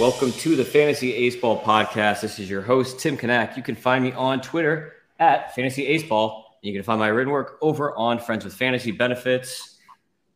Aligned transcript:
Welcome 0.00 0.32
to 0.32 0.56
the 0.56 0.64
Fantasy 0.64 1.12
Ace 1.12 1.36
Ball 1.36 1.62
podcast. 1.62 2.22
This 2.22 2.38
is 2.38 2.48
your 2.48 2.62
host, 2.62 3.00
Tim 3.00 3.18
Kanak. 3.18 3.54
You 3.54 3.62
can 3.62 3.74
find 3.74 4.02
me 4.02 4.12
on 4.12 4.40
Twitter 4.40 4.94
at 5.18 5.54
Fantasy 5.54 5.86
Ace 5.88 6.04
Ball. 6.04 6.56
You 6.62 6.72
can 6.72 6.82
find 6.82 6.98
my 6.98 7.08
written 7.08 7.30
work 7.30 7.58
over 7.60 7.94
on 7.98 8.18
Friends 8.18 8.46
with 8.46 8.54
Fantasy 8.54 8.92
Benefits, 8.92 9.76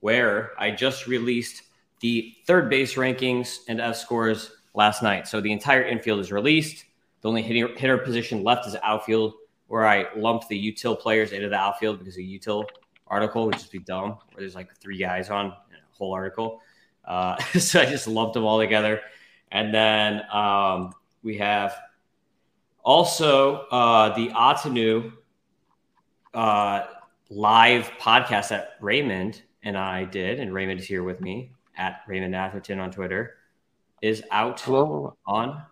where 0.01 0.51
I 0.59 0.71
just 0.71 1.07
released 1.07 1.63
the 2.01 2.35
third 2.47 2.69
base 2.69 2.97
rankings 2.97 3.61
and 3.67 3.81
F 3.81 3.97
scores 3.97 4.53
last 4.75 5.03
night. 5.03 5.27
So 5.27 5.41
the 5.41 5.51
entire 5.51 5.83
infield 5.83 6.21
is 6.21 6.31
released. 6.31 6.85
The 7.23 7.31
only 7.31 7.41
hitter, 7.41 7.69
hitter 7.75 7.97
position 7.97 8.45
left 8.45 8.67
is 8.67 8.77
outfield, 8.83 9.33
where 9.69 9.87
I 9.87 10.09
lumped 10.15 10.47
the 10.51 10.73
util 10.73 11.01
players 11.01 11.33
into 11.33 11.49
the 11.49 11.57
outfield 11.57 12.01
because 12.01 12.17
the 12.17 12.39
util 12.39 12.69
article 13.07 13.47
would 13.47 13.55
just 13.55 13.73
be 13.73 13.79
dumb, 13.79 14.19
where 14.33 14.41
there's 14.41 14.55
like 14.55 14.77
three 14.77 14.99
guys 14.99 15.31
on 15.31 15.47
a 15.47 15.55
whole 15.91 16.13
article. 16.13 16.61
Uh, 17.07 17.39
so 17.59 17.81
I 17.81 17.87
just 17.87 18.07
lumped 18.07 18.35
them 18.35 18.45
all 18.45 18.61
together. 18.61 19.01
And 19.53 19.73
then 19.73 20.23
um, 20.33 20.93
we 21.23 21.39
have 21.39 21.77
also 22.85 23.67
uh, 23.71 24.15
the 24.15 24.29
Ottoneu 24.29 25.13
uh, 26.35 26.85
live 27.31 27.91
podcast 28.01 28.49
that 28.49 28.73
Raymond 28.81 29.43
and 29.63 29.77
I 29.79 30.05
did, 30.05 30.41
and 30.41 30.53
Raymond 30.53 30.81
is 30.81 30.87
here 30.87 31.03
with 31.03 31.21
me 31.21 31.53
at 31.77 32.03
Raymond 32.07 32.35
Atherton 32.35 32.79
on 32.79 32.91
Twitter, 32.91 33.37
is 34.03 34.23
out 34.31 34.61
Hello. 34.61 35.17
on. 35.27 35.63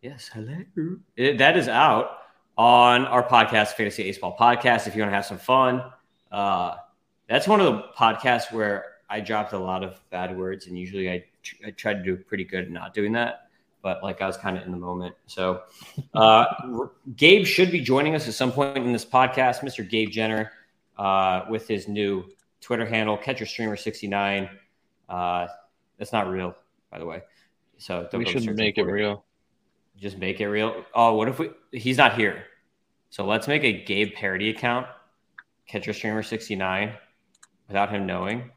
Yes, 0.00 0.30
hello. 0.32 0.56
It, 1.16 1.38
that 1.38 1.56
is 1.56 1.68
out 1.68 2.18
on 2.56 3.04
our 3.06 3.22
podcast, 3.22 3.72
Fantasy 3.74 4.04
Ace 4.04 4.18
Ball 4.18 4.36
Podcast. 4.36 4.86
If 4.86 4.94
you 4.96 5.02
want 5.02 5.12
to 5.12 5.16
have 5.16 5.26
some 5.26 5.38
fun, 5.38 5.82
uh, 6.32 6.76
that's 7.28 7.46
one 7.46 7.60
of 7.60 7.66
the 7.66 7.82
podcasts 7.96 8.52
where 8.52 8.84
I 9.10 9.20
dropped 9.20 9.52
a 9.52 9.58
lot 9.58 9.82
of 9.82 10.00
bad 10.10 10.36
words, 10.36 10.66
and 10.66 10.78
usually 10.78 11.10
I, 11.10 11.24
tr- 11.42 11.56
I 11.66 11.70
try 11.70 11.94
to 11.94 12.02
do 12.02 12.16
pretty 12.16 12.44
good 12.44 12.64
at 12.64 12.70
not 12.70 12.94
doing 12.94 13.12
that. 13.12 13.48
But 13.80 14.02
like 14.02 14.20
I 14.20 14.26
was 14.26 14.36
kind 14.36 14.58
of 14.58 14.64
in 14.64 14.72
the 14.72 14.78
moment. 14.78 15.14
So 15.26 15.62
uh, 16.12 16.44
Gabe 17.16 17.46
should 17.46 17.70
be 17.70 17.80
joining 17.80 18.14
us 18.14 18.26
at 18.26 18.34
some 18.34 18.50
point 18.50 18.76
in 18.76 18.92
this 18.92 19.04
podcast, 19.04 19.60
Mr. 19.60 19.88
Gabe 19.88 20.10
Jenner, 20.10 20.50
uh, 20.98 21.44
with 21.48 21.68
his 21.68 21.86
new 21.86 22.24
Twitter 22.60 22.84
handle, 22.84 23.16
Catcher 23.16 23.46
Streamer 23.46 23.76
69. 23.76 24.50
Uh, 25.08 25.46
that's 25.96 26.12
not 26.12 26.28
real, 26.28 26.56
by 26.90 26.98
the 26.98 27.06
way. 27.06 27.22
So 27.78 28.08
We 28.12 28.26
should 28.26 28.42
search 28.42 28.56
make 28.56 28.78
it 28.78 28.82
real. 28.82 29.24
Just 29.96 30.18
make 30.18 30.40
it 30.40 30.48
real. 30.48 30.84
Oh, 30.94 31.14
what 31.14 31.28
if 31.28 31.38
we? 31.38 31.50
He's 31.72 31.96
not 31.96 32.14
here. 32.16 32.44
So 33.10 33.24
let's 33.24 33.48
make 33.48 33.64
a 33.64 33.84
Gabe 33.84 34.12
parody 34.14 34.50
account, 34.50 34.86
Catcher 35.66 35.92
Streamer 35.92 36.22
69, 36.22 36.92
without 37.68 37.90
him 37.90 38.06
knowing. 38.06 38.50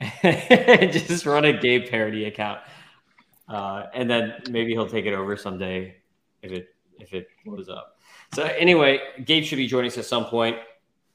Just 0.22 1.26
run 1.26 1.44
a 1.44 1.52
Gabe 1.52 1.88
parody 1.88 2.26
account, 2.26 2.60
uh, 3.48 3.84
and 3.94 4.08
then 4.08 4.34
maybe 4.50 4.72
he'll 4.72 4.88
take 4.88 5.06
it 5.06 5.14
over 5.14 5.36
someday 5.36 5.96
if 6.42 6.52
it 6.52 6.68
if 6.98 7.12
it 7.12 7.28
blows 7.44 7.68
up. 7.68 7.98
So 8.34 8.44
anyway, 8.44 9.00
Gabe 9.24 9.44
should 9.44 9.56
be 9.56 9.66
joining 9.66 9.90
us 9.90 9.98
at 9.98 10.04
some 10.04 10.26
point. 10.26 10.56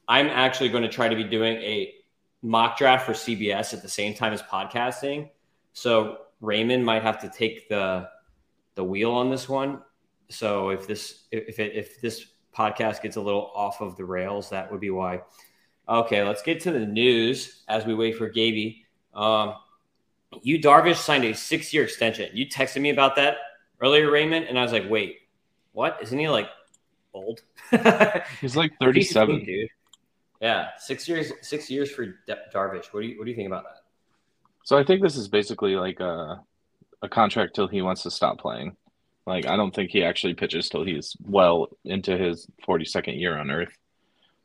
I'm 0.08 0.28
actually 0.28 0.70
going 0.70 0.84
to 0.84 0.90
try 0.90 1.08
to 1.08 1.16
be 1.16 1.24
doing 1.24 1.58
a 1.58 1.94
mock 2.42 2.78
draft 2.78 3.06
for 3.06 3.14
CBS 3.14 3.74
at 3.74 3.82
the 3.82 3.90
same 3.90 4.14
time 4.14 4.34
as 4.34 4.42
podcasting. 4.42 5.30
So 5.72 6.18
Raymond 6.42 6.86
might 6.86 7.04
have 7.04 7.20
to 7.22 7.30
take 7.30 7.70
the 7.70 8.10
the 8.76 8.84
wheel 8.84 9.12
on 9.12 9.30
this 9.30 9.48
one. 9.48 9.82
So 10.30 10.70
if 10.70 10.88
this 10.88 11.26
if 11.32 11.60
it, 11.60 11.74
if 11.76 12.02
this 12.02 12.26
podcast 12.56 13.02
gets 13.02 13.16
a 13.16 13.22
little 13.22 13.52
off 13.56 13.82
of 13.82 13.96
the 13.96 14.06
rails, 14.06 14.50
that 14.50 14.72
would 14.72 14.82
be 14.82 14.90
why. 14.90 15.22
Okay, 15.88 16.24
let's 16.24 16.42
get 16.42 16.62
to 16.62 16.72
the 16.72 16.86
news 16.86 17.64
as 17.68 17.86
we 17.86 17.94
wait 17.94 18.18
for 18.18 18.30
Gaby. 18.30 18.86
Um, 19.14 19.56
Yu 20.42 20.60
Darvish 20.60 20.96
signed 20.96 21.26
a 21.26 21.34
six 21.34 21.74
year 21.74 21.84
extension. 21.84 22.30
You 22.34 22.48
texted 22.48 22.82
me 22.82 22.90
about 22.90 23.16
that 23.18 23.38
earlier, 23.82 24.10
Raymond, 24.10 24.46
and 24.46 24.58
I 24.58 24.64
was 24.64 24.72
like, 24.72 24.90
wait, 24.90 25.18
what? 25.74 26.00
Isn't 26.02 26.18
he 26.18 26.30
like 26.30 26.50
old? 27.14 27.42
He's 28.42 28.56
like 28.56 28.72
37. 28.80 29.36
sweet, 29.36 29.46
dude. 29.46 29.70
Yeah, 30.42 30.70
six 30.78 31.08
years. 31.08 31.32
Six 31.42 31.70
years 31.70 31.92
for 31.92 32.16
Darvish. 32.54 32.88
What 32.92 33.02
do 33.02 33.08
you 33.08 33.18
What 33.18 33.26
do 33.26 33.32
you 33.32 33.36
think 33.36 33.48
about 33.48 33.64
that? 33.64 33.82
So 34.66 34.78
I 34.78 34.84
think 34.84 35.02
this 35.02 35.18
is 35.18 35.28
basically 35.28 35.76
like 35.76 36.00
a 36.00 36.42
a 37.02 37.10
contract 37.10 37.56
till 37.56 37.68
he 37.68 37.82
wants 37.82 38.04
to 38.04 38.12
stop 38.12 38.40
playing. 38.40 38.76
Like 39.26 39.46
I 39.46 39.56
don't 39.56 39.74
think 39.74 39.92
he 39.92 40.04
actually 40.04 40.34
pitches 40.34 40.70
till 40.70 40.84
he's 40.84 41.16
well 41.24 41.70
into 41.86 42.18
his 42.18 42.48
42nd 42.68 43.20
year 43.20 43.38
on 43.38 43.52
Earth. 43.52 43.78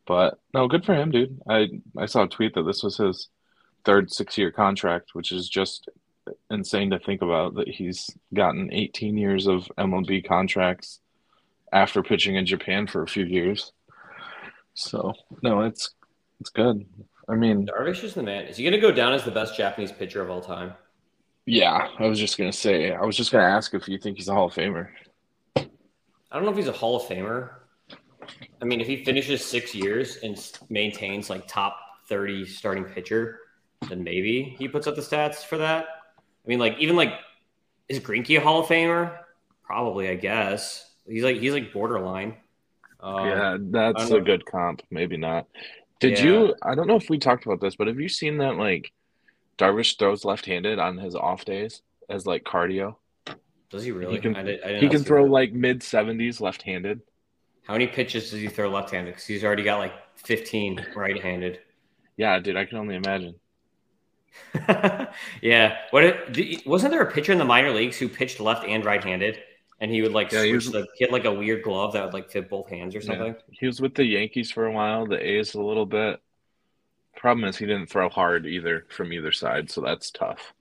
But 0.09 0.39
no, 0.55 0.67
good 0.69 0.87
for 0.87 0.95
him, 0.95 1.11
dude. 1.11 1.39
I 1.47 1.69
I 1.97 2.07
saw 2.07 2.23
a 2.23 2.29
tweet 2.29 2.55
that 2.55 2.63
this 2.63 2.83
was 2.83 2.97
his 2.97 3.29
third 3.85 4.11
six-year 4.11 4.51
contract, 4.51 5.11
which 5.13 5.33
is 5.33 5.51
just 5.51 5.91
insane 6.51 6.91
to 6.91 6.99
think 6.99 7.21
about 7.21 7.55
that 7.57 7.69
he's 7.69 8.11
gotten 8.35 8.73
18 8.73 9.19
years 9.19 9.47
of 9.47 9.69
MLB 9.79 10.27
contracts 10.27 11.01
after 11.73 12.03
pitching 12.03 12.37
in 12.37 12.47
Japan 12.47 12.87
for 12.87 13.03
a 13.03 13.07
few 13.07 13.25
years. 13.25 13.73
So, 14.73 15.13
no, 15.43 15.61
it's 15.61 15.91
it's 16.41 16.51
good. 16.51 16.87
I 17.29 17.35
mean, 17.35 17.67
Darvish 17.67 18.03
is 18.03 18.15
the 18.15 18.23
man. 18.23 18.47
Is 18.47 18.57
he 18.57 18.63
going 18.63 18.73
to 18.73 18.81
go 18.81 18.91
down 18.93 19.13
as 19.13 19.25
the 19.25 19.31
best 19.31 19.59
Japanese 19.59 19.93
pitcher 19.93 20.23
of 20.23 20.31
all 20.31 20.41
time? 20.41 20.73
Yeah, 21.45 21.89
I 21.99 22.07
was 22.07 22.19
just 22.19 22.39
gonna 22.39 22.53
say. 22.53 22.93
I 22.93 23.05
was 23.05 23.17
just 23.17 23.31
gonna 23.31 23.45
ask 23.45 23.75
if 23.75 23.89
you 23.89 23.99
think 23.99 24.17
he's 24.17 24.29
a 24.29 24.35
Hall 24.35 24.47
of 24.47 24.55
Famer. 24.55 24.89
I 25.57 25.67
don't 26.33 26.45
know 26.45 26.51
if 26.51 26.57
he's 26.57 26.69
a 26.69 26.73
Hall 26.73 26.97
of 26.97 27.03
Famer. 27.03 27.51
I 28.61 28.65
mean, 28.65 28.81
if 28.81 28.87
he 28.87 29.05
finishes 29.05 29.45
six 29.45 29.75
years 29.75 30.19
and 30.23 30.39
maintains 30.69 31.31
like 31.31 31.47
top 31.47 31.79
30 32.09 32.47
starting 32.47 32.85
pitcher, 32.85 33.41
then 33.89 34.03
maybe 34.03 34.55
he 34.59 34.69
puts 34.69 34.87
up 34.87 34.97
the 34.97 35.03
stats 35.03 35.45
for 35.45 35.59
that. 35.59 35.87
I 36.19 36.49
mean, 36.49 36.59
like 36.59 36.77
even 36.79 36.97
like 36.97 37.13
is 37.89 38.01
Greinke 38.01 38.37
a 38.37 38.41
Hall 38.41 38.61
of 38.61 38.67
Famer? 38.67 39.19
Probably, 39.65 40.09
I 40.09 40.15
guess. 40.15 40.91
He's 41.07 41.23
like 41.25 41.37
he's 41.39 41.53
like 41.53 41.73
borderline. 41.73 42.37
Um, 43.01 43.27
yeah, 43.27 43.57
that's 43.61 44.11
a 44.11 44.21
good 44.21 44.45
comp. 44.45 44.83
Maybe 44.91 45.17
not. 45.17 45.47
Did 46.01 46.19
Yeah. 46.19 46.25
you? 46.25 46.55
I 46.63 46.75
don't 46.75 46.87
know 46.87 46.97
if 46.97 47.09
we 47.09 47.19
talked 47.19 47.47
about 47.47 47.61
this, 47.61 47.77
but 47.77 47.87
have 47.87 48.01
you 48.01 48.09
seen 48.09 48.39
that 48.39 48.57
like 48.57 48.93
Darvish 49.57 49.99
throws 49.99 50.25
left-handed 50.25 50.79
on 50.79 50.99
his 50.99 51.15
off 51.15 51.45
days 51.45 51.83
as 52.09 52.27
like 52.27 52.45
cardio? 52.45 52.97
Does 53.71 53.85
he 53.85 53.93
really? 53.93 54.15
He 54.15 54.21
can- 54.21 54.35
I 54.37 54.43
did, 54.43 54.63
I 54.63 54.79
He 54.79 54.89
can 54.89 55.05
throw 55.05 55.25
that. 55.25 55.31
like 55.31 55.53
mid 55.53 55.81
70s 55.81 56.41
left-handed. 56.41 57.01
How 57.69 57.75
many 57.75 57.87
pitches 57.87 58.31
does 58.31 58.41
he 58.41 58.49
throw 58.49 58.71
left-handed? 58.71 59.11
Because 59.13 59.27
he's 59.27 59.45
already 59.45 59.63
got 59.63 59.79
like 59.79 59.93
15 60.17 60.87
right-handed. 60.97 61.61
Yeah, 62.17 62.39
dude, 62.41 62.57
I 62.57 62.65
can 62.65 62.79
only 62.79 62.97
imagine. 62.97 63.35
yeah. 65.43 65.77
What 65.91 66.05
it, 66.05 66.67
wasn't 66.67 66.93
there 66.93 67.03
a 67.03 67.13
pitcher 67.13 67.31
in 67.33 67.39
the 67.39 67.45
minor 67.45 67.71
leagues 67.71 67.99
who 67.99 68.09
pitched 68.09 68.41
left 68.41 68.65
and 68.67 68.85
right-handed, 68.85 69.39
and 69.81 69.91
he 69.91 70.01
would 70.03 70.13
like 70.13 70.33
Yeah, 70.33 70.45
he 70.45 70.55
was- 70.55 70.73
the 70.73 70.87
he 70.97 71.05
had 71.05 71.13
like 71.13 71.27
a 71.27 71.33
weird 71.33 71.63
glove 71.63 71.93
that 71.93 72.05
would 72.05 72.15
like 72.15 72.31
fit 72.31 72.49
both 72.49 72.69
hands 72.71 72.95
or 72.95 72.99
Yeah. 73.01 73.05
something. 73.07 73.37
He 73.51 73.67
was 73.67 73.81
with 73.81 73.95
the 73.95 74.05
Yankees 74.05 74.51
for 74.51 74.67
a 74.67 74.73
while, 74.73 75.07
the 75.07 75.23
A's 75.25 75.55
a 75.55 75.61
little 75.61 75.87
bit. 75.87 76.21
Problem 77.17 77.45
is 77.49 77.59
he 77.59 77.67
didn't 77.67 77.89
throw 77.91 78.09
hard 78.09 78.47
either 78.47 78.87
from 78.89 79.13
either 79.13 79.33
side, 79.33 79.71
so 79.71 79.81
that's 79.83 80.11
tough. 80.11 80.55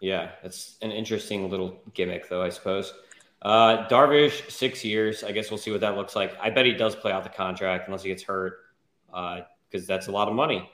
Yeah, 0.00 0.30
it's 0.42 0.78
an 0.80 0.90
interesting 0.92 1.48
little 1.50 1.80
gimmick, 1.92 2.28
though 2.28 2.42
I 2.42 2.48
suppose. 2.48 2.94
Uh, 3.42 3.88
Darvish, 3.88 4.50
six 4.50 4.84
years. 4.84 5.24
I 5.24 5.32
guess 5.32 5.50
we'll 5.50 5.58
see 5.58 5.72
what 5.72 5.80
that 5.80 5.96
looks 5.96 6.14
like. 6.14 6.36
I 6.40 6.50
bet 6.50 6.64
he 6.64 6.72
does 6.72 6.94
play 6.94 7.10
out 7.10 7.24
the 7.24 7.28
contract 7.28 7.88
unless 7.88 8.04
he 8.04 8.08
gets 8.08 8.22
hurt, 8.22 8.58
because 9.08 9.86
that's 9.86 10.06
a 10.06 10.12
lot 10.12 10.28
of 10.28 10.34
money. 10.34 10.70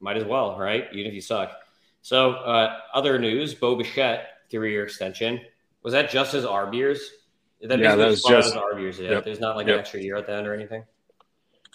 Might 0.00 0.16
as 0.16 0.24
well, 0.24 0.58
right? 0.58 0.86
Even 0.92 1.06
if 1.06 1.14
you 1.14 1.20
suck. 1.20 1.52
So, 2.00 2.32
uh, 2.32 2.78
other 2.94 3.18
news: 3.18 3.54
Bo 3.54 3.76
Bichette, 3.76 4.28
three-year 4.50 4.84
extension. 4.84 5.40
Was 5.82 5.92
that 5.92 6.10
just 6.10 6.32
his 6.32 6.44
arb 6.44 6.74
years? 6.74 7.10
That 7.60 7.78
Yeah, 7.78 7.96
that 7.96 8.08
was 8.08 8.22
just- 8.22 8.54
his 8.54 8.62
arb 8.62 8.80
years. 8.80 8.98
Yeah, 8.98 9.10
yep, 9.10 9.24
there's 9.24 9.40
not 9.40 9.56
like 9.56 9.66
yep. 9.66 9.74
an 9.74 9.80
extra 9.80 10.00
year 10.00 10.16
at 10.16 10.26
the 10.26 10.32
end 10.32 10.46
or 10.46 10.54
anything. 10.54 10.84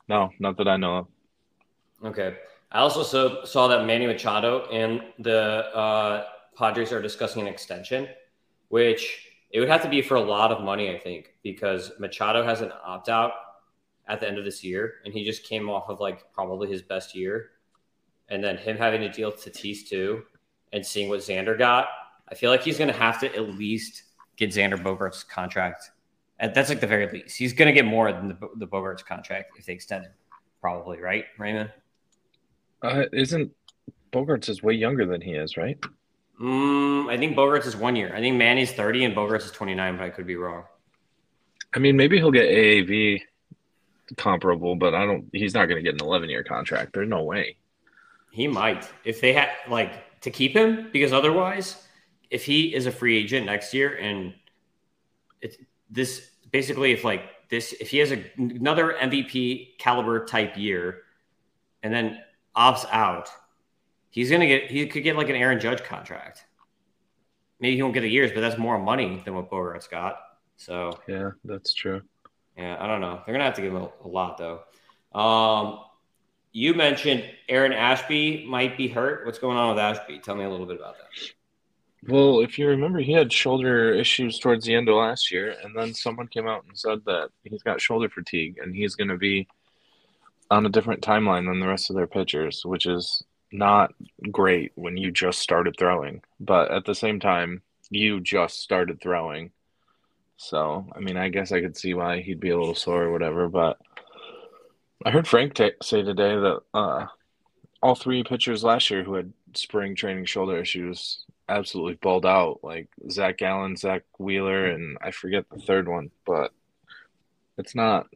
No, 0.08 0.32
not 0.40 0.58
that 0.58 0.68
I 0.68 0.78
know 0.78 0.98
of. 0.98 1.08
Okay. 2.04 2.36
I 2.72 2.80
also 2.80 3.04
so, 3.04 3.44
saw 3.44 3.68
that 3.68 3.86
Manny 3.86 4.08
Machado 4.08 4.68
and 4.72 5.02
the 5.20 5.76
uh, 5.76 6.26
Padres 6.56 6.92
are 6.92 7.02
discussing 7.02 7.42
an 7.42 7.48
extension, 7.48 8.08
which 8.70 9.31
it 9.52 9.60
would 9.60 9.70
have 9.70 9.84
to 9.84 9.90
be 9.90 10.02
for 10.02 10.16
a 10.16 10.22
lot 10.22 10.52
of 10.52 10.64
money, 10.64 10.90
I 10.90 10.98
think, 10.98 11.36
because 11.44 11.92
Machado 12.00 12.44
has 12.44 12.62
an 12.62 12.72
opt 12.84 13.10
out 13.10 13.32
at 14.08 14.20
the 14.20 14.28
end 14.28 14.38
of 14.38 14.46
this 14.46 14.64
year, 14.64 14.96
and 15.06 15.14
he 15.14 15.26
just 15.26 15.44
came 15.44 15.70
off 15.70 15.90
of 15.90 16.00
like 16.00 16.32
probably 16.34 16.70
his 16.70 16.82
best 16.82 17.16
year, 17.16 17.52
and 18.30 18.44
then 18.44 18.58
him 18.58 18.78
having 18.78 19.02
to 19.02 19.10
deal 19.10 19.30
with 19.30 19.44
Tatis 19.44 19.88
too, 19.88 20.24
and 20.74 20.86
seeing 20.86 21.10
what 21.10 21.20
Xander 21.20 21.58
got, 21.58 21.88
I 22.30 22.36
feel 22.36 22.50
like 22.50 22.64
he's 22.64 22.78
going 22.78 22.92
to 22.92 22.98
have 22.98 23.20
to 23.20 23.36
at 23.36 23.50
least 23.50 24.04
get 24.38 24.52
Xander 24.52 24.82
Bogaerts' 24.82 25.28
contract. 25.28 25.92
And 26.40 26.56
that's 26.56 26.70
like 26.70 26.80
the 26.80 26.88
very 26.88 27.08
least. 27.12 27.38
He's 27.38 27.54
going 27.54 27.68
to 27.68 27.74
get 27.74 27.86
more 27.86 28.12
than 28.12 28.30
the, 28.30 28.50
the 28.56 28.68
Bogaerts' 28.68 29.06
contract 29.06 29.52
if 29.58 29.66
they 29.66 29.74
extend 29.74 30.08
probably, 30.62 31.00
right, 31.00 31.26
Raymond? 31.38 31.72
Uh, 32.82 33.04
isn't 33.12 33.52
Bogaerts 34.12 34.50
is 34.50 34.64
way 34.64 34.74
younger 34.74 35.06
than 35.06 35.22
he 35.22 35.34
is, 35.34 35.58
right? 35.58 35.78
Mm, 36.42 37.08
I 37.08 37.18
think 37.18 37.38
Bogaerts 37.38 37.68
is 37.68 37.78
one 37.78 37.96
year. 37.96 38.12
I 38.16 38.20
think 38.20 38.36
Manny's 38.36 38.72
30 38.72 39.06
and 39.06 39.16
Bogaerts 39.16 39.46
is 39.46 39.52
29, 39.52 39.98
but 39.98 40.04
I 40.04 40.10
could 40.10 40.26
be 40.26 40.36
wrong. 40.36 40.64
I 41.74 41.80
mean, 41.80 41.96
maybe 41.96 42.18
he'll 42.18 42.32
get 42.32 42.50
AAV 42.50 43.22
comparable, 44.18 44.76
but 44.76 44.96
I 44.96 45.06
don't. 45.06 45.30
He's 45.32 45.54
not 45.54 45.68
going 45.68 45.78
to 45.78 45.84
get 45.84 46.02
an 46.02 46.06
11 46.06 46.30
year 46.30 46.44
contract. 46.44 46.94
There's 46.94 47.08
no 47.08 47.24
way. 47.24 47.58
He 48.32 48.48
might 48.48 48.90
if 49.04 49.22
they 49.22 49.34
had 49.34 49.50
like 49.70 50.22
to 50.22 50.32
keep 50.32 50.56
him 50.56 50.90
because 50.92 51.14
otherwise, 51.14 51.86
if 52.30 52.44
he 52.44 52.74
is 52.74 52.86
a 52.88 52.92
free 52.92 53.18
agent 53.18 53.46
next 53.46 53.74
year 53.74 53.96
and 53.98 54.34
it's 55.42 55.58
this 55.90 56.30
basically 56.52 56.92
if 56.92 57.04
like 57.04 57.24
this 57.50 57.74
if 57.74 57.90
he 57.90 57.98
has 58.00 58.12
a, 58.12 58.24
another 58.38 58.96
MVP 59.00 59.78
caliber 59.78 60.26
type 60.26 60.58
year 60.58 61.04
and 61.84 61.94
then 61.94 62.20
opts 62.56 62.86
out, 62.92 63.30
he's 64.12 64.30
gonna 64.30 64.46
get 64.46 64.70
he 64.70 64.86
could 64.86 65.04
get 65.04 65.16
like 65.16 65.30
an 65.30 65.36
Aaron 65.36 65.60
Judge 65.60 65.84
contract. 65.84 66.46
Maybe 67.60 67.76
he 67.76 67.82
won't 67.82 67.94
get 67.94 68.02
the 68.02 68.10
years, 68.10 68.32
but 68.32 68.42
that's 68.42 68.58
more 68.58 68.78
money 68.78 69.22
than 69.26 69.36
what 69.36 69.50
Bogaerts 69.50 69.90
got. 69.90 70.20
So 70.58 71.00
yeah, 71.08 71.32
that's 71.44 71.74
true. 71.74 72.02
Yeah, 72.56 72.78
I 72.80 72.86
don't 72.86 73.02
know. 73.02 73.22
They're 73.26 73.34
gonna 73.34 73.46
have 73.46 73.56
to 73.56 73.62
give 73.62 73.74
him 73.74 73.82
a, 73.82 73.90
a 74.04 74.08
lot 74.08 74.38
though. 74.38 74.62
Um, 75.20 75.80
you 76.52 76.74
mentioned 76.74 77.24
Aaron 77.50 77.74
Ashby 77.74 78.46
might 78.48 78.78
be 78.78 78.88
hurt. 78.88 79.26
What's 79.26 79.40
going 79.40 79.58
on 79.58 79.70
with 79.70 79.80
Ashby? 79.80 80.20
Tell 80.20 80.36
me 80.36 80.44
a 80.44 80.50
little 80.50 80.66
bit 80.66 80.78
about 80.78 80.96
that. 80.98 81.32
Well, 82.08 82.40
if 82.40 82.58
you 82.58 82.68
remember, 82.68 83.00
he 83.00 83.12
had 83.12 83.32
shoulder 83.32 83.94
issues 83.94 84.40
towards 84.40 84.66
the 84.66 84.74
end 84.74 84.90
of 84.90 84.96
last 84.96 85.32
year, 85.32 85.56
and 85.64 85.76
then 85.76 85.94
someone 85.94 86.28
came 86.28 86.48
out 86.48 86.66
and 86.68 86.78
said 86.78 87.06
that 87.06 87.30
he's 87.44 87.62
got 87.62 87.80
shoulder 87.80 88.10
fatigue 88.10 88.58
and 88.62 88.76
he's 88.76 88.96
going 88.96 89.10
to 89.10 89.18
be 89.18 89.48
on 90.50 90.66
a 90.66 90.70
different 90.70 91.02
timeline 91.02 91.46
than 91.46 91.60
the 91.60 91.68
rest 91.68 91.90
of 91.90 91.96
their 91.96 92.08
pitchers, 92.08 92.66
which 92.66 92.88
is 92.88 93.24
not 93.52 93.94
great 94.32 94.72
when 94.76 94.98
you 94.98 95.12
just 95.12 95.40
started 95.40 95.76
throwing. 95.78 96.22
But 96.40 96.72
at 96.72 96.86
the 96.86 96.96
same 96.96 97.20
time, 97.20 97.62
you 97.90 98.20
just 98.20 98.60
started 98.60 99.02
throwing. 99.02 99.52
So, 100.38 100.88
I 100.96 101.00
mean, 101.00 101.18
I 101.18 101.30
guess 101.30 101.52
I 101.52 101.62
could 101.62 101.78
see 101.78 101.94
why 101.94 102.22
he'd 102.22 102.40
be 102.40 102.50
a 102.50 102.58
little 102.58 102.76
sore 102.76 103.04
or 103.04 103.12
whatever, 103.12 103.48
but 103.48 103.78
I 105.06 105.12
heard 105.12 105.28
Frank 105.28 105.56
t- 105.56 105.72
say 105.82 106.04
today 106.04 106.36
that 106.36 106.60
uh, 106.74 107.08
all 107.82 107.96
three 107.96 108.24
pitchers 108.24 108.64
last 108.64 108.90
year 108.90 109.04
who 109.04 109.16
had 109.16 109.34
spring 109.54 109.96
training 109.96 110.26
shoulder 110.26 110.58
issues 110.58 111.26
absolutely 111.50 111.96
balled 111.96 112.26
out, 112.26 112.60
like 112.64 112.88
Zach 113.10 113.42
Allen, 113.42 113.76
Zach 113.76 114.04
Wheeler, 114.18 114.68
and 114.68 114.98
I 115.02 115.12
forget 115.12 115.46
the 115.50 115.60
third 115.60 115.88
one, 115.88 116.12
but 116.26 116.52
it's 117.58 117.76
not 117.76 118.08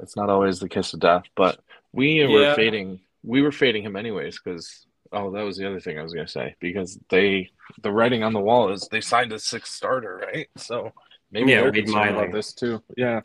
it's 0.00 0.16
not 0.16 0.30
always 0.30 0.58
the 0.58 0.68
kiss 0.68 0.94
of 0.94 1.00
death. 1.00 1.24
But 1.34 1.60
we 1.92 2.22
yeah. 2.22 2.28
were 2.28 2.54
fading 2.54 3.00
we 3.22 3.42
were 3.42 3.52
fading 3.52 3.82
him 3.82 3.96
anyways 3.96 4.38
because 4.42 4.86
oh 5.12 5.30
that 5.30 5.42
was 5.42 5.56
the 5.56 5.66
other 5.66 5.80
thing 5.80 5.98
I 5.98 6.02
was 6.02 6.14
gonna 6.14 6.28
say 6.28 6.54
because 6.60 6.98
they 7.08 7.50
the 7.82 7.92
writing 7.92 8.22
on 8.22 8.32
the 8.32 8.40
wall 8.40 8.72
is 8.72 8.88
they 8.90 9.00
signed 9.00 9.32
a 9.32 9.38
sixth 9.38 9.72
starter 9.72 10.22
right 10.26 10.48
so 10.56 10.92
maybe 11.30 11.50
yeah, 11.50 11.62
they're 11.62 11.72
concerned 11.72 12.16
about 12.16 12.32
this 12.32 12.52
too 12.52 12.82
yeah 12.96 13.20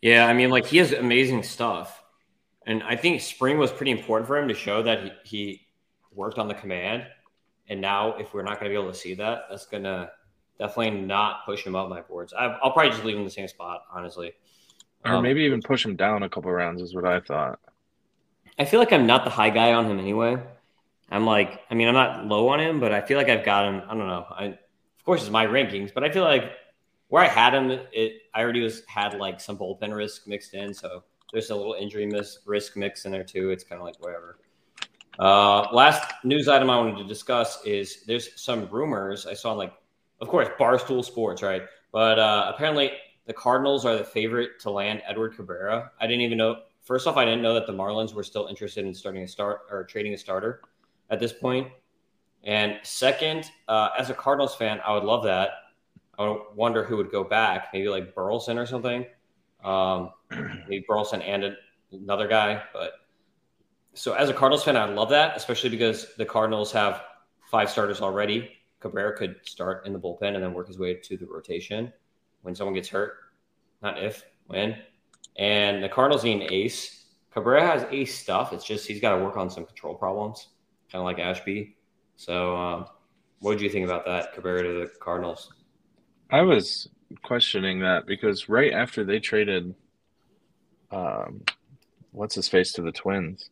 yeah, 0.00 0.26
I 0.26 0.32
mean, 0.32 0.50
like 0.50 0.66
he 0.66 0.78
has 0.78 0.92
amazing 0.92 1.42
stuff, 1.42 2.02
and 2.66 2.82
I 2.82 2.96
think 2.96 3.20
spring 3.20 3.58
was 3.58 3.72
pretty 3.72 3.90
important 3.90 4.28
for 4.28 4.36
him 4.36 4.48
to 4.48 4.54
show 4.54 4.82
that 4.82 5.02
he, 5.02 5.12
he 5.24 5.66
worked 6.12 6.38
on 6.38 6.48
the 6.48 6.54
command. 6.54 7.06
And 7.68 7.80
now, 7.80 8.16
if 8.16 8.32
we're 8.32 8.42
not 8.42 8.60
going 8.60 8.70
to 8.70 8.78
be 8.78 8.80
able 8.80 8.92
to 8.92 8.98
see 8.98 9.14
that, 9.14 9.46
that's 9.50 9.66
going 9.66 9.82
to 9.82 10.10
definitely 10.58 11.02
not 11.02 11.44
push 11.44 11.66
him 11.66 11.76
up 11.76 11.88
my 11.88 12.00
boards. 12.00 12.32
i 12.32 12.46
will 12.46 12.70
probably 12.70 12.90
just 12.90 13.04
leave 13.04 13.14
him 13.14 13.20
in 13.20 13.26
the 13.26 13.30
same 13.30 13.48
spot, 13.48 13.82
honestly, 13.92 14.32
or 15.04 15.12
um, 15.12 15.22
maybe 15.22 15.42
even 15.42 15.60
push 15.60 15.84
him 15.84 15.96
down 15.96 16.22
a 16.22 16.28
couple 16.28 16.50
rounds 16.50 16.80
is 16.80 16.94
what 16.94 17.04
I 17.04 17.20
thought. 17.20 17.58
I 18.58 18.64
feel 18.64 18.80
like 18.80 18.92
I'm 18.92 19.06
not 19.06 19.24
the 19.24 19.30
high 19.30 19.50
guy 19.50 19.72
on 19.72 19.86
him 19.86 19.98
anyway. 19.98 20.36
I'm 21.10 21.24
like, 21.24 21.62
I 21.70 21.74
mean, 21.74 21.88
I'm 21.88 21.94
not 21.94 22.26
low 22.26 22.48
on 22.48 22.60
him, 22.60 22.80
but 22.80 22.92
I 22.92 23.00
feel 23.00 23.16
like 23.16 23.28
I've 23.28 23.44
got 23.44 23.64
him. 23.66 23.82
I 23.88 23.94
don't 23.94 24.08
know. 24.08 24.26
I, 24.30 24.44
of 24.46 25.04
course, 25.04 25.22
it's 25.22 25.30
my 25.30 25.46
rankings, 25.46 25.94
but 25.94 26.04
I 26.04 26.10
feel 26.10 26.24
like 26.24 26.52
where 27.08 27.22
I 27.22 27.28
had 27.28 27.54
him, 27.54 27.70
it 27.70 28.22
I 28.34 28.42
already 28.42 28.60
was 28.60 28.82
had 28.86 29.14
like 29.14 29.40
some 29.40 29.56
bullpen 29.56 29.94
risk 29.94 30.26
mixed 30.26 30.54
in, 30.54 30.74
so 30.74 31.04
there's 31.32 31.50
a 31.50 31.56
little 31.56 31.74
injury 31.74 32.10
risk 32.46 32.76
mix 32.76 33.04
in 33.04 33.12
there 33.12 33.24
too. 33.24 33.50
It's 33.50 33.64
kind 33.64 33.80
of 33.80 33.86
like 33.86 33.96
whatever. 34.00 34.38
Uh, 35.18 35.66
last 35.72 36.12
news 36.24 36.46
item 36.46 36.70
I 36.70 36.76
wanted 36.76 36.98
to 36.98 37.04
discuss 37.04 37.64
is 37.64 38.04
there's 38.06 38.40
some 38.40 38.68
rumors 38.70 39.26
I 39.26 39.34
saw 39.34 39.52
like, 39.52 39.72
of 40.20 40.28
course, 40.28 40.48
Barstool 40.58 41.04
Sports, 41.04 41.42
right? 41.42 41.62
But 41.92 42.18
uh, 42.18 42.52
apparently 42.54 42.92
the 43.26 43.32
Cardinals 43.32 43.84
are 43.84 43.96
the 43.96 44.04
favorite 44.04 44.60
to 44.60 44.70
land 44.70 45.02
Edward 45.06 45.34
Cabrera. 45.36 45.90
I 46.00 46.06
didn't 46.06 46.22
even 46.22 46.38
know. 46.38 46.62
First 46.88 47.06
off, 47.06 47.18
I 47.18 47.26
didn't 47.26 47.42
know 47.42 47.52
that 47.52 47.66
the 47.66 47.72
Marlins 47.74 48.14
were 48.14 48.22
still 48.22 48.46
interested 48.46 48.86
in 48.86 48.94
starting 48.94 49.22
a 49.22 49.28
start 49.28 49.60
or 49.70 49.84
trading 49.84 50.14
a 50.14 50.16
starter 50.16 50.62
at 51.10 51.20
this 51.20 51.34
point. 51.34 51.68
And 52.44 52.78
second, 52.82 53.50
uh, 53.68 53.90
as 53.98 54.08
a 54.08 54.14
Cardinals 54.14 54.54
fan, 54.54 54.80
I 54.82 54.94
would 54.94 55.04
love 55.04 55.22
that. 55.24 55.50
I 56.18 56.38
wonder 56.54 56.82
who 56.82 56.96
would 56.96 57.10
go 57.10 57.22
back. 57.22 57.68
Maybe 57.74 57.90
like 57.90 58.14
Burleson 58.14 58.56
or 58.56 58.64
something. 58.64 59.04
Um, 59.62 60.12
maybe 60.30 60.82
Burleson 60.88 61.20
and 61.20 61.54
another 61.92 62.26
guy. 62.26 62.62
But 62.72 62.92
so 63.92 64.14
as 64.14 64.30
a 64.30 64.32
Cardinals 64.32 64.64
fan, 64.64 64.78
I 64.78 64.86
love 64.86 65.10
that, 65.10 65.36
especially 65.36 65.68
because 65.68 66.14
the 66.16 66.24
Cardinals 66.24 66.72
have 66.72 67.02
five 67.50 67.68
starters 67.68 68.00
already. 68.00 68.52
Cabrera 68.80 69.14
could 69.14 69.36
start 69.42 69.86
in 69.86 69.92
the 69.92 69.98
bullpen 69.98 70.36
and 70.36 70.42
then 70.42 70.54
work 70.54 70.68
his 70.68 70.78
way 70.78 70.94
to 70.94 71.18
the 71.18 71.26
rotation 71.26 71.92
when 72.40 72.54
someone 72.54 72.72
gets 72.72 72.88
hurt. 72.88 73.12
Not 73.82 74.02
if, 74.02 74.24
when. 74.46 74.78
And 75.36 75.82
the 75.82 75.88
Cardinals 75.88 76.24
need 76.24 76.42
an 76.42 76.52
ace. 76.52 77.06
Cabrera 77.32 77.64
has 77.64 77.86
ace 77.90 78.18
stuff. 78.18 78.52
It's 78.52 78.64
just 78.64 78.86
he's 78.86 79.00
got 79.00 79.16
to 79.16 79.24
work 79.24 79.36
on 79.36 79.48
some 79.50 79.64
control 79.64 79.94
problems, 79.94 80.48
kind 80.90 81.00
of 81.00 81.04
like 81.04 81.18
Ashby. 81.18 81.76
So, 82.16 82.56
um, 82.56 82.86
what 83.38 83.52
did 83.52 83.60
you 83.62 83.70
think 83.70 83.84
about 83.84 84.04
that, 84.06 84.34
Cabrera 84.34 84.64
to 84.64 84.80
the 84.80 84.90
Cardinals? 84.98 85.52
I 86.30 86.42
was 86.42 86.88
questioning 87.22 87.80
that 87.80 88.06
because 88.06 88.48
right 88.48 88.72
after 88.72 89.04
they 89.04 89.20
traded, 89.20 89.74
um, 90.90 91.42
what's 92.10 92.34
his 92.34 92.48
face 92.48 92.72
to 92.72 92.82
the 92.82 92.92
Twins, 92.92 93.50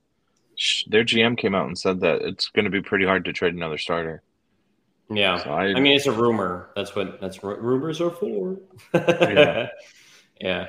their 0.89 1.05
GM 1.05 1.37
came 1.39 1.55
out 1.55 1.67
and 1.67 1.79
said 1.79 2.01
that 2.01 2.23
it's 2.23 2.49
going 2.49 2.65
to 2.65 2.71
be 2.71 2.83
pretty 2.83 3.05
hard 3.05 3.25
to 3.27 3.33
trade 3.33 3.55
another 3.55 3.79
starter. 3.79 4.23
Yeah, 5.09 5.39
so 5.39 5.51
I, 5.51 5.67
I, 5.67 5.81
mean 5.81 5.95
it's 5.95 6.07
a 6.07 6.13
rumor. 6.13 6.71
That's 6.75 6.97
what 6.97 7.21
that's 7.21 7.41
what 7.41 7.63
rumors 7.63 8.01
are 8.01 8.11
for. 8.11 8.59
yeah. 8.93 9.69
yeah. 10.41 10.67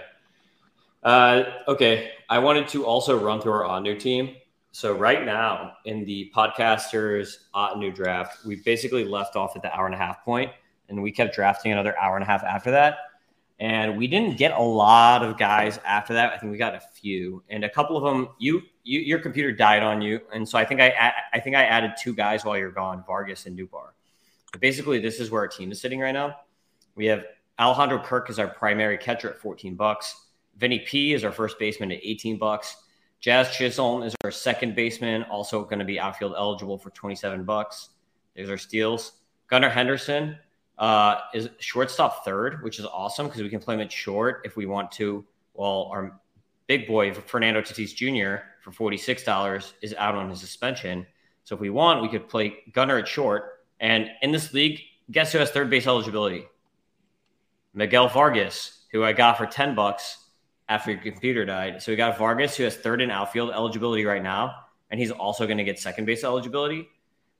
Uh, 1.07 1.53
okay, 1.69 2.11
I 2.27 2.37
wanted 2.37 2.67
to 2.67 2.85
also 2.85 3.17
run 3.17 3.39
through 3.39 3.53
our 3.53 3.63
Ottoneu 3.63 3.97
team. 3.97 4.35
So 4.73 4.91
right 4.91 5.23
now 5.23 5.77
in 5.85 6.03
the 6.03 6.29
podcasters 6.35 7.45
Ottoneu 7.55 7.95
draft, 7.95 8.45
we 8.45 8.57
basically 8.57 9.05
left 9.05 9.37
off 9.37 9.55
at 9.55 9.61
the 9.61 9.73
hour 9.73 9.85
and 9.85 9.95
a 9.95 9.97
half 9.97 10.25
point 10.25 10.51
and 10.89 11.01
we 11.01 11.13
kept 11.13 11.33
drafting 11.33 11.71
another 11.71 11.97
hour 11.97 12.17
and 12.17 12.23
a 12.23 12.25
half 12.25 12.43
after 12.43 12.71
that. 12.71 12.97
And 13.57 13.97
we 13.97 14.07
didn't 14.07 14.37
get 14.37 14.51
a 14.51 14.61
lot 14.61 15.23
of 15.23 15.37
guys 15.37 15.79
after 15.85 16.13
that. 16.13 16.33
I 16.33 16.39
think 16.39 16.51
we 16.51 16.57
got 16.57 16.75
a 16.75 16.81
few, 16.81 17.41
and 17.49 17.63
a 17.63 17.69
couple 17.69 17.95
of 17.95 18.03
them. 18.03 18.27
You, 18.37 18.63
you 18.83 18.99
your 18.99 19.19
computer 19.19 19.53
died 19.53 19.83
on 19.83 19.99
you, 19.99 20.19
and 20.31 20.47
so 20.47 20.59
I 20.59 20.65
think 20.65 20.79
I, 20.79 21.11
I 21.33 21.39
think 21.39 21.55
I 21.55 21.63
added 21.63 21.93
two 21.99 22.13
guys 22.13 22.45
while 22.45 22.55
you're 22.55 22.69
gone, 22.69 23.03
Vargas 23.07 23.47
and 23.47 23.57
Nootbaar. 23.57 23.93
But 24.51 24.61
basically, 24.61 24.99
this 24.99 25.19
is 25.19 25.31
where 25.31 25.41
our 25.41 25.47
team 25.47 25.71
is 25.71 25.81
sitting 25.81 25.99
right 26.01 26.11
now. 26.11 26.35
We 26.93 27.07
have 27.07 27.25
Alejandro 27.59 27.97
Kirk 27.97 28.29
as 28.29 28.37
our 28.37 28.47
primary 28.47 28.99
catcher 28.99 29.31
at 29.31 29.39
14 29.39 29.73
bucks. 29.73 30.26
Vinny 30.57 30.79
P 30.79 31.13
is 31.13 31.23
our 31.23 31.31
first 31.31 31.59
baseman 31.59 31.91
at 31.91 31.99
18 32.01 32.37
bucks. 32.37 32.77
Jazz 33.19 33.51
Chisholm 33.55 34.03
is 34.03 34.15
our 34.23 34.31
second 34.31 34.75
baseman, 34.75 35.23
also 35.23 35.63
going 35.63 35.79
to 35.79 35.85
be 35.85 35.99
outfield 35.99 36.33
eligible 36.37 36.77
for 36.77 36.89
27 36.91 37.43
bucks. 37.43 37.89
There's 38.35 38.49
our 38.49 38.57
steals. 38.57 39.13
Gunnar 39.47 39.69
Henderson 39.69 40.37
uh, 40.77 41.19
is 41.33 41.49
shortstop 41.59 42.23
third, 42.25 42.63
which 42.63 42.79
is 42.79 42.85
awesome 42.85 43.27
because 43.27 43.41
we 43.41 43.49
can 43.49 43.59
play 43.59 43.75
him 43.75 43.81
at 43.81 43.91
short 43.91 44.41
if 44.45 44.55
we 44.55 44.65
want 44.65 44.91
to. 44.93 45.25
While 45.53 45.89
our 45.91 46.19
big 46.67 46.87
boy 46.87 47.13
Fernando 47.13 47.61
Tatis 47.61 47.95
Jr. 47.95 48.43
for 48.61 48.71
forty 48.71 48.97
six 48.97 49.23
dollars 49.23 49.73
is 49.81 49.95
out 49.97 50.13
on 50.13 50.29
his 50.29 50.39
suspension. 50.39 51.05
So 51.45 51.55
if 51.55 51.61
we 51.61 51.71
want, 51.71 52.01
we 52.01 52.09
could 52.09 52.29
play 52.29 52.57
Gunnar 52.73 52.97
at 52.97 53.07
short. 53.07 53.63
And 53.79 54.09
in 54.21 54.31
this 54.31 54.53
league, 54.53 54.81
guess 55.09 55.31
who 55.31 55.39
has 55.39 55.49
third 55.49 55.69
base 55.69 55.87
eligibility? 55.87 56.45
Miguel 57.73 58.09
Vargas, 58.09 58.85
who 58.91 59.03
I 59.03 59.13
got 59.13 59.37
for 59.37 59.47
ten 59.47 59.73
bucks 59.73 60.26
after 60.69 60.91
your 60.91 61.01
computer 61.01 61.45
died. 61.45 61.81
So 61.81 61.91
we 61.91 61.95
got 61.95 62.17
Vargas, 62.17 62.55
who 62.55 62.63
has 62.63 62.75
third 62.75 63.01
and 63.01 63.11
outfield 63.11 63.51
eligibility 63.51 64.05
right 64.05 64.21
now, 64.21 64.55
and 64.89 64.99
he's 64.99 65.11
also 65.11 65.45
going 65.45 65.57
to 65.57 65.63
get 65.63 65.79
second 65.79 66.05
base 66.05 66.23
eligibility. 66.23 66.89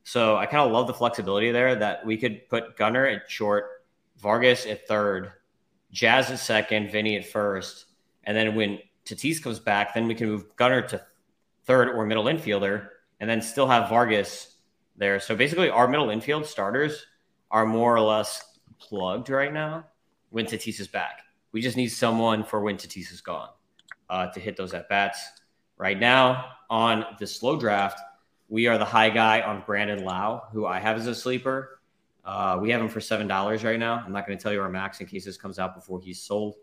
So 0.03 0.38
I 0.38 0.46
kind 0.46 0.65
of 0.65 0.72
love 0.72 0.88
the 0.88 0.93
flexibility 0.93 1.51
there 1.51 1.75
that 1.75 2.05
we 2.05 2.17
could 2.17 2.48
put 2.50 2.77
Gunnar 2.77 3.05
at 3.05 3.29
short, 3.29 3.84
Vargas 4.17 4.65
at 4.65 4.88
third, 4.88 5.34
Jazz 5.91 6.31
at 6.31 6.39
second, 6.39 6.91
Vinny 6.91 7.17
at 7.17 7.25
first, 7.25 7.86
and 8.24 8.36
then 8.36 8.55
when 8.55 8.79
Tatis 9.05 9.41
comes 9.41 9.60
back, 9.60 9.93
then 9.93 10.07
we 10.07 10.15
can 10.15 10.27
move 10.27 10.55
Gunnar 10.55 10.81
to 10.84 11.01
third 11.65 11.89
or 11.89 12.05
middle 12.05 12.25
infielder, 12.25 12.89
and 13.19 13.29
then 13.29 13.41
still 13.41 13.67
have 13.67 13.89
Vargas 13.89 14.55
there. 14.96 15.19
So 15.19 15.36
basically, 15.36 15.69
our 15.69 15.88
middle 15.88 16.10
infield 16.10 16.46
starters 16.46 17.05
are 17.51 17.65
more 17.65 17.96
or 17.96 18.01
less 18.01 18.43
plugged 18.79 19.29
right 19.29 19.53
now 19.53 19.86
when 20.29 20.46
Tatis 20.46 20.79
is 20.79 20.88
back. 20.88 21.22
We 21.58 21.62
just 21.64 21.76
need 21.76 21.88
someone 21.88 22.44
for 22.44 22.62
when 22.62 22.78
Tatis 22.78 23.12
is 23.12 23.20
gone 23.20 23.50
uh, 24.12 24.28
to 24.28 24.40
hit 24.40 24.58
those 24.58 24.76
at 24.76 24.88
bats. 24.90 25.28
Right 25.76 26.00
now 26.00 26.50
on 26.70 27.04
the 27.18 27.26
slow 27.26 27.60
draft, 27.60 28.00
we 28.48 28.68
are 28.68 28.78
the 28.78 28.86
high 28.86 29.10
guy 29.10 29.42
on 29.42 29.64
Brandon 29.66 30.06
Lowe, 30.06 30.44
who 30.52 30.68
I 30.68 30.78
have 30.78 30.98
as 30.98 31.08
a 31.08 31.16
sleeper. 31.16 31.80
Uh, 32.24 32.60
we 32.62 32.70
have 32.70 32.80
him 32.80 32.90
for 32.90 33.02
seven 33.02 33.28
dollars 33.28 33.64
right 33.64 33.80
now. 33.80 34.04
I'm 34.06 34.12
not 34.12 34.28
going 34.28 34.38
to 34.38 34.44
tell 34.44 34.54
you 34.54 34.62
our 34.62 34.70
max 34.70 35.02
in 35.02 35.08
case 35.08 35.26
this 35.26 35.36
comes 35.36 35.58
out 35.58 35.74
before 35.74 36.00
he's 36.00 36.22
sold. 36.22 36.58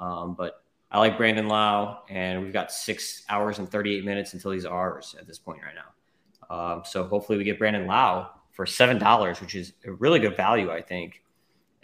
Um, 0.00 0.34
but 0.34 0.64
I 0.90 0.98
like 0.98 1.16
Brandon 1.16 1.46
Lowe, 1.46 1.98
and 2.10 2.42
we've 2.42 2.52
got 2.52 2.72
six 2.72 3.22
hours 3.28 3.60
and 3.60 3.70
38 3.70 4.04
minutes 4.04 4.34
until 4.34 4.50
he's 4.50 4.66
ours 4.66 5.14
at 5.16 5.28
this 5.28 5.38
point 5.38 5.60
right 5.62 5.76
now. 5.76 6.56
Um, 6.56 6.82
so 6.84 7.04
hopefully 7.04 7.38
we 7.38 7.44
get 7.44 7.56
Brandon 7.56 7.86
Lowe 7.86 8.26
for 8.50 8.66
seven 8.66 8.98
dollars, 8.98 9.40
which 9.40 9.54
is 9.54 9.74
a 9.86 9.92
really 9.92 10.18
good 10.18 10.36
value, 10.36 10.72
I 10.72 10.82
think, 10.82 11.22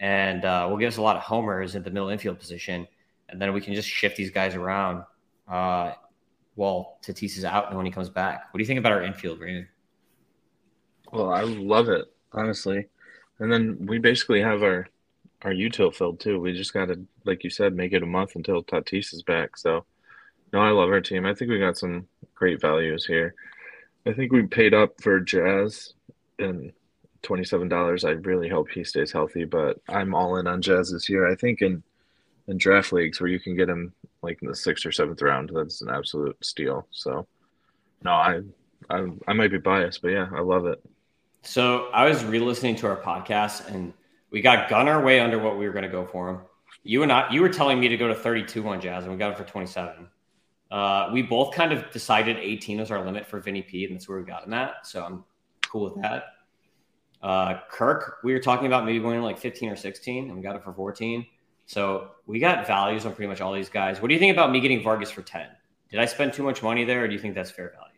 and 0.00 0.44
uh, 0.44 0.66
will 0.68 0.78
give 0.78 0.88
us 0.88 0.96
a 0.96 1.02
lot 1.02 1.16
of 1.16 1.22
homers 1.22 1.76
at 1.76 1.84
the 1.84 1.90
middle 1.90 2.08
infield 2.08 2.38
position, 2.38 2.88
and 3.28 3.40
then 3.40 3.52
we 3.52 3.60
can 3.60 3.74
just 3.74 3.88
shift 3.88 4.16
these 4.16 4.30
guys 4.30 4.54
around 4.54 5.04
uh, 5.46 5.92
while 6.54 6.98
Tatis 7.02 7.36
is 7.36 7.44
out 7.44 7.68
and 7.68 7.76
when 7.76 7.86
he 7.86 7.92
comes 7.92 8.08
back. 8.08 8.48
What 8.50 8.58
do 8.58 8.62
you 8.62 8.66
think 8.66 8.78
about 8.78 8.92
our 8.92 9.02
infield, 9.02 9.38
Brandon? 9.38 9.68
Well, 11.12 11.30
I 11.30 11.42
love 11.42 11.88
it 11.88 12.06
honestly, 12.32 12.86
and 13.38 13.52
then 13.52 13.86
we 13.86 13.98
basically 13.98 14.40
have 14.40 14.62
our 14.62 14.88
our 15.42 15.52
util 15.52 15.94
filled 15.94 16.20
too. 16.20 16.40
We 16.40 16.52
just 16.52 16.74
got 16.74 16.86
to, 16.86 17.00
like 17.24 17.44
you 17.44 17.50
said, 17.50 17.74
make 17.74 17.92
it 17.92 18.02
a 18.02 18.06
month 18.06 18.36
until 18.36 18.62
Tatis 18.62 19.14
is 19.14 19.22
back. 19.22 19.56
So, 19.56 19.84
no, 20.52 20.60
I 20.60 20.70
love 20.70 20.90
our 20.90 21.00
team. 21.00 21.24
I 21.24 21.34
think 21.34 21.50
we 21.50 21.58
got 21.58 21.78
some 21.78 22.06
great 22.34 22.60
values 22.60 23.06
here. 23.06 23.34
I 24.06 24.12
think 24.12 24.32
we 24.32 24.42
paid 24.42 24.74
up 24.74 25.00
for 25.00 25.20
Jazz 25.20 25.94
and 26.38 26.72
twenty 27.22 27.44
seven 27.44 27.68
dollars. 27.68 28.04
I 28.04 28.10
really 28.10 28.48
hope 28.48 28.70
he 28.70 28.84
stays 28.84 29.12
healthy, 29.12 29.44
but 29.44 29.78
I'm 29.88 30.14
all 30.14 30.36
in 30.36 30.46
on 30.46 30.62
Jazz 30.62 30.90
this 30.90 31.08
year. 31.08 31.30
I 31.30 31.34
think 31.34 31.62
in 31.62 31.82
in 32.48 32.58
draft 32.58 32.92
leagues 32.92 33.20
where 33.20 33.30
you 33.30 33.40
can 33.40 33.56
get 33.56 33.68
him 33.68 33.92
like 34.22 34.40
in 34.42 34.48
the 34.48 34.56
sixth 34.56 34.84
or 34.84 34.92
seventh 34.92 35.22
round, 35.22 35.50
that's 35.54 35.82
an 35.82 35.90
absolute 35.90 36.36
steal. 36.42 36.86
So, 36.90 37.26
no, 38.02 38.10
I 38.12 38.40
I, 38.88 39.06
I 39.28 39.32
might 39.32 39.50
be 39.50 39.58
biased, 39.58 40.02
but 40.02 40.08
yeah, 40.08 40.28
I 40.34 40.40
love 40.40 40.66
it. 40.66 40.80
So 41.42 41.88
I 41.92 42.08
was 42.08 42.24
re-listening 42.24 42.76
to 42.76 42.86
our 42.86 42.96
podcast, 42.96 43.68
and 43.72 43.92
we 44.30 44.40
got 44.40 44.68
Gunnar 44.68 45.02
way 45.02 45.20
under 45.20 45.38
what 45.38 45.58
we 45.58 45.66
were 45.66 45.72
going 45.72 45.84
to 45.84 45.90
go 45.90 46.06
for 46.06 46.28
him. 46.28 46.38
You 46.82 47.02
and 47.02 47.12
I, 47.12 47.30
you 47.30 47.40
were 47.40 47.48
telling 47.48 47.80
me 47.80 47.88
to 47.88 47.96
go 47.96 48.08
to 48.08 48.14
32 48.14 48.66
on 48.68 48.80
Jazz, 48.80 49.04
and 49.04 49.12
we 49.12 49.18
got 49.18 49.32
it 49.32 49.38
for 49.38 49.44
27. 49.44 50.06
Uh, 50.70 51.10
we 51.12 51.22
both 51.22 51.54
kind 51.54 51.72
of 51.72 51.90
decided 51.90 52.36
18 52.36 52.78
was 52.78 52.90
our 52.90 53.04
limit 53.04 53.26
for 53.26 53.40
Vinny 53.40 53.62
P, 53.62 53.84
and 53.84 53.94
that's 53.94 54.08
where 54.08 54.18
we 54.18 54.24
got 54.24 54.46
him 54.46 54.54
at. 54.54 54.86
So 54.86 55.04
I'm 55.04 55.24
cool 55.66 55.84
with 55.84 56.02
that. 56.02 56.24
Uh, 57.22 57.60
Kirk, 57.70 58.18
we 58.24 58.32
were 58.32 58.38
talking 58.38 58.66
about 58.66 58.84
maybe 58.84 58.98
going 58.98 59.18
to 59.18 59.24
like 59.24 59.38
15 59.38 59.70
or 59.70 59.76
16, 59.76 60.28
and 60.28 60.36
we 60.36 60.42
got 60.42 60.56
it 60.56 60.64
for 60.64 60.72
14. 60.72 61.26
So 61.66 62.10
we 62.26 62.38
got 62.38 62.66
values 62.66 63.06
on 63.06 63.14
pretty 63.14 63.28
much 63.28 63.40
all 63.40 63.52
these 63.52 63.68
guys. 63.68 64.00
What 64.00 64.08
do 64.08 64.14
you 64.14 64.20
think 64.20 64.32
about 64.32 64.50
me 64.50 64.60
getting 64.60 64.82
Vargas 64.82 65.10
for 65.10 65.22
10? 65.22 65.46
Did 65.90 66.00
I 66.00 66.06
spend 66.06 66.32
too 66.32 66.42
much 66.42 66.62
money 66.62 66.84
there, 66.84 67.04
or 67.04 67.08
do 67.08 67.14
you 67.14 67.20
think 67.20 67.34
that's 67.34 67.50
fair 67.50 67.72
value? 67.76 67.90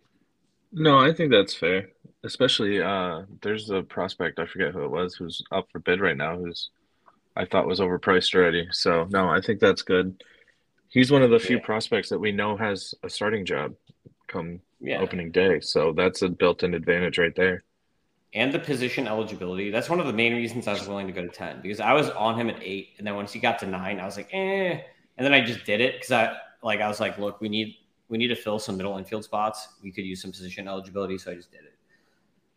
No, 0.72 0.98
I 0.98 1.12
think 1.12 1.30
that's 1.30 1.54
fair. 1.54 1.88
Especially, 2.24 2.82
uh, 2.82 3.22
there's 3.42 3.70
a 3.70 3.82
prospect 3.82 4.38
I 4.38 4.46
forget 4.46 4.72
who 4.72 4.84
it 4.84 4.90
was 4.90 5.14
who's 5.14 5.42
up 5.52 5.68
for 5.70 5.78
bid 5.78 6.00
right 6.00 6.16
now. 6.16 6.36
Who's 6.36 6.70
I 7.36 7.44
thought 7.44 7.66
was 7.66 7.80
overpriced 7.80 8.34
already. 8.34 8.68
So 8.72 9.06
no, 9.10 9.28
I 9.28 9.40
think 9.40 9.60
that's 9.60 9.82
good. 9.82 10.22
He's 10.88 11.10
one 11.10 11.22
of 11.22 11.30
the 11.30 11.38
few 11.38 11.56
yeah. 11.56 11.64
prospects 11.64 12.10
that 12.10 12.18
we 12.18 12.32
know 12.32 12.56
has 12.56 12.94
a 13.02 13.08
starting 13.08 13.44
job 13.44 13.74
come 14.28 14.60
yeah. 14.80 14.98
opening 14.98 15.30
day. 15.30 15.60
So 15.60 15.92
that's 15.92 16.22
a 16.22 16.28
built-in 16.28 16.74
advantage 16.74 17.18
right 17.18 17.34
there. 17.34 17.64
And 18.34 18.52
the 18.52 18.58
position 18.58 19.06
eligibility. 19.06 19.70
That's 19.70 19.90
one 19.90 20.00
of 20.00 20.06
the 20.06 20.12
main 20.12 20.34
reasons 20.34 20.66
I 20.66 20.72
was 20.72 20.88
willing 20.88 21.06
to 21.06 21.12
go 21.12 21.20
to 21.20 21.28
10 21.28 21.60
because 21.60 21.80
I 21.80 21.92
was 21.92 22.08
on 22.10 22.38
him 22.38 22.48
at 22.48 22.62
eight. 22.62 22.90
And 22.96 23.06
then 23.06 23.14
once 23.14 23.32
he 23.32 23.38
got 23.38 23.58
to 23.58 23.66
nine, 23.66 24.00
I 24.00 24.06
was 24.06 24.16
like, 24.16 24.30
eh. 24.32 24.80
And 25.18 25.26
then 25.26 25.34
I 25.34 25.44
just 25.44 25.66
did 25.66 25.82
it 25.82 25.94
because 25.94 26.12
I 26.12 26.34
like 26.62 26.80
I 26.80 26.88
was 26.88 27.00
like, 27.00 27.18
look, 27.18 27.40
we 27.40 27.48
need 27.48 27.76
we 28.08 28.18
need 28.18 28.28
to 28.28 28.36
fill 28.36 28.58
some 28.58 28.76
middle 28.76 28.96
infield 28.98 29.24
spots. 29.24 29.68
We 29.82 29.90
could 29.90 30.04
use 30.04 30.22
some 30.22 30.30
position 30.30 30.68
eligibility, 30.68 31.18
so 31.18 31.30
I 31.30 31.34
just 31.34 31.50
did 31.50 31.60
it. 31.60 31.74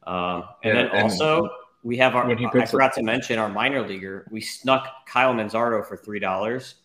Um, 0.07 0.43
and 0.63 0.77
yeah, 0.77 0.87
then 0.89 1.01
also 1.01 1.49
we 1.83 1.97
have 1.97 2.15
our. 2.15 2.29
I 2.29 2.65
forgot 2.65 2.89
up. 2.89 2.93
to 2.95 3.03
mention 3.03 3.39
our 3.39 3.49
minor 3.49 3.87
leaguer. 3.87 4.27
We 4.31 4.41
snuck 4.41 4.87
Kyle 5.05 5.33
Manzardo 5.33 5.85
for 5.85 5.97
three 5.97 6.19
dollars. 6.19 6.75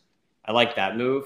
I 0.44 0.52
like 0.52 0.76
that 0.76 0.96
move 0.96 1.24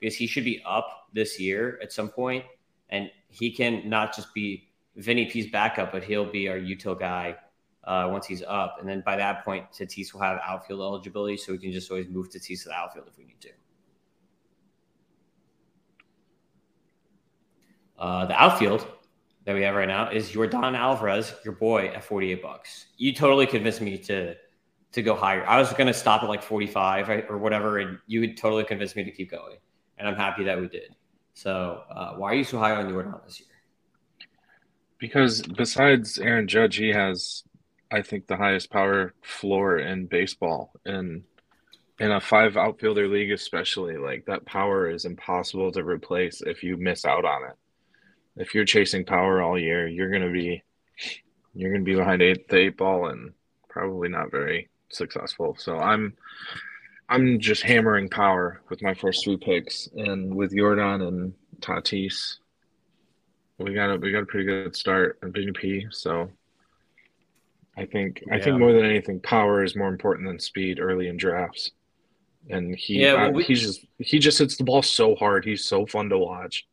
because 0.00 0.16
he 0.16 0.26
should 0.26 0.44
be 0.44 0.62
up 0.66 1.08
this 1.12 1.40
year 1.40 1.78
at 1.82 1.92
some 1.92 2.08
point, 2.08 2.44
and 2.90 3.10
he 3.28 3.50
can 3.50 3.88
not 3.88 4.14
just 4.14 4.32
be 4.34 4.68
Vinny 4.96 5.26
P's 5.26 5.50
backup, 5.50 5.92
but 5.92 6.04
he'll 6.04 6.30
be 6.30 6.48
our 6.48 6.56
util 6.56 6.98
guy 6.98 7.36
uh, 7.84 8.08
once 8.10 8.26
he's 8.26 8.42
up. 8.46 8.76
And 8.80 8.88
then 8.88 9.02
by 9.04 9.16
that 9.16 9.44
point, 9.44 9.66
Tatis 9.72 10.12
will 10.12 10.20
have 10.20 10.40
outfield 10.44 10.80
eligibility, 10.80 11.36
so 11.36 11.52
we 11.52 11.58
can 11.58 11.72
just 11.72 11.90
always 11.90 12.08
move 12.08 12.30
Tatis 12.30 12.62
to 12.62 12.68
the 12.68 12.74
outfield 12.74 13.06
if 13.08 13.18
we 13.18 13.24
need 13.24 13.40
to. 13.40 13.50
Uh, 17.98 18.26
the 18.26 18.34
outfield 18.34 18.86
that 19.44 19.54
we 19.54 19.62
have 19.62 19.74
right 19.74 19.88
now 19.88 20.10
is 20.10 20.30
Yordan 20.30 20.76
Alvarez, 20.76 21.34
your 21.44 21.54
boy, 21.54 21.88
at 21.88 22.02
48 22.02 22.42
bucks. 22.42 22.86
You 22.96 23.12
totally 23.12 23.46
convinced 23.46 23.80
me 23.80 23.98
to 23.98 24.34
to 24.92 25.02
go 25.02 25.16
higher. 25.16 25.44
I 25.44 25.58
was 25.58 25.72
going 25.72 25.88
to 25.88 25.94
stop 25.94 26.22
at 26.22 26.28
like 26.28 26.42
45 26.42 27.08
or 27.28 27.36
whatever, 27.38 27.78
and 27.78 27.98
you 28.06 28.20
would 28.20 28.36
totally 28.36 28.62
convince 28.62 28.94
me 28.94 29.02
to 29.02 29.10
keep 29.10 29.28
going. 29.28 29.56
And 29.98 30.06
I'm 30.06 30.14
happy 30.14 30.44
that 30.44 30.60
we 30.60 30.68
did. 30.68 30.94
So, 31.34 31.82
uh, 31.90 32.14
why 32.14 32.30
are 32.30 32.34
you 32.36 32.44
so 32.44 32.60
high 32.60 32.76
on 32.76 32.88
Yordan 32.88 33.24
this 33.24 33.40
year? 33.40 33.53
Because 35.04 35.42
besides 35.42 36.18
Aaron 36.18 36.48
Judge, 36.48 36.76
he 36.76 36.88
has, 36.88 37.44
I 37.90 38.02
think, 38.02 38.26
the 38.26 38.36
highest 38.36 38.70
power 38.70 39.14
floor 39.22 39.78
in 39.78 40.06
baseball. 40.06 40.72
And 40.84 41.24
in 42.00 42.10
a 42.10 42.20
five 42.20 42.56
outfielder 42.56 43.08
league, 43.08 43.30
especially, 43.30 43.96
like 43.96 44.24
that 44.26 44.46
power 44.46 44.88
is 44.88 45.04
impossible 45.04 45.72
to 45.72 45.84
replace 45.84 46.40
if 46.40 46.62
you 46.62 46.76
miss 46.76 47.04
out 47.04 47.24
on 47.24 47.50
it 47.50 47.56
if 48.36 48.54
you're 48.54 48.64
chasing 48.64 49.04
power 49.04 49.42
all 49.42 49.58
year, 49.58 49.86
you're 49.86 50.10
gonna 50.10 50.30
be 50.32 50.62
you're 51.54 51.72
gonna 51.72 51.84
be 51.84 51.94
behind 51.94 52.22
eight, 52.22 52.48
the 52.48 52.58
eight 52.58 52.76
ball 52.76 53.06
and 53.08 53.32
probably 53.68 54.08
not 54.08 54.30
very 54.30 54.68
successful. 54.90 55.56
So 55.58 55.78
I'm 55.78 56.14
I'm 57.08 57.38
just 57.38 57.62
hammering 57.62 58.08
power 58.08 58.62
with 58.68 58.82
my 58.82 58.94
first 58.94 59.24
three 59.24 59.36
picks, 59.36 59.88
and 59.94 60.34
with 60.34 60.52
Yordan 60.52 61.06
and 61.06 61.34
Tatis, 61.60 62.38
we 63.58 63.74
got 63.74 63.90
a 63.90 63.96
we 63.96 64.12
got 64.12 64.22
a 64.22 64.26
pretty 64.26 64.46
good 64.46 64.74
start 64.74 65.18
and 65.22 65.32
Vinny 65.32 65.52
P. 65.52 65.86
So 65.90 66.30
I 67.76 67.86
think 67.86 68.22
yeah. 68.26 68.36
I 68.36 68.40
think 68.40 68.58
more 68.58 68.72
than 68.72 68.84
anything, 68.84 69.20
power 69.20 69.62
is 69.62 69.76
more 69.76 69.88
important 69.88 70.26
than 70.26 70.38
speed 70.38 70.80
early 70.80 71.08
in 71.08 71.16
drafts. 71.16 71.70
And 72.50 72.76
he 72.76 73.00
yeah, 73.00 73.14
well, 73.14 73.32
we, 73.32 73.44
he's 73.44 73.62
just 73.62 73.86
he 73.98 74.18
just 74.18 74.38
hits 74.38 74.56
the 74.56 74.64
ball 74.64 74.82
so 74.82 75.14
hard. 75.14 75.44
He's 75.44 75.64
so 75.64 75.86
fun 75.86 76.08
to 76.10 76.18
watch 76.18 76.66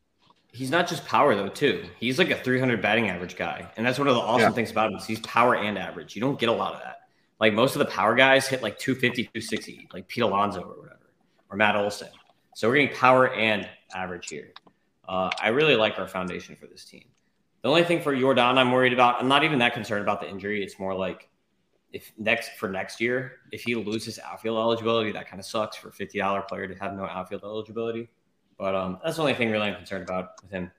he's 0.51 0.69
not 0.69 0.87
just 0.87 1.05
power 1.05 1.35
though 1.35 1.49
too 1.49 1.83
he's 1.99 2.19
like 2.19 2.29
a 2.29 2.35
300 2.35 2.81
batting 2.81 3.09
average 3.09 3.35
guy 3.35 3.69
and 3.77 3.85
that's 3.85 3.97
one 3.97 4.07
of 4.07 4.15
the 4.15 4.21
awesome 4.21 4.49
yeah. 4.49 4.51
things 4.51 4.71
about 4.71 4.91
him 4.91 4.97
is 4.97 5.05
he's 5.05 5.19
power 5.21 5.55
and 5.55 5.77
average 5.77 6.15
you 6.15 6.21
don't 6.21 6.39
get 6.39 6.49
a 6.49 6.51
lot 6.53 6.73
of 6.73 6.81
that 6.81 7.01
like 7.39 7.53
most 7.53 7.75
of 7.75 7.79
the 7.79 7.85
power 7.85 8.15
guys 8.15 8.47
hit 8.47 8.61
like 8.61 8.77
250 8.77 9.23
260 9.23 9.89
like 9.93 10.07
pete 10.07 10.23
alonso 10.23 10.61
or 10.61 10.81
whatever 10.81 11.09
or 11.49 11.57
matt 11.57 11.75
olson 11.75 12.09
so 12.55 12.67
we're 12.67 12.75
getting 12.75 12.95
power 12.95 13.33
and 13.33 13.67
average 13.93 14.29
here 14.29 14.51
uh, 15.11 15.29
i 15.39 15.49
really 15.49 15.75
like 15.75 15.99
our 15.99 16.07
foundation 16.07 16.55
for 16.55 16.67
this 16.67 16.85
team 16.85 17.03
the 17.61 17.69
only 17.69 17.83
thing 17.83 18.01
for 18.01 18.15
yordan 18.15 18.57
i'm 18.57 18.71
worried 18.71 18.93
about 18.93 19.21
i'm 19.21 19.27
not 19.27 19.43
even 19.43 19.59
that 19.59 19.73
concerned 19.73 20.01
about 20.01 20.19
the 20.19 20.29
injury 20.29 20.63
it's 20.63 20.79
more 20.79 20.95
like 20.95 21.29
if 21.93 22.11
next 22.17 22.51
for 22.57 22.69
next 22.69 22.99
year 22.99 23.33
if 23.51 23.61
he 23.61 23.75
loses 23.75 24.17
outfield 24.19 24.57
eligibility 24.57 25.11
that 25.11 25.27
kind 25.27 25.39
of 25.39 25.45
sucks 25.45 25.75
for 25.75 25.89
a 25.89 25.91
$50 25.91 26.47
player 26.47 26.67
to 26.67 26.75
have 26.75 26.93
no 26.93 27.05
outfield 27.05 27.43
eligibility 27.43 28.09
but 28.61 28.75
um, 28.75 28.99
that's 29.03 29.15
the 29.15 29.23
only 29.23 29.33
thing 29.33 29.49
really 29.49 29.69
I'm 29.69 29.75
concerned 29.75 30.03
about 30.03 30.39
with 30.43 30.51
him. 30.51 30.69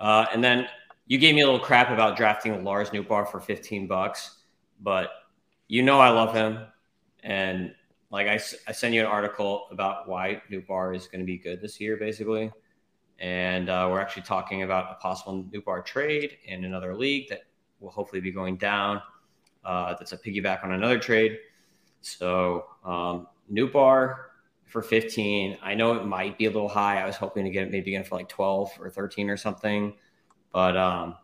Uh, 0.00 0.26
and 0.32 0.42
then 0.42 0.66
you 1.06 1.16
gave 1.16 1.36
me 1.36 1.42
a 1.42 1.44
little 1.44 1.60
crap 1.60 1.90
about 1.90 2.16
drafting 2.16 2.64
Lars 2.64 2.90
Nootbaar 2.90 3.30
for 3.30 3.38
15 3.38 3.86
bucks, 3.86 4.38
but 4.80 5.10
you 5.68 5.84
know 5.84 6.00
I 6.00 6.08
love 6.08 6.34
him. 6.34 6.58
And 7.22 7.72
like 8.10 8.26
I, 8.26 8.40
I 8.66 8.72
sent 8.72 8.94
you 8.94 9.00
an 9.00 9.06
article 9.06 9.68
about 9.70 10.08
why 10.08 10.42
Nootbaar 10.50 10.96
is 10.96 11.06
going 11.06 11.20
to 11.20 11.24
be 11.24 11.38
good 11.38 11.60
this 11.60 11.80
year, 11.80 11.96
basically. 11.96 12.50
And 13.20 13.68
uh, 13.68 13.88
we're 13.90 14.00
actually 14.00 14.22
talking 14.22 14.62
about 14.62 14.90
a 14.90 14.94
possible 14.96 15.44
Nootbaar 15.44 15.84
trade 15.84 16.38
in 16.44 16.64
another 16.64 16.96
league 16.96 17.28
that 17.28 17.42
will 17.80 17.90
hopefully 17.90 18.20
be 18.20 18.32
going 18.32 18.56
down. 18.56 19.00
Uh, 19.64 19.94
that's 19.98 20.12
a 20.12 20.18
piggyback 20.18 20.64
on 20.64 20.72
another 20.72 20.98
trade. 20.98 21.38
So 22.00 22.66
um, 22.84 23.28
Nootbaar 23.52 24.16
for 24.66 24.82
15. 24.82 25.58
I 25.62 25.74
know 25.74 25.94
it 25.94 26.04
might 26.04 26.36
be 26.36 26.46
a 26.46 26.50
little 26.50 26.68
high. 26.68 27.00
I 27.00 27.06
was 27.06 27.16
hoping 27.16 27.44
to 27.44 27.50
get 27.50 27.68
it 27.68 27.70
maybe 27.70 27.94
again 27.94 28.04
for 28.04 28.16
like 28.16 28.28
12 28.28 28.72
or 28.80 28.90
13 28.90 29.30
or 29.30 29.36
something, 29.36 29.94
but 30.52 30.76
um, 30.76 31.14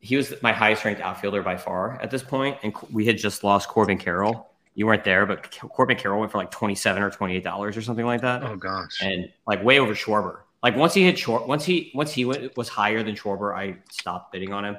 he 0.00 0.16
was 0.16 0.34
my 0.42 0.52
highest 0.52 0.84
ranked 0.84 1.00
outfielder 1.00 1.42
by 1.42 1.56
far 1.56 2.00
at 2.02 2.10
this 2.10 2.22
point, 2.22 2.58
and 2.62 2.74
we 2.92 3.06
had 3.06 3.16
just 3.16 3.44
lost 3.44 3.68
Corbin 3.68 3.96
Carroll. 3.96 4.50
You 4.74 4.86
weren't 4.86 5.04
there, 5.04 5.24
but 5.24 5.56
Corbin 5.60 5.96
Carroll 5.96 6.18
went 6.18 6.32
for 6.32 6.38
like 6.38 6.50
27 6.50 7.00
or 7.00 7.10
28 7.10 7.44
dollars 7.44 7.76
or 7.76 7.82
something 7.82 8.04
like 8.04 8.22
that. 8.22 8.42
Oh 8.42 8.56
gosh, 8.56 9.00
and 9.00 9.30
like 9.46 9.62
way 9.62 9.78
over 9.78 9.94
Schwarber. 9.94 10.40
Like 10.64 10.76
once 10.76 10.94
he 10.94 11.04
hit 11.04 11.18
short, 11.18 11.46
once 11.46 11.62
he 11.62 11.92
once 11.94 12.10
he 12.10 12.24
went 12.24 12.56
was 12.56 12.70
higher 12.70 13.02
than 13.02 13.14
Schwarber, 13.14 13.54
I 13.54 13.76
stopped 13.90 14.32
bidding 14.32 14.54
on 14.54 14.64
him. 14.64 14.76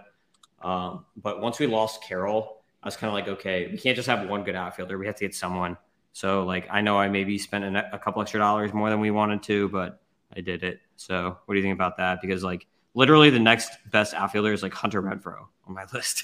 Um, 0.64 1.06
but 1.16 1.42
once 1.42 1.60
we 1.60 1.68
lost 1.68 2.04
Carroll, 2.04 2.64
I 2.82 2.88
was 2.88 2.98
kind 2.98 3.10
of 3.10 3.14
like, 3.14 3.28
okay, 3.28 3.68
we 3.72 3.78
can't 3.78 3.96
just 3.96 4.08
have 4.08 4.28
one 4.28 4.44
good 4.44 4.56
outfielder. 4.56 4.98
We 4.98 5.06
have 5.06 5.16
to 5.18 5.26
get 5.26 5.36
someone. 5.36 5.78
So 6.12 6.44
like 6.44 6.68
I 6.72 6.82
know 6.82 6.98
I 6.98 7.08
maybe 7.08 7.38
spent 7.38 7.64
a, 7.66 7.96
a 7.96 8.00
couple 8.00 8.20
extra 8.24 8.40
dollars 8.40 8.74
more 8.74 8.90
than 8.90 9.00
we 9.00 9.12
wanted 9.12 9.44
to, 9.44 9.70
but 9.70 10.02
I 10.36 10.42
did 10.42 10.64
it. 10.64 10.80
So 10.96 11.38
what 11.46 11.54
do 11.54 11.60
you 11.60 11.64
think 11.64 11.76
about 11.76 11.98
that? 11.98 12.20
Because 12.20 12.44
like 12.44 12.66
literally 12.96 13.30
the 13.30 13.38
next 13.38 13.70
best 13.92 14.16
outfielder 14.16 14.54
is 14.54 14.64
like 14.64 14.74
Hunter 14.74 15.04
Renfroe 15.04 15.46
on 15.68 15.76
my 15.76 15.86
list. 15.94 16.24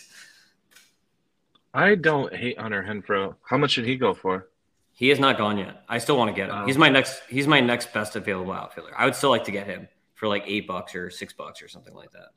I 1.72 1.94
don't 1.94 2.34
hate 2.34 2.60
Hunter 2.60 2.84
Renfroe. 2.84 3.36
How 3.44 3.60
much 3.60 3.70
should 3.70 3.86
he 3.86 3.96
go 3.96 4.16
for? 4.16 4.50
He 5.02 5.10
is 5.10 5.20
not 5.20 5.36
gone 5.36 5.58
yet. 5.58 5.84
I 5.90 5.98
still 5.98 6.16
want 6.16 6.30
to 6.30 6.40
get 6.40 6.52
him. 6.52 6.68
He's 6.68 6.78
my 6.78 6.88
next. 6.88 7.24
He's 7.28 7.48
my 7.48 7.60
next 7.60 7.92
best 7.92 8.16
available 8.16 8.54
outfielder. 8.54 8.92
I 8.96 9.06
would 9.06 9.16
still 9.16 9.32
like 9.32 9.46
to 9.46 9.52
get 9.52 9.66
him 9.66 9.88
for 10.14 10.28
like 10.28 10.44
eight 10.46 10.68
bucks 10.68 10.94
or 10.94 11.10
six 11.10 11.34
bucks 11.34 11.64
or 11.64 11.68
something 11.68 11.96
like 11.96 12.12
that. 12.12 12.28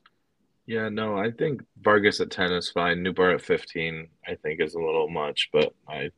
Yeah, 0.65 0.89
no, 0.89 1.19
I 1.19 1.31
think 1.31 1.63
Vargas 1.83 2.21
at 2.21 2.31
10 2.31 2.53
is 2.53 2.71
fine. 2.71 3.05
Nootbaar 3.05 3.35
at 3.35 3.43
15, 3.43 4.09
I 4.27 4.35
think 4.37 4.63
is 4.63 4.77
a 4.77 4.79
little 4.79 5.11
much, 5.11 5.51
but 5.53 5.75
I 5.87 6.09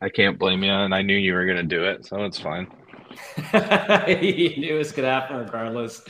I 0.00 0.08
can't 0.08 0.38
blame 0.38 0.62
you, 0.62 0.70
and 0.70 0.94
I 0.94 1.02
knew 1.02 1.16
you 1.16 1.34
were 1.34 1.46
gonna 1.46 1.64
do 1.64 1.82
it, 1.82 2.06
so 2.06 2.24
it's 2.26 2.38
fine. 2.38 2.68
he 4.06 4.54
knew 4.58 4.76
it 4.76 4.78
was 4.78 4.92
gonna 4.92 5.10
happen 5.10 5.38
regardless, 5.38 6.04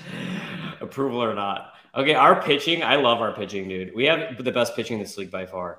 approval 0.83 1.25
or 1.25 1.35
not. 1.35 1.73
Okay, 1.95 2.13
our 2.13 2.43
pitching, 2.43 2.83
I 2.83 2.97
love 2.97 3.23
our 3.23 3.33
pitching, 3.33 3.71
dude. 3.71 3.95
We 3.95 4.05
have 4.05 4.45
the 4.45 4.53
best 4.53 4.77
pitching 4.77 4.99
in 4.99 5.03
this 5.03 5.17
league 5.17 5.31
by 5.31 5.47
far. 5.47 5.79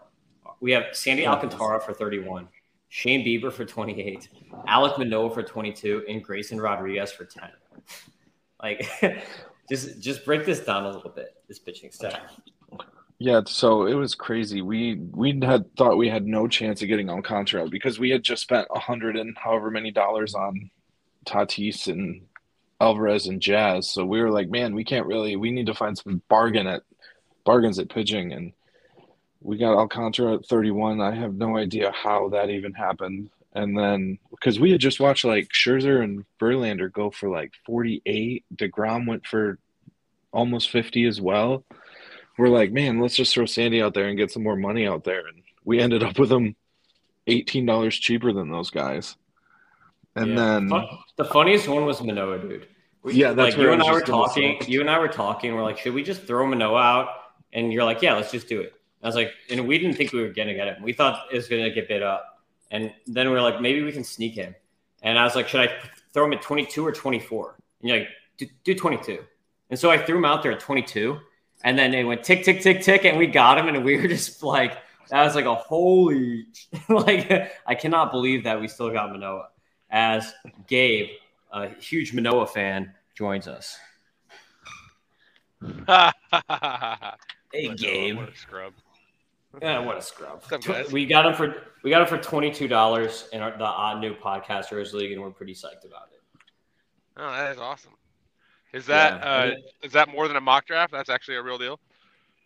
We 0.61 0.71
have 0.71 0.85
Sandy 0.93 1.27
Alcantara 1.27 1.79
for 1.79 1.93
31, 1.93 2.47
Shane 2.95 3.25
Bieber 3.25 3.51
for 3.51 3.65
28, 3.65 4.29
Alek 4.67 4.99
Manoah 4.99 5.33
for 5.33 5.41
22, 5.41 6.05
and 6.07 6.23
Grayson 6.23 6.61
Rodriguez 6.61 7.11
for 7.11 7.25
10. 7.25 7.49
Like, 8.61 8.87
just 9.69 9.99
just 9.99 10.23
break 10.23 10.45
this 10.45 10.59
down 10.59 10.83
a 10.83 10.91
little 10.91 11.09
bit. 11.09 11.33
This 11.47 11.57
pitching 11.57 11.89
staff. 11.89 12.19
Yeah, 13.17 13.41
so 13.47 13.87
it 13.87 13.95
was 13.95 14.13
crazy. 14.13 14.61
We 14.61 14.99
we 15.11 15.39
had 15.41 15.75
thought 15.75 15.97
we 15.97 16.07
had 16.07 16.27
no 16.27 16.47
chance 16.47 16.83
of 16.83 16.87
getting 16.87 17.09
on 17.09 17.17
Alcantara 17.17 17.67
because 17.67 17.97
we 17.97 18.11
had 18.11 18.21
just 18.21 18.43
spent 18.43 18.67
a 18.69 18.79
hundred 18.79 19.17
and 19.17 19.35
however 19.39 19.71
many 19.71 19.89
dollars 19.89 20.35
on 20.35 20.69
Tatis 21.25 21.87
and 21.87 22.27
Alvarez 22.79 23.25
and 23.25 23.41
Jazz. 23.41 23.89
So 23.89 24.05
we 24.05 24.21
were 24.21 24.29
like, 24.29 24.51
man, 24.51 24.75
we 24.75 24.83
can't 24.83 25.07
really. 25.07 25.35
We 25.35 25.49
need 25.49 25.65
to 25.65 25.73
find 25.73 25.97
some 25.97 26.21
bargain 26.29 26.67
at 26.67 26.83
bargains 27.43 27.79
at 27.79 27.89
pitching, 27.89 28.33
and 28.33 28.53
we 29.43 29.57
got 29.57 29.75
Alcantara 29.77 30.35
at 30.35 30.45
31. 30.45 31.01
I 31.01 31.13
have 31.13 31.35
no 31.35 31.57
idea 31.57 31.91
how 31.91 32.29
that 32.29 32.49
even 32.49 32.73
happened. 32.73 33.29
And 33.53 33.77
then 33.77 34.17
because 34.31 34.59
we 34.59 34.71
had 34.71 34.81
just 34.81 34.99
watched 34.99 35.25
like 35.25 35.49
Scherzer 35.49 36.03
and 36.03 36.25
Verlander 36.39 36.91
go 36.91 37.11
for 37.11 37.29
like 37.29 37.51
48, 37.65 38.43
Degrom 38.55 39.07
went 39.07 39.27
for 39.27 39.59
almost 40.31 40.71
50 40.71 41.05
as 41.05 41.21
well. 41.21 41.63
We're 42.37 42.47
like, 42.47 42.71
man, 42.71 42.99
let's 42.99 43.15
just 43.15 43.33
throw 43.33 43.45
Sandy 43.45 43.81
out 43.81 43.93
there 43.93 44.07
and 44.07 44.17
get 44.17 44.31
some 44.31 44.41
more 44.43 44.55
money 44.55 44.87
out 44.87 45.03
there. 45.03 45.27
And 45.27 45.43
we 45.63 45.79
ended 45.79 46.01
up 46.01 46.17
with 46.17 46.31
him 46.31 46.55
$18 47.27 47.91
cheaper 48.01 48.33
than 48.33 48.49
those 48.49 48.71
guys. 48.71 49.15
And 50.15 50.29
Yeah. 50.29 50.35
then 50.35 50.67
the 51.17 51.25
funniest 51.25 51.67
one 51.67 51.85
was 51.85 52.01
Manoah, 52.01 52.39
dude. 52.39 52.67
We- 53.03 53.13
Yeah, 53.13 53.33
that's 53.33 53.55
like 53.55 53.57
what 53.57 53.63
you 53.67 53.71
and 53.73 53.83
I 53.83 53.91
were 53.91 54.01
talking. 54.01 54.57
say. 54.61 54.71
You 54.71 54.81
and 54.81 54.89
I 54.89 54.97
were 54.97 55.07
talking. 55.09 55.53
We're 55.53 55.63
like, 55.63 55.77
should 55.77 55.93
we 55.93 56.01
just 56.03 56.23
throw 56.23 56.47
Manoah 56.47 56.81
out? 56.81 57.09
And 57.51 57.71
you're 57.71 57.83
like, 57.83 58.01
yeah, 58.01 58.15
let's 58.15 58.31
just 58.31 58.47
do 58.47 58.61
it. 58.61 58.73
I 59.03 59.07
was 59.07 59.15
like, 59.15 59.33
and 59.49 59.67
we 59.67 59.77
didn't 59.77 59.97
think 59.97 60.13
we 60.13 60.21
were 60.21 60.29
gonna 60.29 60.53
get 60.53 60.67
him. 60.67 60.81
We 60.81 60.93
thought 60.93 61.25
it 61.31 61.35
was 61.35 61.47
gonna 61.47 61.69
get 61.69 61.87
bid 61.87 62.01
up, 62.01 62.41
and 62.71 62.93
then 63.05 63.27
we 63.27 63.33
were 63.33 63.41
like, 63.41 63.59
maybe 63.61 63.83
we 63.83 63.91
can 63.91 64.03
sneak 64.03 64.33
him. 64.35 64.55
And 65.01 65.19
I 65.19 65.23
was 65.25 65.35
like, 65.35 65.47
should 65.49 65.61
I 65.61 65.73
throw 66.13 66.25
him 66.25 66.33
at 66.33 66.41
22 66.41 66.85
or 66.85 66.91
24? 66.93 67.55
And 67.81 67.89
you're 67.89 67.99
like, 67.99 68.07
do, 68.37 68.47
do 68.63 68.73
22. 68.73 69.19
And 69.69 69.77
so 69.77 69.91
I 69.91 69.97
threw 69.97 70.17
him 70.17 70.25
out 70.25 70.41
there 70.43 70.53
at 70.53 70.59
22, 70.61 71.19
and 71.65 71.77
then 71.77 71.91
they 71.91 72.03
went 72.05 72.23
tick 72.23 72.43
tick 72.45 72.61
tick 72.61 72.81
tick, 72.81 73.03
and 73.05 73.17
we 73.17 73.27
got 73.27 73.57
him, 73.57 73.67
and 73.67 73.83
we 73.83 73.97
were 73.97 74.07
just 74.17 74.41
like, 74.43 74.77
that 75.09 75.23
was 75.23 75.35
like 75.35 75.45
a 75.45 75.55
holy, 75.55 76.45
like 76.89 77.51
I 77.67 77.75
cannot 77.75 78.11
believe 78.11 78.45
that 78.45 78.59
we 78.61 78.67
still 78.69 78.89
got 78.89 79.11
Manoah. 79.11 79.49
As 79.89 80.33
Gabe, 80.67 81.09
a 81.51 81.67
huge 81.69 82.13
Manoah 82.13 82.47
fan, 82.47 82.93
joins 83.15 83.47
us. 83.47 83.77
Hey, 87.53 87.67
What 87.67 87.73
a- 87.79 87.83
Gabe. 87.83 88.17
What 88.17 88.29
a 88.29 88.35
scrub. 88.35 88.73
Yeah, 89.61 89.79
what 89.79 89.97
a 89.97 90.01
scrub. 90.01 90.41
What's 90.41 90.51
up, 90.51 90.63
guys? 90.63 90.91
We 90.91 91.05
got 91.05 91.25
him 91.25 91.33
for 91.35 91.55
we 91.83 91.89
got 91.89 92.01
him 92.01 92.07
for 92.07 92.17
twenty 92.17 92.51
two 92.51 92.67
dollars 92.67 93.27
in 93.33 93.41
our, 93.41 93.51
the 93.51 93.65
Ottoneu 93.65 94.19
podcasters 94.19 94.93
league, 94.93 95.11
and 95.11 95.21
we're 95.21 95.29
pretty 95.29 95.53
psyched 95.53 95.85
about 95.85 96.09
it. 96.11 96.21
Oh, 97.17 97.31
that 97.31 97.51
is 97.51 97.59
awesome. 97.59 97.93
Is 98.73 98.87
that 98.87 99.21
Yeah, 99.21 99.29
uh, 99.29 99.51
is 99.83 99.91
that 99.91 100.09
more 100.09 100.27
than 100.27 100.37
a 100.37 100.41
mock 100.41 100.65
draft? 100.65 100.91
That's 100.91 101.09
actually 101.09 101.37
a 101.37 101.43
real 101.43 101.59
deal. 101.59 101.79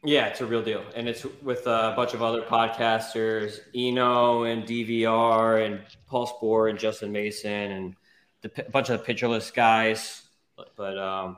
Yeah, 0.04 0.28
it's 0.28 0.41
a 0.41 0.46
real 0.46 0.62
deal, 0.62 0.84
and 0.96 1.08
it's 1.08 1.26
with 1.41 1.65
a 1.65 1.93
bunch 1.96 2.13
of 2.13 2.22
other 2.22 2.41
podcasters, 2.41 3.60
Eno 3.74 4.43
and 4.43 4.63
DVR 4.63 5.65
and 5.65 5.82
Paul 6.08 6.28
Sporer 6.28 6.70
and 6.70 6.78
Justin 6.78 7.12
Mason 7.12 7.72
and 7.72 7.96
the 8.41 8.50
p- 8.50 8.63
bunch 8.72 8.89
of 8.89 9.00
the 9.00 9.06
Pitcher 9.06 9.28
List 9.28 9.56
guys. 9.56 10.24
But, 10.56 10.76
but 10.76 10.98
um, 10.98 11.38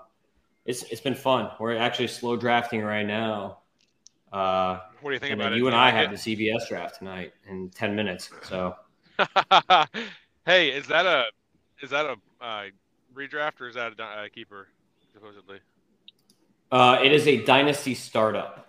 it's 0.65 0.83
it's 0.83 1.01
been 1.01 1.15
fun. 1.15 1.51
We're 1.59 1.77
actually 1.77 2.07
slow 2.07 2.35
drafting 2.35 2.81
right 2.81 3.05
now. 3.05 3.59
Uh, 4.33 4.79
What 5.01 5.11
do 5.11 5.13
you 5.13 5.19
think 5.19 5.33
and 5.33 5.41
about 5.41 5.53
it? 5.53 5.57
you 5.57 5.67
and 5.67 5.75
I 5.75 5.91
have 5.91 6.11
the 6.11 6.17
CBS 6.17 6.67
draft 6.67 6.99
tonight 6.99 7.33
in 7.47 7.69
ten 7.69 7.95
minutes. 7.95 8.29
So 8.43 8.75
hey, 10.45 10.69
is 10.69 10.87
that 10.87 11.05
a 11.05 11.25
is 11.81 11.89
that 11.91 12.05
a 12.05 12.15
uh, 12.43 12.63
redraft 13.13 13.61
or 13.61 13.67
is 13.67 13.75
that 13.75 13.93
a 13.99 14.03
uh, 14.03 14.27
keeper 14.33 14.67
supposedly? 15.13 15.59
uh, 16.71 16.99
it 17.03 17.11
is 17.11 17.27
a 17.27 17.43
dynasty 17.43 17.95
startup. 17.95 18.67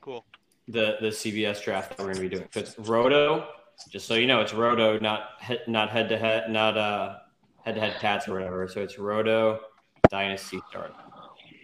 Cool. 0.00 0.24
the 0.68 0.96
the 1.00 1.08
CBS 1.08 1.62
draft 1.62 1.90
that 1.90 1.98
we're 1.98 2.12
going 2.12 2.16
to 2.16 2.20
be 2.22 2.28
doing. 2.28 2.48
So 2.52 2.60
it's 2.60 2.78
Roto. 2.78 3.48
Just 3.90 4.06
so 4.06 4.14
you 4.14 4.26
know, 4.26 4.40
it's 4.40 4.54
Roto, 4.54 4.98
not 4.98 5.30
not 5.66 5.90
head 5.90 6.08
to 6.08 6.18
head, 6.18 6.50
not 6.50 6.78
uh 6.78 7.16
head 7.64 7.74
to 7.74 7.80
head 7.80 7.96
cats 8.00 8.28
or 8.28 8.34
whatever. 8.34 8.66
So 8.68 8.82
it's 8.82 8.98
Roto 8.98 9.60
Dynasty 10.08 10.60
startup. 10.70 11.12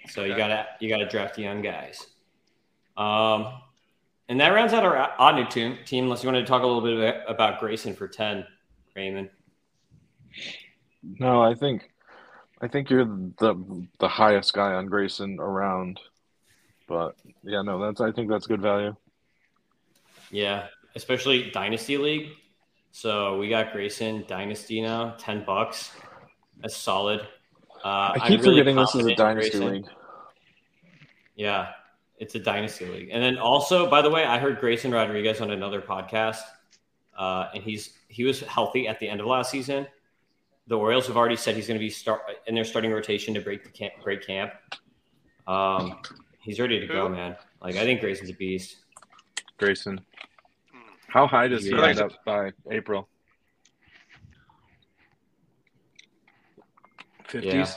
So 0.08 0.24
you 0.24 0.36
gotta 0.36 0.66
you 0.80 0.88
gotta 0.88 1.08
draft 1.08 1.36
the 1.36 1.42
young 1.42 1.62
guys. 1.62 2.06
Um, 2.96 3.52
and 4.28 4.40
that 4.40 4.48
rounds 4.48 4.72
out 4.72 4.84
our 4.84 5.10
Ottoneu 5.18 5.48
team. 5.50 5.78
Team, 5.84 6.04
unless 6.04 6.22
you 6.22 6.28
wanted 6.28 6.40
to 6.40 6.46
talk 6.46 6.62
a 6.62 6.66
little 6.66 6.80
bit 6.82 7.22
about- 7.26 7.60
Grayson 7.60 7.94
for 7.94 8.08
ten, 8.08 8.46
Raymond. 8.96 9.30
no, 11.02 11.42
I 11.42 11.54
think 11.54 11.90
I 12.60 12.68
think 12.68 12.90
you're 12.90 13.04
the 13.04 13.86
the 13.98 14.08
highest 14.08 14.52
guy 14.54 14.72
on 14.74 14.86
Grayson 14.86 15.38
around. 15.40 16.00
But 16.88 17.16
yeah, 17.42 17.62
no, 17.62 17.78
that's 17.78 18.00
I 18.00 18.12
think 18.12 18.28
that's 18.30 18.46
good 18.46 18.60
value. 18.62 18.94
Yeah, 20.30 20.66
especially 20.94 21.50
Dynasty 21.50 21.96
League. 21.98 22.30
So 22.92 23.38
we 23.38 23.48
got 23.48 23.72
Grayson 23.72 24.24
Dynasty 24.28 24.80
now, 24.80 25.14
ten 25.18 25.44
bucks. 25.44 25.90
That's 26.60 26.76
solid. 26.76 27.20
Uh, 27.84 28.12
I 28.14 28.28
keep 28.28 28.40
really 28.42 28.58
forgetting 28.60 28.76
this 28.76 28.94
is 28.94 29.06
a 29.06 29.14
dynasty 29.14 29.58
Grayson. 29.58 29.72
league. 29.74 29.86
Yeah, 31.34 31.72
it's 32.22 32.36
a 32.36 32.38
dynasty 32.38 32.86
league. 32.86 33.08
And 33.10 33.20
then 33.20 33.36
also, 33.36 33.90
by 33.90 34.00
the 34.00 34.08
way, 34.08 34.24
I 34.24 34.38
heard 34.38 34.60
Grayson 34.60 34.92
Rodriguez 34.92 35.40
on 35.40 35.50
another 35.50 35.80
podcast, 35.82 36.38
uh, 37.18 37.48
and 37.52 37.64
he's 37.64 37.94
he 38.06 38.22
was 38.22 38.40
healthy 38.42 38.86
at 38.86 39.00
the 39.00 39.08
end 39.08 39.20
of 39.20 39.26
last 39.26 39.50
season. 39.50 39.88
The 40.68 40.78
Orioles 40.78 41.08
have 41.08 41.16
already 41.16 41.34
said 41.34 41.56
he's 41.56 41.66
going 41.66 41.78
to 41.80 41.84
be 41.84 41.90
start 41.90 42.20
in 42.46 42.54
their 42.54 42.64
starting 42.64 42.92
rotation 42.92 43.34
to 43.34 43.40
break 43.40 43.64
the 43.64 43.70
camp, 43.70 43.94
break 44.04 44.24
camp. 44.24 44.52
Um, 45.48 45.98
he's 46.38 46.60
ready 46.60 46.78
to 46.78 46.86
go, 46.86 47.08
man. 47.08 47.34
Like 47.60 47.74
I 47.74 47.82
think 47.82 48.00
Grayson's 48.00 48.30
a 48.30 48.34
beast. 48.34 48.76
Grayson. 49.58 50.00
How 51.08 51.26
high 51.26 51.48
does 51.48 51.64
he 51.64 51.70
Yeah. 51.72 51.86
end 51.88 51.98
up 52.00 52.12
by 52.24 52.52
April? 52.70 53.08
Fifties, 57.26 57.52
Yeah. 57.52 57.76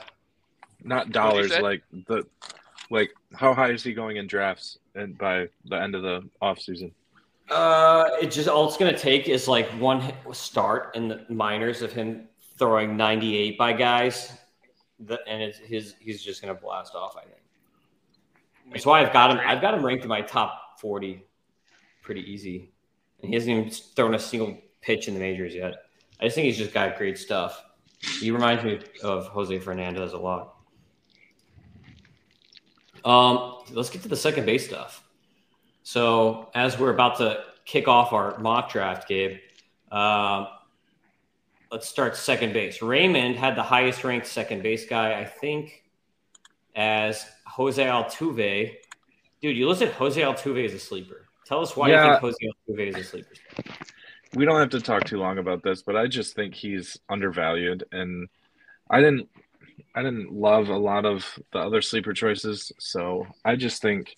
not 0.84 1.10
dollars. 1.10 1.58
Like 1.60 1.82
the, 1.92 2.28
like 2.90 3.12
how 3.34 3.54
high 3.54 3.72
is 3.72 3.84
he 3.84 3.94
going 3.94 4.18
in 4.18 4.28
drafts 4.28 4.80
and 4.96 5.18
by 5.18 5.48
the 5.66 5.82
end 5.82 5.96
of 5.96 6.02
the 6.02 6.28
off 6.42 6.60
season? 6.60 6.92
Uh, 7.50 8.10
it 8.22 8.32
just 8.32 8.48
all 8.48 8.68
it's 8.68 8.78
to 8.94 9.00
take 9.00 9.30
is 9.30 9.48
like 9.48 9.68
one 9.80 10.14
start 10.32 10.96
in 10.96 11.08
the 11.08 11.26
minors 11.30 11.82
of 11.82 11.92
him 11.92 12.28
throwing 12.58 12.98
98 12.98 13.58
by 13.58 13.74
guys, 13.74 14.34
the, 15.00 15.20
and 15.28 15.44
it's 15.44 15.60
his 15.60 15.96
he's 16.00 16.24
just 16.24 16.42
to 16.54 16.60
blast 16.60 16.96
off. 16.96 17.16
I 17.18 17.22
think. 17.22 17.36
That's 18.72 18.86
why 18.86 19.02
I've 19.02 19.14
got 19.14 19.32
him. 19.32 19.40
I've 19.46 19.62
got 19.62 19.74
him 19.74 19.86
ranked 19.86 20.04
in 20.04 20.10
my 20.10 20.22
top 20.22 20.80
40 20.80 21.24
pretty 22.02 22.22
easy. 22.32 22.72
And 23.22 23.30
he 23.30 23.36
hasn't 23.36 23.52
even 23.52 23.70
thrown 23.70 24.16
a 24.16 24.20
single 24.20 24.58
pitch 24.82 25.08
in 25.08 25.14
the 25.14 25.20
majors 25.20 25.54
yet. 25.54 25.74
I 26.20 26.26
just 26.26 26.36
think 26.36 26.46
he's 26.46 26.58
just 26.58 26.74
got 26.74 26.98
great 26.98 27.18
stuff. 27.18 27.62
He 28.20 28.32
reminds 28.32 28.64
me 28.64 28.80
of 29.04 29.28
Jose 29.28 29.58
Fernandez 29.60 30.14
a 30.14 30.18
lot. 30.18 30.55
Um, 33.06 33.60
let's 33.72 33.90
get 33.90 34.02
to 34.02 34.08
the 34.10 34.16
second 34.18 34.46
base 34.46 34.66
stuff. 34.68 35.04
So, 35.84 36.50
as 36.56 36.80
we're 36.80 36.90
about 36.90 37.18
to 37.18 37.44
kick 37.66 37.88
off 37.88 38.12
our 38.12 38.38
mock 38.40 38.72
draft, 38.72 39.08
Gabe, 39.08 39.38
um, 39.92 40.48
let's 41.72 41.88
start 41.88 42.18
second 42.18 42.54
base. 42.54 42.82
Raymond 42.82 43.36
had 43.36 43.56
the 43.56 43.64
highest 43.64 44.04
ranked 44.04 44.26
second 44.26 44.64
base 44.64 44.88
guy, 44.88 45.20
I 45.20 45.26
think, 45.26 45.84
as 46.76 47.24
Jose 47.46 47.84
Altuve. 47.84 48.76
Dude, 49.42 49.56
you 49.56 49.70
listed 49.70 49.90
Jose 49.90 50.20
Altuve 50.20 50.66
as 50.66 50.74
a 50.74 50.80
sleeper. 50.80 51.28
Tell 51.46 51.62
us 51.62 51.78
why 51.78 51.90
Yeah. 51.90 52.06
you 52.06 52.12
think 52.20 52.22
Jose 52.22 52.38
Altuve 52.68 52.88
is 52.90 52.96
a 52.96 53.04
sleeper. 53.04 53.34
We 54.34 54.46
don't 54.46 54.60
have 54.60 54.72
to 54.72 54.82
talk 54.82 55.04
too 55.04 55.20
long 55.20 55.38
about 55.38 55.62
this, 55.62 55.84
but 55.84 55.96
I 55.96 56.08
just 56.08 56.36
think 56.36 56.56
he's 56.56 56.98
undervalued, 57.10 57.84
and 57.92 58.28
I 58.90 59.00
didn't, 59.00 59.30
I 59.96 60.04
didn't 60.04 60.34
love 60.34 60.68
a 60.68 60.78
lot 60.78 61.06
of 61.06 61.26
the 61.54 61.60
other 61.60 61.82
sleeper 61.82 62.14
choices, 62.14 62.72
so 62.78 63.26
I 63.46 63.56
just 63.56 63.82
think 63.82 64.16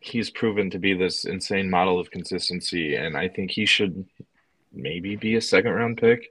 he's 0.00 0.30
proven 0.30 0.70
to 0.70 0.78
be 0.78 0.92
this 0.92 1.24
insane 1.24 1.70
model 1.70 1.98
of 1.98 2.10
consistency, 2.10 2.94
and 2.94 3.16
I 3.16 3.28
think 3.28 3.50
he 3.50 3.64
should 3.64 4.04
maybe 4.72 5.16
be 5.16 5.36
a 5.36 5.40
second 5.40 5.72
round 5.72 5.96
pick, 5.96 6.28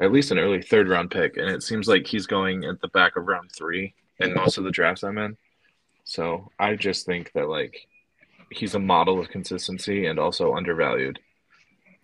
at 0.00 0.12
least 0.12 0.32
an 0.32 0.40
early 0.40 0.60
third 0.60 0.88
round 0.88 1.12
pick, 1.12 1.36
and 1.36 1.48
it 1.48 1.62
seems 1.62 1.86
like 1.86 2.06
he's 2.06 2.26
going 2.26 2.64
at 2.64 2.80
the 2.80 2.88
back 2.88 3.16
of 3.16 3.26
round 3.26 3.50
three 3.56 3.94
in 4.18 4.34
most 4.34 4.58
of 4.58 4.64
the 4.64 4.72
drafts 4.72 5.04
I'm 5.04 5.18
in. 5.18 5.36
So 6.02 6.50
I 6.58 6.74
just 6.74 7.06
think 7.06 7.32
that 7.34 7.48
like 7.48 7.86
he's 8.50 8.74
a 8.74 8.78
model 8.78 9.20
of 9.20 9.28
consistency 9.28 10.06
and 10.06 10.18
also 10.18 10.54
undervalued. 10.54 11.20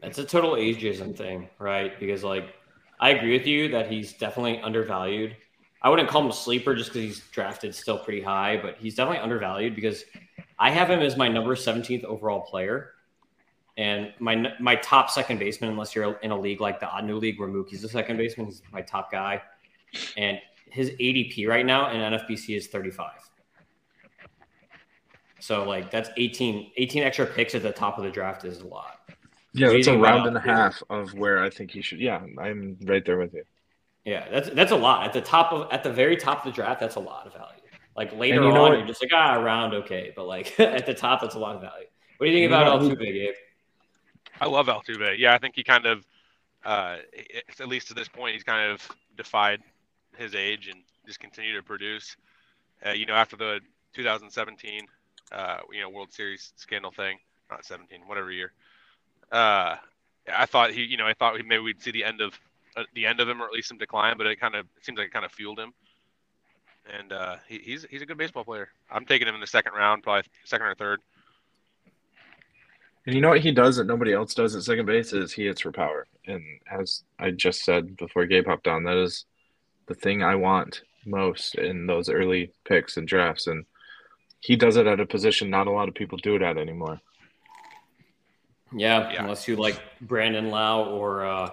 It's 0.02 0.18
a 0.18 0.24
total 0.24 0.52
ageism 0.52 1.16
thing, 1.16 1.48
right? 1.58 1.98
Because 1.98 2.24
like 2.24 2.54
I 3.00 3.10
agree 3.10 3.36
with 3.36 3.46
you 3.46 3.68
that 3.70 3.90
he's 3.90 4.12
definitely 4.12 4.60
undervalued. 4.60 5.36
I 5.82 5.88
wouldn't 5.88 6.08
call 6.08 6.22
him 6.22 6.30
a 6.30 6.32
sleeper 6.32 6.74
just 6.74 6.90
because 6.90 7.02
he's 7.02 7.20
drafted 7.30 7.74
still 7.74 7.98
pretty 7.98 8.20
high, 8.20 8.58
but 8.60 8.76
he's 8.78 8.94
definitely 8.94 9.22
undervalued 9.22 9.74
because 9.74 10.04
I 10.58 10.70
have 10.70 10.90
him 10.90 11.00
as 11.00 11.16
my 11.16 11.28
number 11.28 11.54
17th 11.54 12.04
overall 12.04 12.40
player. 12.40 12.92
And 13.78 14.12
my 14.18 14.52
my 14.60 14.76
top 14.76 15.08
second 15.08 15.38
baseman, 15.38 15.70
unless 15.70 15.94
you're 15.94 16.14
in 16.18 16.32
a 16.32 16.38
league 16.38 16.60
like 16.60 16.80
the 16.80 17.00
new 17.00 17.16
league 17.16 17.38
where 17.38 17.48
Mookie's 17.48 17.80
the 17.80 17.88
second 17.88 18.18
baseman, 18.18 18.46
he's 18.46 18.62
my 18.72 18.82
top 18.82 19.10
guy. 19.10 19.40
And 20.18 20.38
his 20.70 20.90
ADP 20.90 21.48
right 21.48 21.64
now 21.64 21.90
in 21.90 22.00
NFBC 22.12 22.56
is 22.56 22.66
35. 22.66 23.12
So 25.40 25.64
like 25.64 25.90
that's 25.90 26.10
18, 26.16 26.72
18 26.76 27.02
extra 27.02 27.24
picks 27.24 27.54
at 27.54 27.62
the 27.62 27.72
top 27.72 27.96
of 27.96 28.04
the 28.04 28.10
draft 28.10 28.44
is 28.44 28.60
a 28.60 28.66
lot. 28.66 29.00
Yeah, 29.52 29.70
do 29.70 29.94
a 29.94 29.98
round 29.98 30.26
and 30.26 30.36
a 30.36 30.40
half 30.40 30.82
of 30.90 31.14
where 31.14 31.42
I 31.42 31.50
think 31.50 31.70
he 31.72 31.80
should. 31.80 31.98
Yeah, 32.00 32.22
I'm 32.38 32.76
right 32.84 33.04
there 33.04 33.18
with 33.18 33.34
you. 33.34 33.44
Yeah, 34.04 34.28
that's 34.30 34.50
that's 34.50 34.72
a 34.72 34.76
lot 34.76 35.04
at 35.06 35.12
the 35.12 35.20
top 35.20 35.52
of 35.52 35.68
at 35.72 35.82
the 35.82 35.92
very 35.92 36.16
top 36.16 36.38
of 36.38 36.44
the 36.44 36.52
draft. 36.54 36.80
That's 36.80 36.96
a 36.96 37.00
lot 37.00 37.26
of 37.26 37.34
value. 37.34 37.60
Like 37.96 38.12
later 38.14 38.38
And 38.38 38.44
you 38.44 38.52
know 38.52 38.64
on, 38.64 38.70
what? 38.70 38.78
you're 38.78 38.86
just 38.86 39.02
like 39.02 39.10
ah, 39.14 39.36
around 39.38 39.74
okay, 39.74 40.12
but 40.16 40.26
like 40.26 40.58
at 40.60 40.86
the 40.86 40.94
top, 40.94 41.20
that's 41.20 41.34
a 41.34 41.38
lot 41.38 41.56
of 41.56 41.60
value. 41.62 41.86
What 42.18 42.26
do 42.26 42.32
you 42.32 42.36
think 42.36 42.44
You 42.48 42.48
about 42.48 42.66
what? 42.66 42.98
Altuve, 42.98 42.98
Gabe? 42.98 43.34
I 44.40 44.46
love 44.46 44.66
Altuve. 44.66 45.18
Yeah, 45.18 45.34
I 45.34 45.38
think 45.38 45.54
he 45.56 45.62
kind 45.62 45.86
of, 45.86 46.06
uh, 46.64 46.98
at 47.58 47.68
least 47.68 47.88
to 47.88 47.94
this 47.94 48.08
point, 48.08 48.34
he's 48.34 48.44
kind 48.44 48.70
of 48.70 48.86
defied 49.16 49.60
his 50.16 50.34
age 50.34 50.68
and 50.68 50.80
just 51.06 51.20
continued 51.20 51.56
to 51.56 51.62
produce. 51.62 52.16
Uh, 52.84 52.92
you 52.92 53.06
know, 53.06 53.14
after 53.14 53.36
the 53.36 53.60
2017, 53.94 54.86
uh, 55.32 55.58
you 55.72 55.80
know, 55.80 55.90
World 55.90 56.12
Series 56.12 56.52
scandal 56.56 56.90
thing, 56.90 57.18
not 57.50 57.64
17, 57.64 58.02
whatever 58.06 58.30
year. 58.32 58.52
Uh, 59.30 59.76
I 60.32 60.46
thought 60.46 60.72
he, 60.72 60.82
you 60.84 60.96
know, 60.96 61.06
I 61.06 61.14
thought 61.14 61.34
maybe 61.46 61.62
we'd 61.62 61.82
see 61.82 61.90
the 61.92 62.04
end 62.04 62.20
of 62.20 62.38
uh, 62.76 62.84
the 62.94 63.06
end 63.06 63.20
of 63.20 63.28
him 63.28 63.40
or 63.42 63.46
at 63.46 63.52
least 63.52 63.68
some 63.68 63.78
decline, 63.78 64.16
but 64.16 64.26
it 64.26 64.40
kind 64.40 64.54
of 64.54 64.66
it 64.76 64.84
seems 64.84 64.98
like 64.98 65.08
it 65.08 65.12
kind 65.12 65.24
of 65.24 65.32
fueled 65.32 65.58
him. 65.58 65.72
And 66.98 67.12
uh, 67.12 67.36
he, 67.48 67.58
he's 67.58 67.86
he's 67.90 68.02
a 68.02 68.06
good 68.06 68.18
baseball 68.18 68.44
player. 68.44 68.68
I'm 68.90 69.04
taking 69.04 69.28
him 69.28 69.34
in 69.34 69.40
the 69.40 69.46
second 69.46 69.72
round, 69.74 70.02
probably 70.02 70.28
second 70.44 70.66
or 70.66 70.74
third. 70.74 71.00
And 73.06 73.14
you 73.14 73.20
know 73.20 73.30
what 73.30 73.40
he 73.40 73.52
does 73.52 73.76
that 73.76 73.86
nobody 73.86 74.12
else 74.12 74.34
does 74.34 74.54
at 74.54 74.62
second 74.62 74.86
base 74.86 75.12
is 75.12 75.32
he 75.32 75.46
hits 75.46 75.62
for 75.62 75.72
power. 75.72 76.06
And 76.26 76.42
as 76.70 77.02
I 77.18 77.30
just 77.30 77.64
said 77.64 77.96
before 77.96 78.26
Gabe 78.26 78.46
hopped 78.46 78.68
on, 78.68 78.84
that 78.84 78.96
is 78.96 79.24
the 79.86 79.94
thing 79.94 80.22
I 80.22 80.34
want 80.34 80.82
most 81.06 81.54
in 81.54 81.86
those 81.86 82.08
early 82.10 82.52
picks 82.64 82.96
and 82.98 83.08
drafts. 83.08 83.46
And 83.46 83.64
he 84.40 84.54
does 84.54 84.76
it 84.76 84.86
at 84.86 85.00
a 85.00 85.06
position 85.06 85.48
not 85.50 85.66
a 85.66 85.70
lot 85.70 85.88
of 85.88 85.94
people 85.94 86.18
do 86.18 86.36
it 86.36 86.42
at 86.42 86.58
anymore. 86.58 87.00
Yeah, 88.72 89.10
Yeah. 89.12 89.22
unless 89.22 89.48
you 89.48 89.56
like 89.56 89.80
Brandon 90.02 90.50
Lowe 90.50 90.84
or 90.90 91.24
uh, 91.24 91.50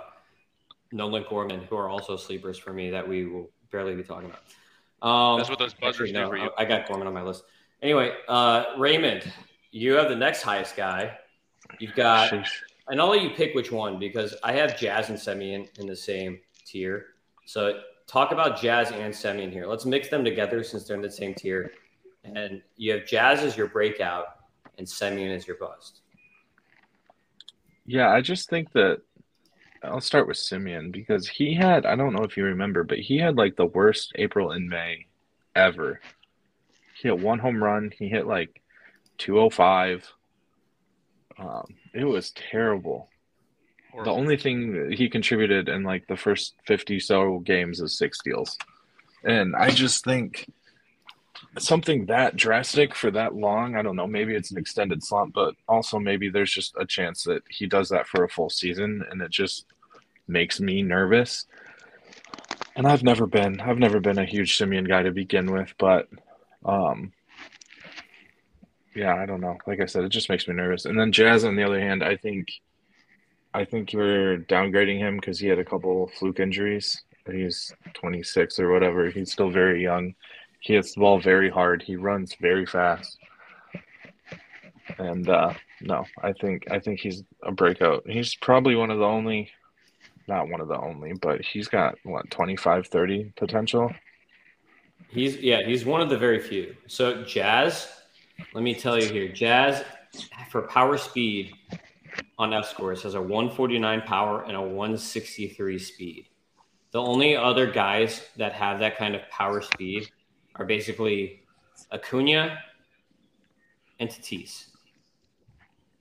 Nolan 0.92 1.26
Gorman, 1.30 1.62
who 1.62 1.76
are 1.76 1.90
also 1.90 2.16
sleepers 2.16 2.58
for 2.58 2.74
me 2.74 2.90
that 2.92 3.08
we 3.08 3.26
will 3.26 3.50
barely 3.72 3.96
be 3.96 4.04
talking 4.04 4.30
about. 4.30 4.42
Um, 5.02 5.38
That's 5.38 5.50
what 5.50 5.60
those 5.60 5.74
buzzers 5.74 6.10
actually, 6.10 6.14
do 6.14 6.28
for 6.28 6.38
you. 6.38 6.50
I 6.58 6.64
I 6.64 6.66
got 6.66 6.88
Gorman 6.88 7.08
on 7.08 7.14
my 7.14 7.22
list. 7.22 7.44
Anyway, 7.82 8.14
uh, 8.28 8.66
Raymond, 8.78 9.32
you 9.72 9.94
have 9.94 10.10
the 10.10 10.16
next 10.16 10.42
highest 10.42 10.76
guy. 10.76 11.18
You've 11.80 11.96
got 11.96 12.32
Sheesh. 12.32 12.50
and 12.88 13.00
I'll 13.00 13.10
let 13.10 13.22
you 13.22 13.30
pick 13.30 13.54
which 13.54 13.72
one 13.72 14.00
because 14.00 14.36
I 14.44 14.54
have 14.54 14.80
Jazz 14.80 15.10
and 15.10 15.18
Semien 15.18 15.68
in 15.80 15.86
the 15.86 15.96
same 15.96 16.40
tier. 16.66 17.08
So 17.46 17.82
talk 18.08 18.32
about 18.32 18.60
Jazz 18.60 18.92
and 18.92 19.14
Semien 19.14 19.52
here. 19.52 19.68
Let's 19.68 19.86
mix 19.86 20.08
them 20.08 20.24
together 20.24 20.64
since 20.64 20.86
they're 20.86 20.96
in 20.96 21.02
the 21.02 21.12
same 21.12 21.34
tier. 21.34 21.72
And 22.24 22.62
you 22.76 22.94
have 22.94 23.06
Jazz 23.06 23.42
as 23.42 23.56
your 23.56 23.68
breakout 23.68 24.26
and 24.78 24.88
Semien 24.88 25.36
as 25.36 25.46
your 25.46 25.58
bust. 25.58 26.02
Yeah, 27.86 28.12
I 28.12 28.22
just 28.22 28.50
think 28.50 28.72
that 28.74 29.02
I'll 29.84 30.02
start 30.02 30.28
with 30.28 30.38
Semien 30.38 30.92
because 30.92 31.28
he 31.28 31.54
had, 31.54 31.86
I 31.86 31.96
don't 31.96 32.14
know 32.14 32.24
if 32.24 32.38
you 32.38 32.44
remember, 32.44 32.84
but 32.84 33.00
he 33.00 33.18
had 33.18 33.38
like 33.38 33.56
the 33.56 33.66
worst 33.66 34.12
April 34.16 34.52
and 34.52 34.70
May 34.70 35.08
ever. 35.56 36.00
He 36.96 37.08
hit 37.08 37.20
one 37.20 37.40
home 37.40 37.64
run, 37.64 37.92
he 37.98 38.08
hit 38.08 38.28
like 38.28 38.62
205. 39.20 40.12
Um, 41.40 41.66
it 41.94 42.06
was 42.06 42.32
terrible. 42.32 43.10
Or, 43.94 44.04
The 44.04 44.12
only 44.12 44.38
thing 44.38 44.92
he 44.92 45.10
contributed 45.10 45.70
in 45.70 45.84
like 45.84 46.08
the 46.08 46.18
first 46.18 46.56
50 46.66 47.00
so 47.00 47.40
games 47.40 47.80
is 47.80 47.98
six 47.98 48.20
steals. 48.20 48.58
And 49.24 49.56
I 49.56 49.70
just 49.70 50.04
think 50.04 50.50
something 51.58 52.06
that 52.06 52.36
drastic 52.36 52.96
for 52.96 53.12
that 53.12 53.36
long, 53.36 53.76
I 53.76 53.82
don't 53.82 53.96
know, 53.96 54.08
maybe 54.08 54.36
it's 54.36 54.52
an 54.52 54.58
extended 54.58 55.04
slump, 55.04 55.34
but 55.34 55.56
also 55.68 56.00
maybe 56.00 56.30
there's 56.30 56.52
just 56.52 56.76
a 56.80 56.86
chance 56.86 57.24
that 57.24 57.44
he 57.50 57.66
does 57.66 57.90
that 57.90 58.08
for 58.08 58.24
a 58.24 58.30
full 58.30 58.50
season 58.50 59.04
and 59.10 59.22
it 59.22 59.32
just 59.32 59.66
makes 60.28 60.60
me 60.60 60.82
nervous. 60.82 61.46
And 62.76 62.88
I've 62.88 63.04
never 63.04 63.26
been 63.26 63.60
I've 63.60 63.80
never 63.80 64.00
been 64.00 64.20
a 64.20 64.26
huge 64.26 64.58
Semien 64.58 64.88
guy 64.88 65.04
to 65.04 65.12
begin 65.12 65.52
with, 65.52 65.74
but 65.78 66.08
um 66.64 67.14
yeah, 68.96 69.16
I 69.16 69.26
don't 69.28 69.42
know. 69.42 69.58
Like 69.68 69.80
I 69.80 69.86
said, 69.86 70.04
it 70.04 70.10
just 70.10 70.30
makes 70.30 70.48
me 70.48 70.56
nervous. 70.56 70.86
And 70.86 71.00
then 71.00 71.12
Jazz 71.12 71.44
on 71.44 71.56
the 71.56 71.64
other 71.64 71.80
hand, 71.80 72.04
I 72.04 72.18
think 72.18 72.52
I 73.54 73.66
think 73.66 73.94
you're 73.94 74.38
downgrading 74.38 75.00
him 75.00 75.18
because 75.18 75.40
he 75.40 75.48
had 75.48 75.60
a 75.60 75.66
couple 75.66 76.08
fluke 76.20 76.40
injuries. 76.40 77.02
He's 77.32 77.74
26 77.94 78.60
or 78.60 78.72
whatever. 78.72 79.10
He's 79.10 79.32
still 79.32 79.50
very 79.50 79.82
young. 79.82 80.16
He 80.68 80.74
hits 80.74 80.94
the 80.94 81.00
ball 81.00 81.18
very 81.18 81.50
hard. 81.50 81.82
He 81.82 81.96
runs 81.96 82.36
very 82.42 82.66
fast. 82.66 83.18
And 84.98 85.30
uh, 85.30 85.54
no, 85.80 86.04
I 86.22 86.34
think 86.34 86.70
I 86.70 86.78
think 86.78 87.00
he's 87.00 87.24
a 87.44 87.54
breakout. 87.54 88.04
He's 88.06 88.36
probably 88.36 88.76
one 88.76 88.92
of 88.92 89.00
the 89.00 89.06
only, 89.06 89.50
not 90.28 90.50
one 90.50 90.60
of 90.60 90.68
the 90.68 90.78
only, 90.78 91.14
but 91.14 91.40
he's 91.40 91.70
got 91.70 91.96
what 92.04 92.30
25, 92.32 92.88
30 92.88 93.32
potential. 93.38 93.94
He's 95.08 95.38
yeah, 95.38 95.66
he's 95.66 95.86
one 95.86 96.02
of 96.02 96.10
the 96.10 96.18
very 96.18 96.42
few. 96.42 96.76
So 96.88 97.24
Jazz, 97.24 97.88
let 98.54 98.62
me 98.62 98.76
tell 98.76 99.02
you 99.02 99.08
here, 99.08 99.30
Jazz 99.30 99.86
for 100.50 100.64
power 100.64 100.98
speed 100.98 101.54
on 102.38 102.54
F 102.54 102.68
scores 102.68 103.04
has 103.04 103.14
a 103.14 103.22
149 103.22 104.02
power 104.02 104.44
and 104.44 104.58
a 104.58 104.62
163 104.62 105.80
speed. 105.80 106.28
The 106.92 107.02
only 107.02 107.38
other 107.38 107.72
guys 107.72 108.22
that 108.36 108.52
have 108.52 108.80
that 108.80 108.98
kind 108.98 109.16
of 109.16 109.22
power 109.30 109.62
speed 109.62 110.10
are 110.58 110.66
basically 110.66 111.44
Acuna 111.92 112.60
and 114.00 114.10
Tatis. 114.10 114.68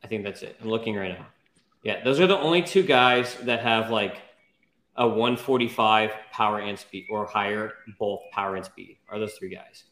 I 0.02 0.06
think 0.06 0.24
that's 0.24 0.42
it. 0.42 0.56
I'm 0.60 0.68
looking 0.68 0.94
right 0.94 1.18
now. 1.18 1.26
Yeah, 1.82 2.02
those 2.02 2.20
are 2.20 2.26
the 2.26 2.38
only 2.38 2.62
two 2.62 2.82
guys 2.82 3.36
that 3.42 3.60
have 3.60 3.90
like 3.90 4.18
a 4.96 5.06
145 5.06 6.10
power 6.32 6.60
and 6.60 6.78
speed 6.78 7.06
or 7.10 7.26
higher 7.26 7.72
both 7.98 8.20
power 8.32 8.56
and 8.56 8.64
speed 8.64 8.96
are 9.08 9.18
those 9.18 9.34
three 9.34 9.54
guys. 9.54 9.84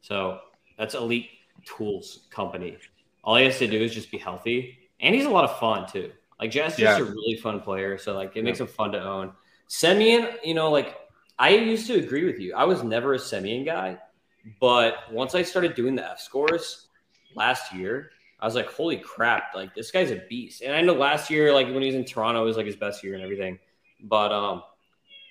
So 0.00 0.40
that's 0.76 0.94
elite 0.94 1.30
tools 1.64 2.26
company. 2.30 2.76
All 3.24 3.36
he 3.36 3.44
has 3.44 3.58
to 3.58 3.66
do 3.66 3.80
is 3.80 3.94
just 3.94 4.10
be 4.10 4.18
healthy. 4.18 4.78
And 5.00 5.14
he's 5.14 5.26
a 5.26 5.30
lot 5.30 5.44
of 5.44 5.58
fun 5.58 5.86
too. 5.88 6.10
Like 6.40 6.50
Jazz 6.50 6.72
is 6.72 6.78
just 6.80 7.00
a 7.00 7.04
really 7.04 7.36
fun 7.36 7.60
player. 7.60 7.98
So 7.98 8.14
like 8.14 8.36
it 8.36 8.44
makes 8.44 8.60
him 8.60 8.66
fun 8.66 8.92
to 8.92 9.02
own. 9.02 9.32
Semien, 9.68 10.34
you 10.44 10.54
know, 10.54 10.70
like 10.70 10.96
I 11.38 11.50
used 11.50 11.86
to 11.88 11.94
agree 11.94 12.24
with 12.24 12.38
you. 12.38 12.54
I 12.54 12.64
was 12.64 12.82
never 12.82 13.14
a 13.14 13.18
Semien 13.18 13.64
guy, 13.64 13.98
but 14.60 15.12
once 15.12 15.34
I 15.34 15.42
started 15.42 15.74
doing 15.74 15.94
the 15.94 16.10
F 16.10 16.20
scores 16.20 16.88
last 17.34 17.72
year, 17.72 18.10
I 18.40 18.46
was 18.46 18.54
like, 18.54 18.70
holy 18.70 18.96
crap, 18.96 19.54
like 19.54 19.74
this 19.74 19.90
guy's 19.90 20.10
a 20.10 20.22
beast. 20.28 20.62
And 20.62 20.74
I 20.74 20.80
know 20.80 20.94
last 20.94 21.30
year, 21.30 21.52
like 21.52 21.66
when 21.66 21.82
he 21.82 21.86
was 21.86 21.94
in 21.94 22.04
Toronto, 22.04 22.42
it 22.42 22.46
was 22.46 22.56
like 22.56 22.66
his 22.66 22.76
best 22.76 23.02
year 23.02 23.14
and 23.14 23.22
everything. 23.22 23.58
But 24.02 24.32
um 24.32 24.62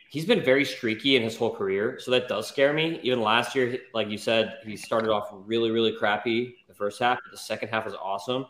he's 0.09 0.25
been 0.25 0.43
very 0.43 0.65
streaky 0.65 1.15
in 1.15 1.23
his 1.23 1.37
whole 1.37 1.53
career. 1.53 1.99
So 1.99 2.11
that 2.11 2.27
does 2.27 2.47
scare 2.47 2.73
me. 2.73 2.99
Even 3.03 3.21
last 3.21 3.55
year, 3.55 3.79
like 3.93 4.09
you 4.09 4.17
said, 4.17 4.57
he 4.63 4.77
started 4.77 5.09
off 5.09 5.29
really, 5.31 5.71
really 5.71 5.93
crappy 5.93 6.55
the 6.67 6.73
first 6.73 6.99
half, 6.99 7.19
but 7.23 7.31
the 7.31 7.37
second 7.37 7.69
half 7.69 7.85
was 7.85 7.93
awesome. 7.95 8.45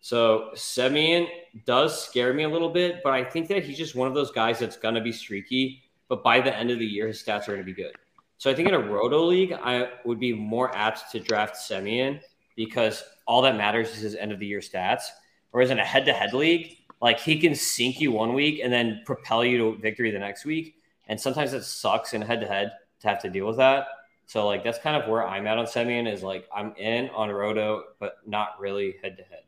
So 0.00 0.50
Semien 0.54 1.28
does 1.64 2.06
scare 2.06 2.34
me 2.34 2.42
a 2.42 2.48
little 2.48 2.68
bit, 2.68 3.02
but 3.04 3.12
I 3.12 3.24
think 3.24 3.48
that 3.48 3.64
he's 3.64 3.78
just 3.78 3.94
one 3.94 4.08
of 4.08 4.14
those 4.14 4.32
guys 4.32 4.58
that's 4.58 4.76
gonna 4.76 5.00
be 5.00 5.12
streaky, 5.12 5.82
but 6.08 6.22
by 6.24 6.40
the 6.40 6.54
end 6.54 6.70
of 6.70 6.78
the 6.78 6.84
year, 6.84 7.06
his 7.06 7.22
stats 7.22 7.48
are 7.48 7.52
gonna 7.52 7.62
be 7.62 7.72
good. 7.72 7.94
So 8.42 8.50
I 8.50 8.54
think 8.54 8.66
in 8.66 8.74
a 8.74 8.80
roto 8.80 9.24
league, 9.24 9.52
I 9.52 9.88
would 10.04 10.18
be 10.18 10.32
more 10.32 10.74
apt 10.74 11.12
to 11.12 11.20
draft 11.20 11.54
Semien 11.54 12.20
because 12.56 13.04
all 13.24 13.40
that 13.42 13.54
matters 13.54 13.90
is 13.90 13.98
his 13.98 14.14
end 14.16 14.32
of 14.32 14.40
the 14.40 14.46
year 14.46 14.58
stats. 14.58 15.04
Whereas 15.52 15.70
in 15.70 15.78
a 15.78 15.84
head 15.84 16.06
to 16.06 16.12
head 16.12 16.34
league, 16.34 16.78
like 17.00 17.20
he 17.20 17.38
can 17.38 17.54
sink 17.54 18.00
you 18.00 18.10
one 18.10 18.34
week 18.34 18.58
and 18.60 18.72
then 18.72 19.02
propel 19.06 19.44
you 19.44 19.58
to 19.58 19.78
victory 19.78 20.10
the 20.10 20.18
next 20.18 20.44
week. 20.44 20.74
And 21.06 21.20
sometimes 21.20 21.52
it 21.52 21.62
sucks 21.62 22.14
in 22.14 22.22
a 22.24 22.26
head 22.26 22.40
to 22.40 22.48
head 22.48 22.72
to 23.02 23.08
have 23.08 23.22
to 23.22 23.30
deal 23.30 23.46
with 23.46 23.58
that. 23.58 23.86
So 24.26 24.44
like 24.44 24.64
that's 24.64 24.80
kind 24.80 25.00
of 25.00 25.08
where 25.08 25.24
I'm 25.24 25.46
at 25.46 25.56
on 25.56 25.66
Semien 25.66 26.12
is 26.12 26.24
like 26.24 26.48
I'm 26.52 26.74
in 26.74 27.10
on 27.10 27.30
Roto, 27.30 27.84
but 28.00 28.16
not 28.26 28.58
really 28.58 28.96
head 29.04 29.18
to 29.18 29.22
head. 29.22 29.44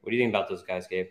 What 0.00 0.12
do 0.12 0.16
you 0.16 0.22
think 0.22 0.32
about 0.32 0.48
those 0.48 0.62
guys, 0.62 0.86
Gabe? 0.86 1.08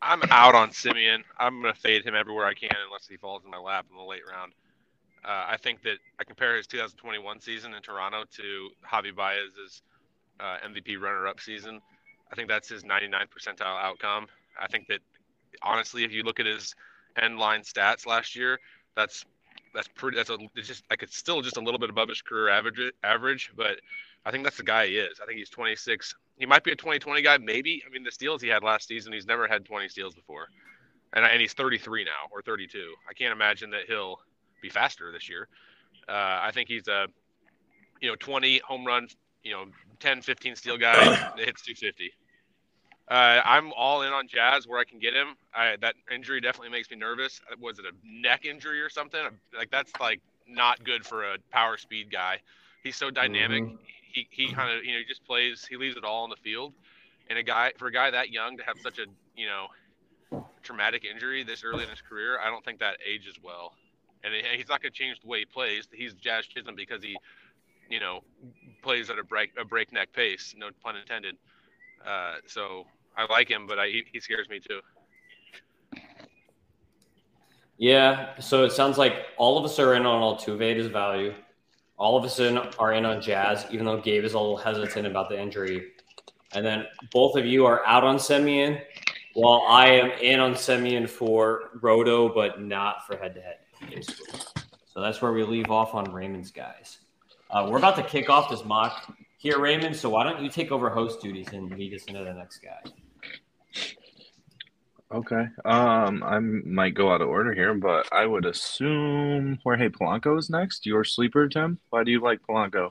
I'm 0.00 0.22
out 0.30 0.54
on 0.54 0.70
Semien. 0.70 1.24
I'm 1.36 1.60
gonna 1.60 1.74
fade 1.74 2.04
him 2.04 2.14
everywhere 2.14 2.46
I 2.46 2.54
can 2.54 2.76
unless 2.86 3.08
he 3.08 3.16
falls 3.16 3.42
in 3.44 3.50
my 3.50 3.58
lap 3.58 3.86
in 3.90 3.96
the 3.96 4.04
late 4.04 4.22
round. 4.30 4.52
Uh, 5.26 5.44
I 5.48 5.56
think 5.56 5.82
that 5.82 5.98
I 6.20 6.24
compare 6.24 6.56
his 6.56 6.68
2021 6.68 7.40
season 7.40 7.74
in 7.74 7.82
Toronto 7.82 8.24
to 8.36 8.70
Javi 8.88 9.14
Baez's 9.14 9.82
uh, 10.38 10.58
MVP 10.64 11.00
runner-up 11.00 11.40
season. 11.40 11.80
I 12.30 12.36
think 12.36 12.48
that's 12.48 12.68
his 12.68 12.84
99th 12.84 13.28
percentile 13.36 13.82
outcome. 13.82 14.26
I 14.60 14.68
think 14.68 14.86
that 14.88 15.00
honestly, 15.62 16.04
if 16.04 16.12
you 16.12 16.22
look 16.22 16.38
at 16.38 16.46
his 16.46 16.74
end 17.20 17.38
line 17.38 17.62
stats 17.62 18.06
last 18.06 18.36
year, 18.36 18.60
that's 18.94 19.24
that's 19.74 19.88
pretty. 19.88 20.16
That's 20.16 20.30
a 20.30 20.38
it's 20.54 20.68
just 20.68 20.84
like 20.90 21.02
it's 21.02 21.16
still 21.16 21.42
just 21.42 21.56
a 21.56 21.60
little 21.60 21.78
bit 21.78 21.90
above 21.90 22.08
his 22.08 22.22
career 22.22 22.48
average. 22.48 22.92
Average, 23.02 23.52
but 23.56 23.80
I 24.24 24.30
think 24.30 24.44
that's 24.44 24.56
the 24.56 24.62
guy 24.62 24.86
he 24.86 24.96
is. 24.96 25.20
I 25.20 25.26
think 25.26 25.38
he's 25.38 25.50
26. 25.50 26.14
He 26.38 26.46
might 26.46 26.64
be 26.64 26.72
a 26.72 26.76
2020 26.76 27.22
guy, 27.22 27.38
maybe. 27.38 27.82
I 27.86 27.90
mean, 27.90 28.02
the 28.02 28.10
steals 28.10 28.42
he 28.42 28.48
had 28.48 28.62
last 28.62 28.88
season, 28.88 29.12
he's 29.12 29.26
never 29.26 29.46
had 29.48 29.64
20 29.64 29.88
steals 29.88 30.14
before, 30.14 30.46
and 31.12 31.24
and 31.24 31.40
he's 31.40 31.52
33 31.52 32.04
now 32.04 32.10
or 32.30 32.42
32. 32.42 32.94
I 33.08 33.12
can't 33.12 33.32
imagine 33.32 33.70
that 33.70 33.82
he'll 33.86 34.20
be 34.66 34.70
faster 34.70 35.12
this 35.12 35.28
year. 35.28 35.48
Uh, 36.08 36.40
I 36.42 36.50
think 36.52 36.68
he's 36.68 36.88
a 36.88 37.06
you 38.00 38.08
know 38.08 38.16
20 38.16 38.58
home 38.58 38.84
run, 38.84 39.08
you 39.42 39.52
know 39.52 39.66
10, 40.00 40.22
15 40.22 40.56
steal 40.56 40.76
guy 40.76 40.92
that 41.36 41.38
hits 41.38 41.62
250. 41.62 42.12
Uh, 43.08 43.40
I'm 43.44 43.72
all 43.72 44.02
in 44.02 44.12
on 44.12 44.26
Jazz 44.26 44.66
where 44.66 44.80
I 44.80 44.84
can 44.84 44.98
get 44.98 45.14
him. 45.14 45.36
I, 45.54 45.76
that 45.80 45.94
injury 46.12 46.40
definitely 46.40 46.70
makes 46.70 46.90
me 46.90 46.96
nervous. 46.96 47.40
Was 47.60 47.78
it 47.78 47.84
a 47.84 47.92
neck 48.04 48.44
injury 48.44 48.80
or 48.80 48.90
something? 48.90 49.20
Like 49.56 49.70
that's 49.70 49.92
like 50.00 50.20
not 50.48 50.82
good 50.84 51.06
for 51.06 51.22
a 51.24 51.36
power 51.52 51.76
speed 51.76 52.10
guy. 52.10 52.40
He's 52.82 52.96
so 52.96 53.10
dynamic. 53.10 53.62
Mm-hmm. 53.62 53.76
He 54.12 54.28
he 54.30 54.52
kind 54.52 54.76
of 54.76 54.84
you 54.84 54.92
know 54.92 54.98
he 54.98 55.04
just 55.04 55.24
plays. 55.24 55.64
He 55.68 55.76
leaves 55.76 55.96
it 55.96 56.04
all 56.04 56.24
on 56.24 56.30
the 56.30 56.36
field. 56.36 56.72
And 57.28 57.38
a 57.38 57.42
guy 57.42 57.72
for 57.76 57.86
a 57.88 57.92
guy 57.92 58.10
that 58.10 58.30
young 58.30 58.56
to 58.56 58.64
have 58.64 58.76
such 58.82 58.98
a 58.98 59.06
you 59.36 59.46
know 59.46 60.44
traumatic 60.62 61.04
injury 61.04 61.44
this 61.44 61.62
early 61.62 61.84
in 61.84 61.90
his 61.90 62.00
career, 62.00 62.40
I 62.40 62.50
don't 62.50 62.64
think 62.64 62.80
that 62.80 62.96
ages 63.06 63.36
well. 63.40 63.74
And 64.26 64.34
he's 64.34 64.68
not 64.68 64.82
going 64.82 64.92
to 64.92 64.98
change 64.98 65.20
the 65.20 65.28
way 65.28 65.38
he 65.38 65.44
plays. 65.44 65.88
He's 65.92 66.12
Jazz 66.14 66.46
Chisholm 66.46 66.74
because 66.74 67.00
he, 67.00 67.16
you 67.88 68.00
know, 68.00 68.24
plays 68.82 69.08
at 69.08 69.20
a 69.20 69.24
break 69.24 69.52
a 69.56 69.64
breakneck 69.64 70.12
pace. 70.12 70.52
No 70.58 70.70
pun 70.82 70.96
intended. 70.96 71.36
Uh, 72.04 72.34
so 72.46 72.86
I 73.16 73.24
like 73.32 73.48
him, 73.48 73.68
but 73.68 73.78
I, 73.78 74.02
he 74.12 74.18
scares 74.18 74.48
me 74.48 74.58
too. 74.58 74.80
Yeah, 77.78 78.38
so 78.40 78.64
it 78.64 78.72
sounds 78.72 78.98
like 78.98 79.26
all 79.36 79.58
of 79.58 79.64
us 79.64 79.78
are 79.78 79.94
in 79.94 80.06
on 80.06 80.22
Altuve 80.22 80.70
at 80.70 80.76
his 80.76 80.86
value. 80.86 81.34
All 81.98 82.16
of 82.16 82.24
us 82.24 82.40
in 82.40 82.58
are 82.58 82.92
in 82.94 83.04
on 83.04 83.20
Jazz, 83.20 83.66
even 83.70 83.86
though 83.86 84.00
Gabe 84.00 84.24
is 84.24 84.34
a 84.34 84.38
little 84.38 84.56
hesitant 84.56 85.06
about 85.06 85.28
the 85.28 85.40
injury. 85.40 85.92
And 86.52 86.64
then 86.64 86.86
both 87.12 87.36
of 87.36 87.46
you 87.46 87.66
are 87.66 87.86
out 87.86 88.02
on 88.02 88.16
Semien, 88.16 88.82
while 89.34 89.62
I 89.68 89.88
am 89.88 90.10
in 90.20 90.40
on 90.40 90.54
Semien 90.54 91.08
for 91.08 91.70
Roto, 91.80 92.32
but 92.32 92.62
not 92.62 93.06
for 93.06 93.16
head 93.16 93.34
to 93.34 93.42
head. 93.42 93.56
So 94.86 95.00
that's 95.00 95.20
where 95.20 95.32
we 95.32 95.44
leave 95.44 95.70
off 95.70 95.94
on 95.94 96.12
Raymond's 96.12 96.50
guys. 96.50 96.98
Uh, 97.50 97.68
we're 97.70 97.78
about 97.78 97.96
to 97.96 98.02
kick 98.02 98.30
off 98.30 98.50
this 98.50 98.64
mock 98.64 99.14
here, 99.38 99.58
Raymond. 99.58 99.94
So 99.94 100.08
why 100.08 100.24
don't 100.24 100.42
you 100.42 100.48
take 100.48 100.72
over 100.72 100.90
host 100.90 101.20
duties 101.20 101.48
and 101.52 101.70
lead 101.70 101.94
us 101.94 102.04
into 102.04 102.24
the 102.24 102.32
next 102.32 102.58
guy? 102.58 102.90
Okay. 105.12 105.46
Um, 105.64 106.22
I 106.24 106.38
might 106.40 106.94
go 106.94 107.12
out 107.12 107.20
of 107.20 107.28
order 107.28 107.52
here, 107.54 107.74
but 107.74 108.12
I 108.12 108.26
would 108.26 108.44
assume 108.44 109.58
Jorge 109.62 109.88
Polanco 109.88 110.36
is 110.38 110.50
next. 110.50 110.84
Your 110.84 111.04
sleeper, 111.04 111.48
Tim. 111.48 111.78
Why 111.90 112.02
do 112.02 112.10
you 112.10 112.20
like 112.20 112.40
Polanco? 112.48 112.90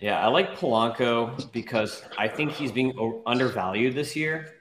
Yeah, 0.00 0.24
I 0.24 0.28
like 0.28 0.58
Polanco 0.58 1.50
because 1.52 2.02
I 2.16 2.28
think 2.28 2.52
he's 2.52 2.72
being 2.72 3.20
undervalued 3.26 3.94
this 3.94 4.16
year 4.16 4.54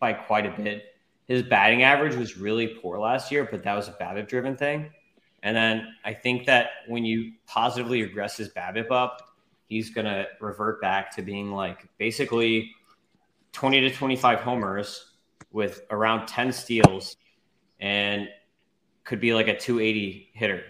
by 0.00 0.12
quite 0.12 0.46
a 0.46 0.50
bit. 0.50 0.87
His 1.28 1.42
batting 1.42 1.82
average 1.82 2.16
was 2.16 2.38
really 2.38 2.66
poor 2.66 2.98
last 2.98 3.30
year, 3.30 3.46
but 3.48 3.62
that 3.62 3.74
was 3.74 3.88
a 3.88 3.92
BABIP 3.92 4.28
driven 4.28 4.56
thing. 4.56 4.90
And 5.42 5.54
then 5.54 5.94
I 6.04 6.14
think 6.14 6.46
that 6.46 6.70
when 6.88 7.04
you 7.04 7.32
positively 7.46 8.02
regress 8.02 8.38
his 8.38 8.48
BABIP 8.48 8.90
up, 8.90 9.20
he's 9.66 9.90
going 9.90 10.06
to 10.06 10.26
revert 10.40 10.80
back 10.80 11.14
to 11.16 11.22
being 11.22 11.52
like 11.52 11.86
basically 11.98 12.72
20 13.52 13.80
to 13.82 13.90
25 13.90 14.40
homers 14.40 15.12
with 15.52 15.82
around 15.90 16.26
10 16.26 16.50
steals 16.50 17.16
and 17.80 18.28
could 19.04 19.20
be 19.20 19.34
like 19.34 19.48
a 19.48 19.56
280 19.56 20.30
hitter, 20.32 20.62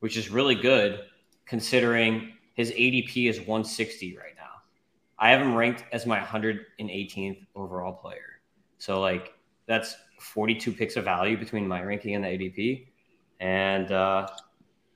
which 0.00 0.16
is 0.16 0.30
really 0.30 0.54
good 0.54 1.00
considering 1.46 2.32
his 2.54 2.70
ADP 2.72 3.28
is 3.28 3.38
160 3.38 4.16
right 4.16 4.34
now. 4.36 4.42
I 5.18 5.30
have 5.30 5.40
him 5.40 5.54
ranked 5.54 5.84
as 5.92 6.06
my 6.06 6.18
118th 6.18 7.46
overall 7.54 7.92
player. 7.92 8.40
So 8.78 9.00
like 9.00 9.34
that's 9.68 9.96
42 10.18 10.72
picks 10.72 10.96
of 10.96 11.04
value 11.04 11.36
between 11.36 11.68
my 11.68 11.82
ranking 11.82 12.16
and 12.16 12.24
the 12.24 12.28
ADP. 12.28 12.86
And 13.38 13.92
uh, 13.92 14.26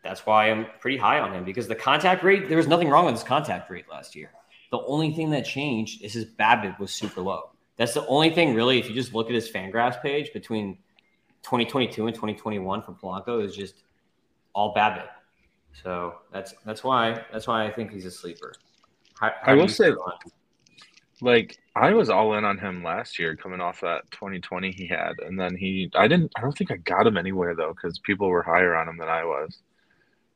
that's 0.02 0.26
why 0.26 0.50
I'm 0.50 0.66
pretty 0.80 0.96
high 0.96 1.20
on 1.20 1.32
him 1.32 1.44
because 1.44 1.68
the 1.68 1.76
contact 1.76 2.24
rate, 2.24 2.48
there 2.48 2.56
was 2.56 2.66
nothing 2.66 2.88
wrong 2.88 3.04
with 3.04 3.14
his 3.14 3.22
contact 3.22 3.70
rate 3.70 3.84
last 3.88 4.16
year. 4.16 4.32
The 4.72 4.80
only 4.80 5.12
thing 5.12 5.30
that 5.30 5.44
changed 5.44 6.02
is 6.02 6.14
his 6.14 6.24
BABIP 6.24 6.80
was 6.80 6.92
super 6.92 7.20
low. 7.20 7.50
That's 7.76 7.94
the 7.94 8.06
only 8.06 8.30
thing 8.30 8.54
really. 8.54 8.78
If 8.78 8.88
you 8.88 8.94
just 8.94 9.14
look 9.14 9.28
at 9.28 9.34
his 9.34 9.50
Fangraphs 9.50 10.00
page 10.02 10.32
between 10.32 10.78
2022 11.42 12.06
and 12.06 12.14
2021 12.14 12.82
for 12.82 12.92
Polanco 12.92 13.44
is 13.44 13.54
just 13.54 13.84
all 14.54 14.74
BABIP. 14.74 15.08
So 15.82 16.14
that's 16.32 16.54
that's 16.64 16.84
why 16.84 17.24
that's 17.32 17.46
why 17.46 17.66
I 17.66 17.70
think 17.70 17.92
he's 17.92 18.04
a 18.04 18.10
sleeper. 18.10 18.54
How, 19.18 19.32
how 19.42 19.52
I 19.52 19.54
will 19.54 19.68
say, 19.68 19.92
like 21.22 21.56
I 21.74 21.94
was 21.94 22.10
all 22.10 22.34
in 22.34 22.44
on 22.44 22.58
him 22.58 22.82
last 22.82 23.18
year, 23.18 23.36
coming 23.36 23.60
off 23.60 23.80
that 23.80 24.10
2020 24.10 24.72
he 24.72 24.88
had, 24.88 25.14
and 25.20 25.38
then 25.38 25.56
he 25.56 25.90
I 25.94 26.08
didn't 26.08 26.32
I 26.36 26.40
don't 26.40 26.56
think 26.56 26.72
I 26.72 26.76
got 26.76 27.06
him 27.06 27.16
anywhere 27.16 27.54
though 27.54 27.72
because 27.72 27.98
people 28.00 28.28
were 28.28 28.42
higher 28.42 28.74
on 28.74 28.88
him 28.88 28.98
than 28.98 29.08
I 29.08 29.24
was, 29.24 29.58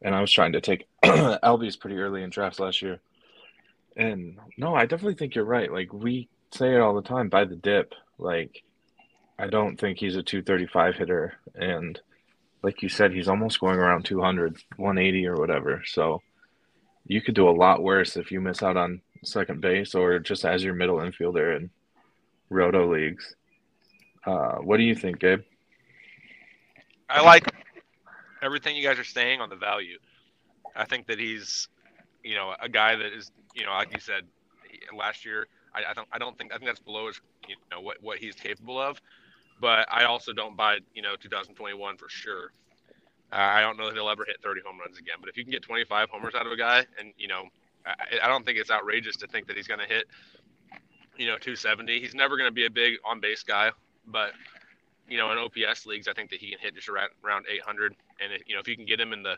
and 0.01 0.15
I 0.15 0.21
was 0.21 0.33
trying 0.33 0.53
to 0.53 0.61
take 0.61 0.87
Albies 1.05 1.79
pretty 1.79 1.97
early 1.97 2.23
in 2.23 2.31
drafts 2.31 2.61
last 2.61 2.81
year. 2.83 3.01
And 3.97 4.39
no, 4.57 4.75
I 4.75 4.87
definitely 4.87 5.15
think 5.15 5.35
you're 5.35 5.45
right. 5.45 5.73
Like 5.73 5.93
we 5.93 6.29
say 6.53 6.75
it 6.75 6.81
all 6.81 6.95
the 6.95 7.03
time 7.03 7.29
buy 7.29 7.45
the 7.45 7.57
dip. 7.57 7.93
Like, 8.19 8.63
I 9.39 9.49
don't 9.49 9.79
think 9.79 9.99
he's 9.99 10.17
a 10.17 10.23
235 10.23 10.95
hitter. 10.95 11.35
And 11.55 11.99
like 12.63 12.83
you 12.83 12.89
said, 12.89 13.13
he's 13.13 13.29
almost 13.29 13.61
going 13.61 13.79
around 13.79 14.05
200, 14.05 14.57
180 14.77 15.27
or 15.27 15.37
whatever. 15.37 15.83
So 15.85 16.23
you 17.07 17.21
could 17.23 17.35
do 17.35 17.49
a 17.49 17.51
lot 17.51 17.83
worse 17.83 18.17
if 18.17 18.31
you 18.31 18.41
miss 18.41 18.63
out 18.63 18.77
on 18.77 19.01
second 19.25 19.61
base 19.61 19.95
or 19.95 20.19
just 20.19 20.45
as 20.45 20.63
your 20.63 20.75
middle 20.75 20.97
infielder 20.97 21.57
in 21.57 21.71
roto 22.51 22.93
leagues. 22.93 23.35
Uh, 24.25 24.57
what 24.57 24.77
do 24.77 24.83
you 24.83 24.95
think, 24.95 25.21
Gabe? 25.21 25.43
I 27.09 27.21
like 27.21 27.47
everything 28.43 28.77
you 28.77 28.83
guys 28.83 28.99
are 28.99 29.05
saying 29.05 29.41
on 29.41 29.49
the 29.49 29.57
value. 29.57 29.99
I 30.75 30.85
think 30.85 31.07
that 31.07 31.19
he's, 31.19 31.69
you 32.25 32.35
know, 32.35 32.55
a 32.61 32.69
guy 32.69 32.97
that 32.97 33.13
is, 33.13 33.31
you 33.55 33.65
know, 33.65 33.73
like 33.73 33.93
you 33.93 34.01
said, 34.01 34.25
last 34.93 35.25
year 35.25 35.47
I, 35.77 35.91
I, 35.91 35.95
don't 35.95 36.09
I 36.13 36.19
don't 36.19 36.37
think 36.39 36.53
I 36.53 36.57
think 36.57 36.69
that's 36.69 36.81
below 36.81 37.09
his 37.09 37.21
you 37.49 37.55
know 37.71 37.81
what 37.81 37.99
what 38.03 38.19
he's 38.19 38.35
capable 38.35 38.81
of. 38.81 39.01
But 39.61 39.87
I 39.91 40.05
also 40.05 40.33
don't 40.33 40.57
buy 40.57 40.79
you 40.95 41.03
know 41.03 41.15
2021 41.21 41.97
for 41.97 42.09
sure. 42.09 42.53
Uh, 43.33 43.37
I 43.37 43.61
don't 43.61 43.77
know 43.77 43.87
that 43.87 43.95
he'll 43.95 44.09
ever 44.09 44.25
hit 44.25 44.37
30 44.43 44.61
home 44.65 44.79
runs 44.79 44.99
again. 44.99 45.17
But 45.21 45.29
if 45.29 45.37
you 45.37 45.45
can 45.45 45.51
get 45.51 45.63
25 45.63 46.09
homers 46.11 46.35
out 46.35 46.47
of 46.47 46.53
a 46.53 46.57
guy, 46.57 46.87
and 46.99 47.13
you 47.19 47.29
know, 47.29 47.45
I, 47.87 48.29
don't 48.29 48.45
think 48.45 48.59
it's 48.59 48.71
outrageous 48.71 49.17
to 49.19 49.27
think 49.27 49.47
that 49.47 49.57
he's 49.57 49.69
going 49.69 49.81
to 49.81 49.87
hit 49.87 50.07
you 51.17 51.27
know 51.27 51.39
270. 51.39 52.01
He's 52.01 52.15
never 52.15 52.37
going 52.37 52.49
to 52.49 52.55
be 52.55 52.67
a 52.67 52.71
big 52.71 52.95
on 53.05 53.21
base 53.21 53.43
guy, 53.43 53.71
but 54.07 54.33
you 55.09 55.19
know 55.19 55.33
in 55.33 55.39
OPS 55.39 55.87
leagues, 55.87 56.09
I 56.09 56.13
think 56.13 56.31
that 56.31 56.41
he 56.41 56.51
can 56.51 56.59
hit 56.59 56.75
just 56.75 56.89
around, 56.89 57.11
around 57.25 57.47
800. 57.51 57.95
And 58.21 58.33
if, 58.33 58.43
you 58.47 58.55
know 58.55 58.61
if 58.61 58.69
you 58.69 58.77
can 58.77 58.87
get 58.87 59.01
him 59.01 59.13
in 59.13 59.23
the 59.23 59.37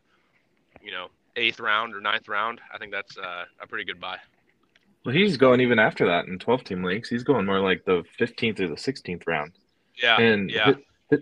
you 0.83 0.91
know 0.91 1.09
eighth 1.37 1.61
round 1.61 1.95
or 1.95 2.01
ninth 2.01 2.29
round, 2.29 2.61
I 2.73 2.79
think 2.79 2.93
that's 2.93 3.17
uh, 3.17 3.45
a 3.61 3.67
pretty 3.67 3.85
good 3.85 4.01
buy. 4.01 4.19
Well, 5.05 5.15
he's 5.15 5.37
going 5.37 5.61
even 5.61 5.79
after 5.79 6.07
that 6.07 6.27
in 6.27 6.39
12 6.39 6.65
team 6.65 6.85
leagues. 6.85 7.09
He's 7.09 7.23
going 7.23 7.47
more 7.47 7.61
like 7.61 7.85
the 7.85 8.05
15th 8.19 8.61
or 8.61 8.69
the 8.69 8.75
16th 8.75 9.27
round. 9.27 9.53
Yeah. 10.03 10.21
And 10.21 10.51
yeah. 10.51 10.75
His, 11.09 11.21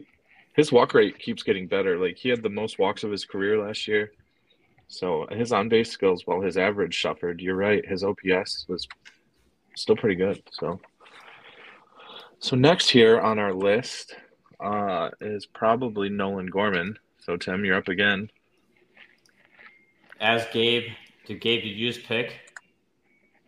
his 0.55 0.73
walk 0.73 0.95
rate 0.95 1.19
keeps 1.19 1.43
getting 1.43 1.67
better. 1.67 1.99
Like 1.99 2.17
he 2.17 2.31
had 2.31 2.43
the 2.43 2.49
most 2.49 2.79
walks 2.79 3.05
of 3.05 3.11
his 3.11 3.25
career 3.25 3.65
last 3.65 3.87
year. 3.87 4.13
So 4.89 5.27
his 5.31 5.53
on 5.53 5.69
base 5.69 5.91
skills, 5.91 6.27
while 6.27 6.41
his 6.41 6.57
average 6.57 7.03
suffered, 7.03 7.41
you're 7.41 7.57
right. 7.57 7.87
His 7.87 8.05
OPS 8.05 8.67
was 8.69 8.87
still 9.75 9.97
pretty 9.97 10.15
good. 10.15 10.43
So, 10.51 10.81
so 12.39 12.57
next 12.57 12.89
here 12.89 13.21
on 13.21 13.39
our 13.39 13.53
list 13.53 14.15
uh, 14.61 15.11
is 15.21 15.47
probably 15.47 16.09
Nolan 16.09 16.47
Gorman. 16.47 16.97
So 17.19 17.37
Tim, 17.37 17.65
you're 17.65 17.77
up 17.77 17.89
again. 17.89 18.31
As 20.21 20.47
Gabe, 20.53 20.85
did 21.27 21.41
Gabe? 21.41 21.63
Did 21.63 21.71
you 21.71 21.93
just 21.93 22.07
pick? 22.07 22.35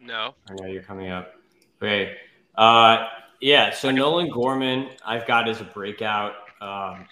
No. 0.01 0.35
I 0.51 0.55
know 0.55 0.67
you're 0.67 0.83
coming 0.83 1.11
up. 1.11 1.35
Okay. 1.81 2.17
Uh, 2.57 3.07
yeah. 3.41 3.73
So 3.73 3.91
Nolan 3.91 4.29
Gorman, 4.29 4.91
I've 5.07 5.27
got 5.27 5.49
as 5.49 5.61
a 5.61 5.65
breakout. 5.65 6.35
Um, 6.61 7.07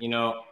you 0.00 0.08
know, 0.08 0.42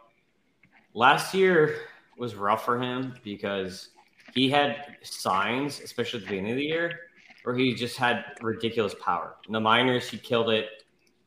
last 0.93 1.33
year 1.33 1.75
was 2.17 2.35
rough 2.35 2.65
for 2.65 2.81
him 2.81 3.13
because 3.23 3.89
he 4.33 4.49
had 4.49 4.97
signs, 5.01 5.79
especially 5.81 6.19
at 6.19 6.25
the 6.25 6.29
beginning 6.29 6.51
of 6.51 6.57
the 6.57 6.65
year, 6.65 6.99
where 7.43 7.55
he 7.55 7.73
just 7.73 7.97
had 7.97 8.25
ridiculous 8.41 8.95
power. 9.01 9.35
In 9.47 9.53
the 9.53 9.59
minors, 9.59 10.09
he 10.09 10.17
killed 10.17 10.49
it. 10.49 10.67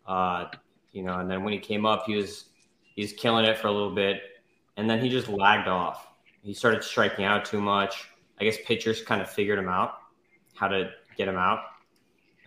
Uh, 0.07 0.47
you 0.93 1.03
know, 1.03 1.19
and 1.21 1.31
then 1.31 1.45
when 1.45 1.53
he 1.53 1.59
came 1.59 1.87
up, 1.87 2.05
he 2.07 2.17
was 2.17 2.47
he's 2.95 3.13
killing 3.13 3.45
it 3.45 3.59
for 3.59 3.69
a 3.69 3.73
little 3.73 3.95
bit, 3.95 4.21
and 4.77 4.89
then 4.89 5.01
he 5.01 5.09
just 5.09 5.29
lagged 5.29 5.69
off. 5.69 6.09
He 6.43 6.55
started 6.55 6.83
striking 6.83 7.25
out 7.25 7.45
too 7.45 7.61
much. 7.61 8.09
I 8.41 8.45
guess 8.45 8.57
pitchers 8.65 9.03
kind 9.03 9.21
of 9.21 9.29
figured 9.31 9.59
him 9.59 9.69
out, 9.69 9.95
how 10.55 10.69
to 10.69 10.91
get 11.17 11.29
him 11.29 11.37
out. 11.37 11.61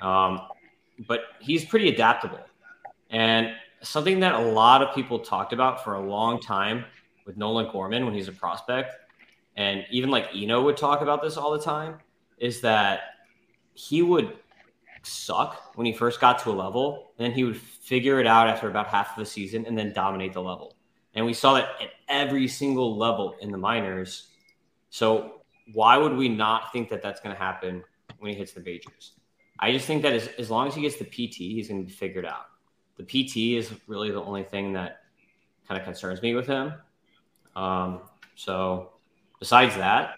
Um, 0.02 0.42
but 1.08 1.22
he's 1.40 1.66
pretty 1.66 1.90
adaptable. 1.90 2.40
And 3.10 3.54
something 3.82 4.20
that 4.22 4.34
a 4.34 4.40
lot 4.40 4.82
of 4.82 4.96
people 4.96 5.20
talked 5.20 5.54
about 5.54 5.84
for 5.84 5.96
a 5.96 6.00
long 6.00 6.40
time 6.40 6.86
with 7.32 7.38
Nolan 7.38 7.72
Gorman 7.72 8.06
when 8.06 8.14
he's 8.14 8.28
a 8.28 8.34
prospect, 8.34 8.96
and 9.56 9.86
even 9.90 10.10
like 10.10 10.28
Eno 10.36 10.62
would 10.64 10.76
talk 10.76 11.02
about 11.02 11.22
this 11.22 11.38
all 11.38 11.52
the 11.52 11.64
time, 11.64 12.00
is 12.38 12.60
that 12.62 13.02
he 13.74 14.02
would 14.02 14.34
suck 15.04 15.76
when 15.76 15.86
he 15.86 15.94
first 15.94 16.20
got 16.20 16.40
to 16.40 16.50
a 16.50 16.52
level, 16.52 17.14
and 17.18 17.26
then 17.26 17.32
he 17.32 17.46
would 17.46 17.58
figure 17.58 18.20
it 18.20 18.28
out 18.28 18.48
after 18.48 18.70
about 18.70 18.88
half 18.88 19.12
of 19.12 19.18
the 19.18 19.26
season 19.26 19.66
and 19.66 19.78
then 19.78 19.94
dominate 19.94 20.34
the 20.34 20.42
level. 20.42 20.76
And 21.14 21.26
we 21.26 21.34
saw 21.34 21.54
that 21.54 21.70
at 21.82 21.90
every 22.10 22.48
single 22.48 22.98
level 22.98 23.36
in 23.42 23.52
the 23.52 23.58
minors. 23.58 24.28
So 24.90 25.42
why 25.74 25.98
would 25.98 26.16
we 26.16 26.28
not 26.28 26.72
think 26.74 26.90
that 26.90 27.02
that's 27.02 27.22
going 27.22 27.36
to 27.36 27.42
happen 27.42 27.84
when 28.20 28.32
he 28.32 28.38
hits 28.38 28.52
the 28.52 28.62
majors? 28.62 29.14
I 29.60 29.72
just 29.72 29.86
think 29.86 30.02
that 30.02 30.14
as, 30.14 30.28
as 30.38 30.50
long 30.50 30.68
as 30.68 30.76
he 30.76 30.82
gets 30.82 30.98
the 30.98 31.06
PT, 31.06 31.36
he's 31.36 31.70
going 31.70 31.82
to 31.82 31.88
be 31.88 31.94
figured 31.94 32.26
out. 32.26 32.48
The 32.98 33.04
PT 33.04 33.58
is 33.58 33.72
really 33.88 34.12
the 34.12 34.22
only 34.22 34.44
thing 34.44 34.74
that 34.74 35.02
kind 35.68 35.80
of 35.80 35.86
concerns 35.86 36.22
me 36.22 36.34
with 36.34 36.48
him. 36.48 36.74
Um, 37.56 38.02
so 38.36 38.92
besides 39.40 39.76
that, 39.76 40.16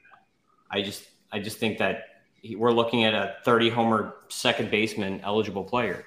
I 0.70 0.82
just 0.82 1.08
I 1.32 1.40
just 1.40 1.58
think 1.58 1.78
that 1.80 2.06
he, 2.42 2.56
we're 2.56 2.72
looking 2.72 3.04
at 3.06 3.14
a 3.14 3.36
30 3.44 3.70
homer 3.70 4.16
second 4.30 4.70
baseman 4.70 5.22
eligible 5.22 5.64
player 5.64 6.06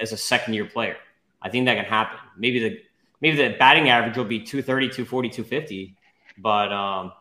as 0.00 0.12
a 0.12 0.16
second 0.16 0.54
year 0.54 0.64
player. 0.64 0.96
I 1.40 1.48
think 1.48 1.66
that 1.66 1.76
can 1.76 1.84
happen. 1.84 2.18
Maybe 2.36 2.58
the 2.60 2.80
maybe 3.20 3.36
the 3.36 3.56
batting 3.58 3.88
average 3.88 4.16
will 4.16 4.24
be 4.24 4.40
230, 4.40 4.88
240, 4.88 5.28
250, 5.28 5.96
but 6.38 6.72
um, 6.72 7.12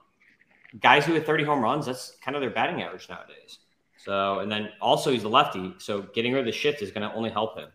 guys 0.80 1.06
who 1.06 1.14
hit 1.14 1.26
30 1.26 1.44
home 1.44 1.62
runs, 1.62 1.86
that's 1.86 2.18
kind 2.24 2.36
of 2.36 2.42
their 2.42 2.50
batting 2.50 2.82
average 2.82 3.08
nowadays. 3.10 3.60
So, 3.98 4.40
and 4.40 4.52
then 4.52 4.70
also 4.82 5.12
he's 5.12 5.24
a 5.24 5.30
lefty, 5.30 5.76
so 5.78 6.02
getting 6.14 6.34
rid 6.34 6.40
of 6.40 6.46
the 6.46 6.52
shift 6.52 6.82
is 6.82 6.92
going 6.92 7.08
to 7.08 7.16
only 7.16 7.30
help 7.30 7.58
him. 7.58 7.70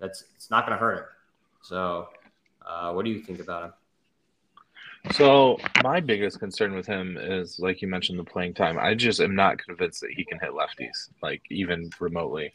That's 0.00 0.24
it's 0.34 0.50
not 0.50 0.66
going 0.66 0.76
to 0.76 0.80
hurt 0.80 0.98
him. 0.98 1.04
So, 1.62 2.08
uh, 2.66 2.92
what 2.92 3.04
do 3.04 3.12
you 3.12 3.20
think 3.20 3.38
about 3.38 3.64
him? 3.64 3.72
So 5.10 5.58
my 5.82 6.00
biggest 6.00 6.38
concern 6.38 6.74
with 6.74 6.86
him 6.86 7.18
is, 7.20 7.58
like 7.58 7.82
you 7.82 7.88
mentioned, 7.88 8.18
the 8.18 8.24
playing 8.24 8.54
time. 8.54 8.78
I 8.78 8.94
just 8.94 9.20
am 9.20 9.34
not 9.34 9.58
convinced 9.58 10.00
that 10.00 10.12
he 10.12 10.24
can 10.24 10.38
hit 10.38 10.50
lefties, 10.52 11.10
like 11.22 11.42
even 11.50 11.90
remotely. 11.98 12.52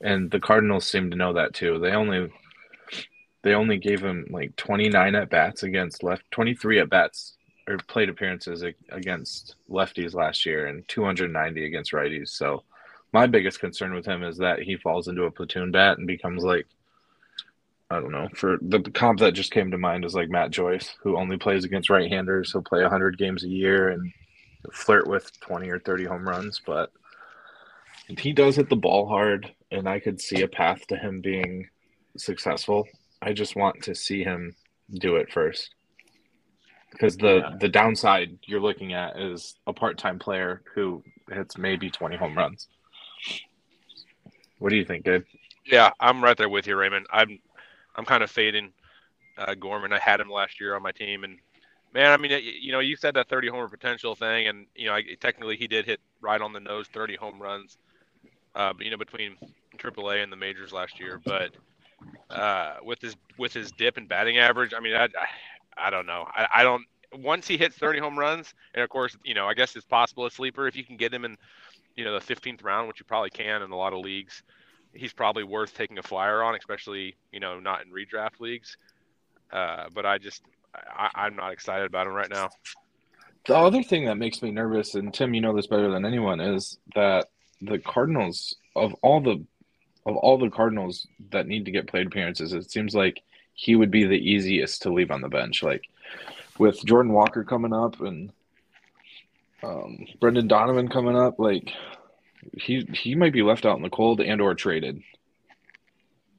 And 0.00 0.30
the 0.30 0.40
Cardinals 0.40 0.86
seem 0.88 1.10
to 1.10 1.16
know 1.16 1.34
that 1.34 1.54
too. 1.54 1.78
They 1.78 1.92
only 1.92 2.32
they 3.42 3.54
only 3.54 3.76
gave 3.76 4.02
him 4.02 4.26
like 4.30 4.56
29 4.56 5.14
at 5.14 5.30
bats 5.30 5.62
against 5.62 6.02
left, 6.02 6.22
23 6.30 6.80
at 6.80 6.90
bats 6.90 7.36
or 7.68 7.76
plate 7.88 8.08
appearances 8.08 8.64
against 8.90 9.56
lefties 9.70 10.14
last 10.14 10.44
year, 10.46 10.66
and 10.66 10.86
290 10.88 11.64
against 11.64 11.92
righties. 11.92 12.30
So 12.30 12.62
my 13.12 13.26
biggest 13.26 13.60
concern 13.60 13.94
with 13.94 14.06
him 14.06 14.24
is 14.24 14.38
that 14.38 14.60
he 14.60 14.76
falls 14.76 15.08
into 15.08 15.24
a 15.24 15.30
platoon 15.30 15.70
bat 15.70 15.98
and 15.98 16.06
becomes 16.06 16.42
like 16.42 16.66
I 17.90 18.00
don't 18.00 18.12
know. 18.12 18.28
For 18.34 18.58
the 18.62 18.80
comp 18.80 19.20
that 19.20 19.32
just 19.32 19.52
came 19.52 19.70
to 19.70 19.78
mind 19.78 20.04
is 20.04 20.14
like 20.14 20.30
Matt 20.30 20.50
Joyce, 20.50 20.94
who 21.02 21.16
only 21.16 21.36
plays 21.36 21.64
against 21.64 21.90
right-handers. 21.90 22.52
He'll 22.52 22.62
play 22.62 22.82
100 22.82 23.18
games 23.18 23.44
a 23.44 23.48
year 23.48 23.90
and 23.90 24.12
flirt 24.72 25.06
with 25.06 25.38
20 25.40 25.68
or 25.68 25.78
30 25.78 26.04
home 26.04 26.26
runs, 26.26 26.60
but 26.64 26.90
he 28.18 28.32
does 28.32 28.56
hit 28.56 28.68
the 28.68 28.76
ball 28.76 29.06
hard, 29.06 29.52
and 29.70 29.88
I 29.88 30.00
could 30.00 30.20
see 30.20 30.42
a 30.42 30.48
path 30.48 30.86
to 30.88 30.96
him 30.96 31.20
being 31.20 31.68
successful. 32.16 32.86
I 33.22 33.32
just 33.32 33.56
want 33.56 33.82
to 33.84 33.94
see 33.94 34.22
him 34.22 34.54
do 34.92 35.16
it 35.16 35.32
first. 35.32 35.70
Because 36.90 37.16
the 37.16 37.38
yeah. 37.38 37.56
the 37.58 37.68
downside 37.68 38.38
you're 38.46 38.60
looking 38.60 38.92
at 38.92 39.18
is 39.18 39.56
a 39.66 39.72
part-time 39.72 40.18
player 40.18 40.62
who 40.74 41.02
hits 41.30 41.58
maybe 41.58 41.90
20 41.90 42.16
home 42.16 42.36
runs. 42.36 42.68
What 44.58 44.70
do 44.70 44.76
you 44.76 44.84
think, 44.84 45.04
Gabe? 45.04 45.24
Yeah, 45.66 45.90
I'm 45.98 46.22
right 46.22 46.36
there 46.36 46.48
with 46.48 46.66
you, 46.66 46.76
Raymond. 46.76 47.06
I'm 47.10 47.40
I'm 47.96 48.04
kind 48.04 48.22
of 48.22 48.30
fading 48.30 48.72
uh, 49.38 49.54
Gorman. 49.54 49.92
I 49.92 49.98
had 49.98 50.20
him 50.20 50.30
last 50.30 50.60
year 50.60 50.74
on 50.76 50.82
my 50.82 50.92
team, 50.92 51.24
and 51.24 51.38
man, 51.92 52.12
I 52.12 52.16
mean, 52.16 52.40
you 52.60 52.72
know, 52.72 52.80
you 52.80 52.96
said 52.96 53.14
that 53.14 53.28
30 53.28 53.48
homer 53.48 53.68
potential 53.68 54.14
thing, 54.14 54.48
and 54.48 54.66
you 54.74 54.86
know, 54.86 54.98
technically 55.20 55.56
he 55.56 55.66
did 55.66 55.86
hit 55.86 56.00
right 56.20 56.40
on 56.40 56.52
the 56.52 56.60
nose 56.60 56.88
30 56.88 57.16
home 57.16 57.40
runs, 57.40 57.78
uh, 58.54 58.72
you 58.80 58.90
know, 58.90 58.96
between 58.96 59.36
AAA 59.78 60.22
and 60.22 60.32
the 60.32 60.36
majors 60.36 60.72
last 60.72 61.00
year. 61.00 61.20
But 61.24 61.52
uh, 62.30 62.76
with 62.82 63.00
his 63.00 63.16
with 63.38 63.52
his 63.52 63.72
dip 63.72 63.98
in 63.98 64.06
batting 64.06 64.38
average, 64.38 64.74
I 64.74 64.80
mean, 64.80 64.94
I 64.94 65.04
I, 65.04 65.88
I 65.88 65.90
don't 65.90 66.06
know. 66.06 66.26
I, 66.28 66.48
I 66.56 66.62
don't. 66.62 66.84
Once 67.14 67.46
he 67.46 67.56
hits 67.56 67.76
30 67.76 68.00
home 68.00 68.18
runs, 68.18 68.54
and 68.74 68.82
of 68.82 68.90
course, 68.90 69.16
you 69.24 69.34
know, 69.34 69.46
I 69.46 69.54
guess 69.54 69.76
it's 69.76 69.86
possible 69.86 70.26
a 70.26 70.30
sleeper 70.30 70.66
if 70.66 70.76
you 70.76 70.84
can 70.84 70.96
get 70.96 71.14
him 71.14 71.24
in, 71.24 71.36
you 71.94 72.04
know, 72.04 72.18
the 72.18 72.20
15th 72.20 72.64
round, 72.64 72.88
which 72.88 72.98
you 72.98 73.06
probably 73.06 73.30
can 73.30 73.62
in 73.62 73.70
a 73.70 73.76
lot 73.76 73.92
of 73.92 74.00
leagues 74.00 74.42
he's 74.94 75.12
probably 75.12 75.44
worth 75.44 75.74
taking 75.74 75.98
a 75.98 76.02
flyer 76.02 76.42
on, 76.42 76.54
especially 76.54 77.16
you 77.32 77.40
know 77.40 77.60
not 77.60 77.82
in 77.84 77.92
redraft 77.92 78.40
leagues. 78.40 78.76
Uh, 79.52 79.86
but 79.94 80.06
I 80.06 80.18
just 80.18 80.42
I, 80.74 81.26
am 81.26 81.36
not 81.36 81.52
excited 81.52 81.86
about 81.86 82.06
him 82.06 82.14
right 82.14 82.30
now. 82.30 82.50
The 83.46 83.56
other 83.56 83.82
thing 83.82 84.06
that 84.06 84.16
makes 84.16 84.42
me 84.42 84.50
nervous, 84.50 84.94
and 84.94 85.12
Tim, 85.12 85.34
you 85.34 85.40
know 85.40 85.54
this 85.54 85.66
better 85.66 85.90
than 85.90 86.06
anyone, 86.06 86.40
is 86.40 86.78
that 86.94 87.28
the 87.60 87.78
Cardinals 87.78 88.56
of 88.74 88.94
all 89.02 89.20
the 89.20 89.44
of 90.06 90.16
all 90.16 90.38
the 90.38 90.50
Cardinals 90.50 91.06
that 91.30 91.46
need 91.46 91.64
to 91.64 91.70
get 91.70 91.86
played 91.86 92.06
appearances, 92.06 92.52
it 92.52 92.70
seems 92.70 92.94
like 92.94 93.22
he 93.54 93.76
would 93.76 93.90
be 93.90 94.04
the 94.04 94.16
easiest 94.16 94.82
to 94.82 94.92
leave 94.92 95.10
on 95.10 95.20
the 95.20 95.28
bench. 95.28 95.62
Like 95.62 95.84
with 96.58 96.84
Jordan 96.84 97.12
Walker 97.12 97.44
coming 97.44 97.72
up 97.72 98.00
and 98.00 98.32
um, 99.62 100.06
Brendan 100.20 100.48
Donovan 100.48 100.88
coming 100.88 101.16
up, 101.16 101.38
like 101.38 101.72
he 102.52 102.86
he 102.92 103.14
might 103.14 103.32
be 103.32 103.42
left 103.42 103.64
out 103.66 103.76
in 103.76 103.82
the 103.82 103.90
cold 103.90 104.20
and 104.20 104.40
or 104.40 104.54
traded. 104.54 105.02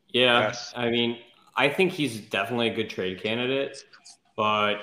Yeah, 0.09 0.47
yes. 0.47 0.73
I 0.75 0.89
mean, 0.89 1.17
I 1.55 1.69
think 1.69 1.91
he's 1.91 2.19
definitely 2.19 2.69
a 2.69 2.73
good 2.73 2.89
trade 2.89 3.21
candidate, 3.21 3.83
but 4.35 4.77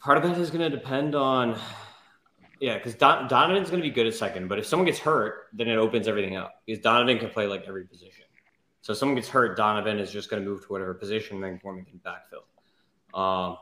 part 0.00 0.18
of 0.18 0.24
it 0.24 0.38
is 0.38 0.50
going 0.50 0.70
to 0.70 0.76
depend 0.76 1.14
on 1.14 1.58
yeah, 2.60 2.78
because 2.78 2.94
Don, 2.94 3.28
Donovan's 3.28 3.68
going 3.70 3.82
to 3.82 3.88
be 3.88 3.92
good 3.92 4.06
at 4.06 4.14
second, 4.14 4.48
but 4.48 4.58
if 4.58 4.66
someone 4.66 4.86
gets 4.86 4.98
hurt, 4.98 5.48
then 5.52 5.68
it 5.68 5.76
opens 5.76 6.08
everything 6.08 6.36
up 6.36 6.62
because 6.64 6.82
Donovan 6.82 7.18
can 7.18 7.28
play 7.28 7.46
like 7.46 7.64
every 7.66 7.84
position. 7.84 8.24
So 8.80 8.92
if 8.92 8.98
someone 8.98 9.16
gets 9.16 9.28
hurt, 9.28 9.56
Donovan 9.56 9.98
is 9.98 10.10
just 10.10 10.30
going 10.30 10.42
to 10.42 10.48
move 10.48 10.62
to 10.62 10.68
whatever 10.68 10.94
position, 10.94 11.40
then 11.40 11.60
Gorman 11.62 11.84
can 11.84 12.00
backfill. 12.00 13.18
Um, 13.18 13.58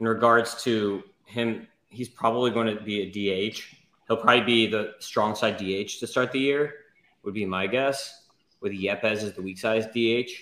in 0.00 0.08
regards 0.08 0.62
to 0.64 1.02
him, 1.24 1.66
he's 1.88 2.08
probably 2.08 2.50
going 2.50 2.76
to 2.76 2.82
be 2.82 3.02
a 3.02 3.50
DH 3.52 3.62
He'll 4.10 4.16
probably 4.16 4.40
be 4.40 4.66
the 4.66 4.94
strong 4.98 5.36
side 5.36 5.56
DH 5.56 6.00
to 6.00 6.06
start 6.08 6.32
the 6.32 6.40
year, 6.40 6.74
would 7.22 7.32
be 7.32 7.46
my 7.46 7.68
guess, 7.68 8.26
with 8.60 8.72
Yepez 8.72 9.22
as 9.22 9.34
the 9.34 9.40
weak 9.40 9.56
side 9.56 9.88
DH 9.94 10.32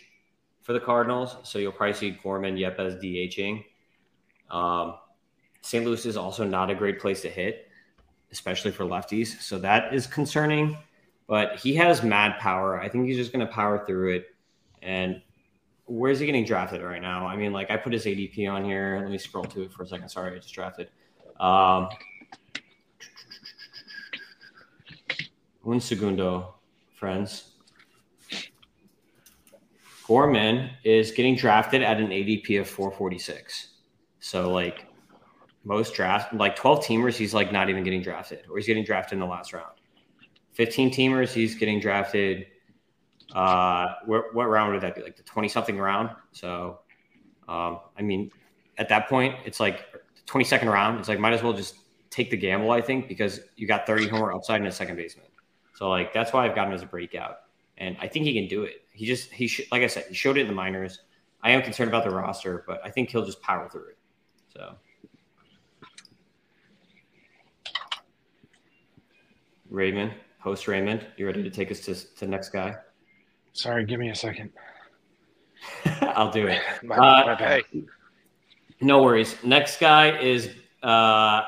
for 0.63 0.73
the 0.73 0.81
Cardinals. 0.81 1.37
So 1.43 1.59
you'll 1.59 1.73
probably 1.73 1.93
see 1.93 2.19
Gorman, 2.23 2.57
Yepez 2.57 2.99
DHing. 2.99 3.63
Um, 4.51 4.95
St. 5.61 5.85
Louis 5.85 6.07
is 6.07 6.17
also 6.17 6.47
not 6.47 6.71
a 6.71 6.75
great 6.75 6.99
place 6.99 7.21
to 7.21 7.29
hit, 7.29 7.69
especially 8.33 8.71
for 8.71 8.85
lefties. 8.85 9.39
So 9.43 9.59
that 9.59 9.93
is 9.93 10.07
concerning. 10.07 10.75
But 11.27 11.57
he 11.57 11.75
has 11.75 12.03
mad 12.03 12.39
power. 12.39 12.81
I 12.81 12.89
think 12.89 13.07
he's 13.07 13.19
just 13.19 13.35
going 13.35 13.47
to 13.47 13.53
power 13.53 13.85
through 13.85 14.15
it. 14.15 14.29
And 14.81 15.21
where's 15.85 16.21
he 16.21 16.25
getting 16.25 16.47
drafted 16.47 16.81
right 16.81 17.03
now? 17.03 17.27
I 17.27 17.37
mean, 17.37 17.53
like 17.53 17.71
I 17.71 17.77
put 17.77 17.93
his 17.93 18.07
ADP 18.07 18.51
on 18.51 18.65
here. 18.65 18.99
Let 19.03 19.11
me 19.11 19.19
scroll 19.19 19.45
to 19.45 19.61
it 19.61 19.75
for 19.75 19.83
a 19.83 19.87
second. 19.87 20.09
Sorry, 20.09 20.35
I 20.35 20.39
just 20.39 20.55
drafted. 20.55 20.89
Um, 21.39 21.91
Un 25.67 25.81
segundo, 25.81 26.55
friends. 26.95 27.53
Gorman 30.07 30.71
is 30.85 31.11
getting 31.11 31.37
drafted 31.37 31.83
at 31.83 32.01
an 32.01 32.09
ADP 32.09 32.61
of 32.61 32.69
446. 32.69 33.75
So, 34.21 34.51
like, 34.51 34.87
most 35.65 35.95
draft, 35.95 36.33
like 36.33 36.57
12 36.57 36.85
teamers, 36.85 37.15
he's 37.15 37.35
like 37.35 37.53
not 37.53 37.69
even 37.69 37.85
getting 37.85 38.03
drafted, 38.03 38.45
or 38.51 38.57
he's 38.57 38.67
getting 38.67 38.85
drafted 38.85 39.15
in 39.15 39.21
the 39.21 39.27
last 39.27 39.53
round. 39.53 39.73
15 40.53 40.91
teamers, 40.91 41.31
he's 41.31 41.55
getting 41.55 41.79
drafted. 41.79 42.47
Uh, 43.35 43.89
what, 44.07 44.35
what 44.35 44.47
round 44.47 44.73
would 44.73 44.81
that 44.81 44.95
be? 44.95 45.03
Like 45.03 45.17
the 45.17 45.23
20 45.23 45.49
something 45.49 45.79
round. 45.79 46.11
So, 46.33 46.79
um, 47.49 47.81
I 47.99 48.03
mean, 48.03 48.31
at 48.79 48.89
that 48.89 49.09
point, 49.09 49.35
it's 49.45 49.61
like 49.61 49.85
22nd 50.27 50.73
round. 50.73 50.99
It's 51.01 51.09
like 51.09 51.19
might 51.19 51.35
as 51.35 51.43
well 51.43 51.53
just 51.53 51.77
take 52.09 52.31
the 52.31 52.37
gamble, 52.37 52.71
I 52.71 52.81
think, 52.81 53.09
because 53.09 53.41
you 53.57 53.67
got 53.67 53.87
30 53.87 54.09
homer 54.09 54.33
upside 54.33 54.61
in 54.61 54.67
a 54.67 54.73
second 54.73 54.97
baseman. 54.97 55.27
So 55.79 55.89
like 55.89 56.13
that's 56.13 56.33
why 56.33 56.45
I've 56.45 56.57
got 56.57 56.67
him 56.67 56.75
as 56.75 56.83
a 56.83 56.87
breakout, 56.87 57.37
and 57.77 57.97
I 58.01 58.09
think 58.09 58.25
he 58.25 58.35
can 58.35 58.49
do 58.49 58.65
it. 58.65 58.83
He 58.91 59.07
just 59.07 59.31
he 59.31 59.47
sh- 59.47 59.69
like 59.71 59.83
I 59.83 59.87
said, 59.87 60.07
he 60.09 60.15
showed 60.15 60.37
it 60.37 60.41
in 60.41 60.49
the 60.49 60.53
minors. 60.53 61.03
I 61.41 61.53
am 61.53 61.63
concerned 61.63 61.89
about 61.89 62.03
the 62.03 62.11
roster, 62.11 62.65
but 62.67 62.81
I 62.85 62.91
think 62.91 63.11
he'll 63.11 63.25
just 63.25 63.41
power 63.43 63.69
through 63.69 63.91
it. 63.91 63.99
So. 64.53 64.75
Raymond, 69.71 70.15
host 70.41 70.67
Raymond, 70.67 71.07
you 71.17 71.27
ready 71.27 71.45
to 71.45 71.51
take 71.51 71.71
us 71.71 71.79
to, 71.81 71.95
to 71.95 72.21
the 72.21 72.27
next 72.27 72.49
guy? 72.49 72.75
Sorry, 73.53 73.85
give 73.85 74.01
me 74.01 74.09
a 74.09 74.17
second. 74.17 74.51
I'll 76.01 76.33
do 76.33 76.49
it. 76.49 76.61
my, 76.83 76.97
uh, 76.97 77.27
my 77.27 77.35
bad. 77.37 77.63
No 78.81 79.01
worries. 79.01 79.37
Next 79.45 79.79
guy 79.79 80.19
is 80.19 80.51
uh, 80.83 81.43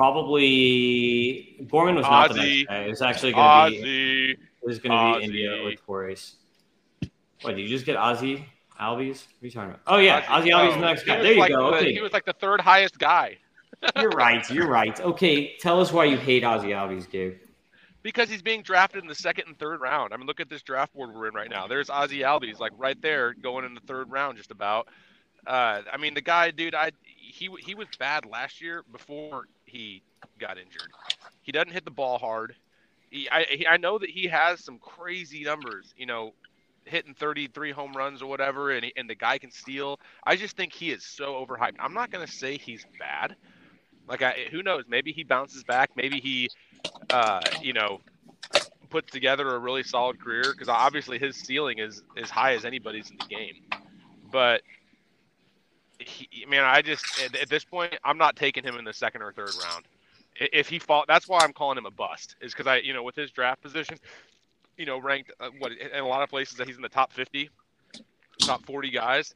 probably 0.00 1.66
Gorman 1.70 1.96
was 1.96 2.04
not 2.04 2.30
the 2.30 2.36
next 2.36 2.68
guy. 2.68 2.78
It 2.84 2.88
was 2.88 3.02
actually 3.02 3.32
going 3.32 3.74
to 3.74 3.82
be 3.82 4.30
it 4.30 4.66
was 4.66 4.78
going 4.78 5.14
to 5.14 5.18
be 5.18 5.24
India 5.26 5.62
with 5.62 5.84
Torres. 5.84 6.36
What 7.42 7.56
did 7.56 7.62
you 7.62 7.68
just 7.68 7.84
get 7.84 7.96
Ozzie 7.96 8.46
Albies? 8.80 9.26
What 9.26 9.42
are 9.42 9.46
you 9.46 9.50
talking 9.50 9.70
about? 9.70 9.80
Oh 9.86 9.98
yeah, 9.98 10.24
Ozzie, 10.28 10.52
Ozzie- 10.52 10.52
Albies 10.52 10.68
is 10.70 10.76
oh, 10.76 10.80
the 10.80 10.86
next 10.86 11.04
guy. 11.04 11.22
There 11.22 11.32
you 11.32 11.38
like 11.38 11.52
go. 11.52 11.70
the- 11.70 11.76
Okay, 11.76 11.92
He 11.92 12.00
was 12.00 12.12
like 12.12 12.24
the 12.24 12.32
third 12.32 12.60
highest 12.60 12.98
guy 12.98 13.36
you're 14.00 14.10
right. 14.10 14.48
You're 14.50 14.68
right. 14.68 14.98
Okay, 15.00 15.56
tell 15.58 15.80
us 15.80 15.92
why 15.92 16.04
you 16.04 16.16
hate 16.16 16.44
Ozzie 16.44 16.68
Albies, 16.68 17.08
Gabe. 17.10 17.34
because 18.02 18.28
he's 18.28 18.42
being 18.42 18.62
drafted 18.62 19.02
in 19.02 19.08
the 19.08 19.14
second 19.14 19.48
and 19.48 19.58
third 19.58 19.80
round. 19.80 20.12
I 20.12 20.16
mean, 20.16 20.26
look 20.26 20.40
at 20.40 20.50
this 20.50 20.62
draft 20.62 20.94
board 20.94 21.14
we're 21.14 21.28
in 21.28 21.34
right 21.34 21.48
now. 21.50 21.66
There's 21.66 21.88
Ozzie 21.88 22.20
Albies, 22.20 22.58
like 22.58 22.72
right 22.76 23.00
there, 23.00 23.34
going 23.34 23.64
in 23.64 23.74
the 23.74 23.80
third 23.80 24.10
round, 24.10 24.36
just 24.38 24.50
about. 24.50 24.88
Uh, 25.46 25.80
I 25.90 25.96
mean, 25.98 26.12
the 26.14 26.20
guy, 26.20 26.50
dude, 26.50 26.74
I 26.74 26.90
he 27.30 27.50
he 27.60 27.74
was 27.74 27.88
bad 27.98 28.26
last 28.26 28.60
year 28.62 28.84
before 28.92 29.38
he 29.64 30.02
got 30.38 30.58
injured. 30.58 30.92
He 31.42 31.52
doesn't 31.52 31.72
hit 31.72 31.84
the 31.84 31.90
ball 31.90 32.18
hard. 32.18 32.54
He, 33.10 33.28
I 33.30 33.44
he, 33.44 33.66
I 33.66 33.76
know 33.76 33.98
that 33.98 34.10
he 34.10 34.26
has 34.28 34.64
some 34.64 34.78
crazy 34.78 35.44
numbers, 35.44 35.92
you 35.96 36.06
know, 36.06 36.32
hitting 36.84 37.14
33 37.14 37.72
home 37.72 37.96
runs 37.96 38.22
or 38.22 38.28
whatever, 38.28 38.70
and 38.70 38.84
he, 38.84 38.92
and 38.96 39.08
the 39.08 39.14
guy 39.16 39.38
can 39.38 39.50
steal. 39.50 39.98
I 40.26 40.36
just 40.36 40.56
think 40.56 40.72
he 40.72 40.90
is 40.90 41.04
so 41.04 41.34
overhyped. 41.44 41.76
I'm 41.80 41.94
not 41.94 42.10
gonna 42.10 42.26
say 42.28 42.58
he's 42.58 42.86
bad. 42.98 43.36
Like, 44.08 44.22
I, 44.22 44.46
who 44.50 44.62
knows? 44.62 44.84
Maybe 44.88 45.12
he 45.12 45.24
bounces 45.24 45.64
back. 45.64 45.90
Maybe 45.96 46.20
he, 46.20 46.50
uh, 47.10 47.48
you 47.58 47.72
know, 47.72 48.00
puts 48.90 49.10
together 49.12 49.54
a 49.54 49.58
really 49.58 49.82
solid 49.82 50.18
career 50.20 50.52
because 50.52 50.68
obviously 50.68 51.18
his 51.18 51.36
ceiling 51.36 51.78
is 51.78 52.02
as 52.16 52.30
high 52.30 52.54
as 52.54 52.64
anybody's 52.64 53.10
in 53.10 53.16
the 53.18 53.24
game. 53.24 53.54
But 54.30 54.62
he, 56.00 56.44
man, 56.46 56.64
I 56.64 56.82
just 56.82 57.04
at, 57.22 57.48
this 57.48 57.64
point 57.64 57.94
I'm 58.04 58.18
not 58.18 58.36
taking 58.36 58.64
him 58.64 58.76
in 58.76 58.84
the 58.84 58.92
second 58.92 59.22
or 59.22 59.32
third 59.32 59.52
round. 59.62 59.84
If 60.36 60.68
he 60.68 60.78
fall, 60.78 61.04
that's 61.06 61.28
why 61.28 61.40
I'm 61.42 61.52
calling 61.52 61.76
him 61.76 61.86
a 61.86 61.90
bust. 61.90 62.36
Is 62.40 62.52
because 62.52 62.66
I, 62.66 62.76
you 62.76 62.92
know, 62.92 63.02
with 63.02 63.16
his 63.16 63.30
draft 63.30 63.62
position, 63.62 63.98
you 64.76 64.86
know, 64.86 64.98
ranked 64.98 65.32
uh, 65.40 65.50
what 65.58 65.72
in 65.72 66.00
a 66.00 66.06
lot 66.06 66.22
of 66.22 66.30
places 66.30 66.56
that 66.56 66.66
he's 66.66 66.76
in 66.76 66.82
the 66.82 66.88
top 66.88 67.12
50, 67.12 67.50
top 68.38 68.64
40 68.64 68.90
guys. 68.90 69.34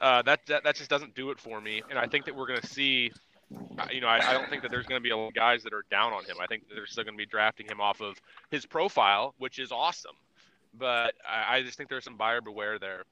Uh, 0.00 0.22
that, 0.22 0.40
that 0.46 0.64
that 0.64 0.76
just 0.76 0.90
doesn't 0.90 1.14
do 1.14 1.30
it 1.30 1.38
for 1.38 1.60
me, 1.60 1.82
and 1.88 1.98
I 1.98 2.06
think 2.06 2.24
that 2.26 2.34
we're 2.34 2.46
going 2.46 2.60
to 2.60 2.66
see 2.66 3.12
uh, 3.78 3.86
you 3.92 4.00
know, 4.00 4.06
I, 4.06 4.30
I 4.30 4.32
don't 4.32 4.48
think 4.48 4.62
that 4.62 4.70
there's 4.70 4.86
going 4.86 5.00
to 5.00 5.02
be 5.02 5.10
a 5.10 5.16
lot 5.16 5.28
of 5.28 5.34
guys 5.34 5.62
that 5.64 5.72
are 5.72 5.84
down 5.90 6.12
on 6.12 6.24
him. 6.24 6.36
I 6.40 6.46
think 6.46 6.64
they're 6.68 6.86
still 6.86 7.04
going 7.04 7.14
to 7.14 7.18
be 7.18 7.26
drafting 7.26 7.66
him 7.66 7.80
off 7.80 8.00
of 8.00 8.16
his 8.50 8.66
profile, 8.66 9.34
which 9.38 9.58
is 9.58 9.72
awesome. 9.72 10.14
But 10.76 11.14
I, 11.28 11.56
I 11.56 11.62
just 11.62 11.76
think 11.76 11.88
there's 11.88 12.04
some 12.04 12.16
buyer 12.16 12.40
beware 12.40 12.78
there. 12.78 13.04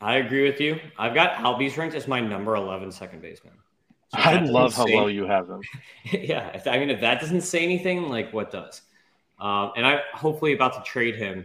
I 0.00 0.16
agree 0.16 0.48
with 0.48 0.60
you. 0.60 0.78
I've 0.98 1.14
got 1.14 1.34
Albies 1.34 1.76
ranked 1.76 1.94
as 1.94 2.06
my 2.06 2.20
number 2.20 2.54
11 2.54 2.92
second 2.92 3.22
baseman. 3.22 3.54
So 4.08 4.18
I 4.18 4.40
love 4.40 4.74
how 4.74 4.86
say- 4.86 4.94
low 4.96 5.06
you 5.06 5.26
have 5.26 5.48
him. 5.48 5.62
yeah, 6.12 6.48
if, 6.48 6.66
I 6.66 6.78
mean, 6.78 6.90
if 6.90 7.00
that 7.00 7.20
doesn't 7.20 7.40
say 7.40 7.64
anything, 7.64 8.08
like 8.08 8.32
what 8.32 8.50
does? 8.50 8.82
Um, 9.38 9.72
and 9.76 9.86
I'm 9.86 10.00
hopefully 10.14 10.52
about 10.52 10.74
to 10.74 10.82
trade 10.90 11.16
him 11.16 11.44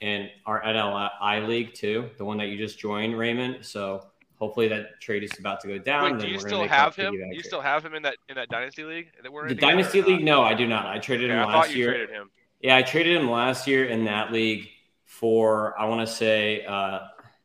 in 0.00 0.28
our 0.46 0.62
NLI 0.62 1.46
league 1.48 1.72
too, 1.74 2.10
the 2.18 2.24
one 2.24 2.36
that 2.38 2.46
you 2.48 2.58
just 2.58 2.78
joined, 2.78 3.16
Raymond. 3.18 3.64
So 3.64 4.06
hopefully 4.38 4.68
that 4.68 5.00
trade 5.00 5.24
is 5.24 5.38
about 5.38 5.60
to 5.60 5.68
go 5.68 5.78
down. 5.78 6.18
Wait, 6.18 6.20
do 6.20 6.28
you 6.28 6.38
still 6.38 6.66
have 6.68 6.94
him? 6.94 7.12
Do 7.12 7.18
you 7.18 7.26
trade. 7.34 7.44
still 7.44 7.60
have 7.60 7.84
him 7.84 7.94
in 7.94 8.02
that 8.02 8.16
in 8.28 8.34
that 8.34 8.50
dynasty 8.50 8.84
league 8.84 9.08
that 9.22 9.32
we're 9.32 9.42
in? 9.42 9.48
the 9.48 9.54
together 9.54 9.72
dynasty 9.72 10.02
league? 10.02 10.22
No, 10.22 10.42
I 10.42 10.54
do 10.54 10.66
not. 10.66 10.86
I 10.86 10.98
traded 10.98 11.30
Okay, 11.30 11.40
him 11.40 11.48
I 11.48 11.54
last 11.54 11.68
thought 11.68 11.74
you 11.74 11.84
year. 11.84 11.90
traded 11.92 12.10
him. 12.10 12.30
Yeah, 12.60 12.76
I 12.76 12.82
traded 12.82 13.16
him 13.16 13.30
last 13.30 13.66
year 13.66 13.86
in 13.86 14.04
that 14.04 14.30
league 14.32 14.68
for 15.04 15.78
I 15.78 15.86
want 15.86 16.06
to 16.06 16.12
say 16.12 16.64
uh, 16.66 17.00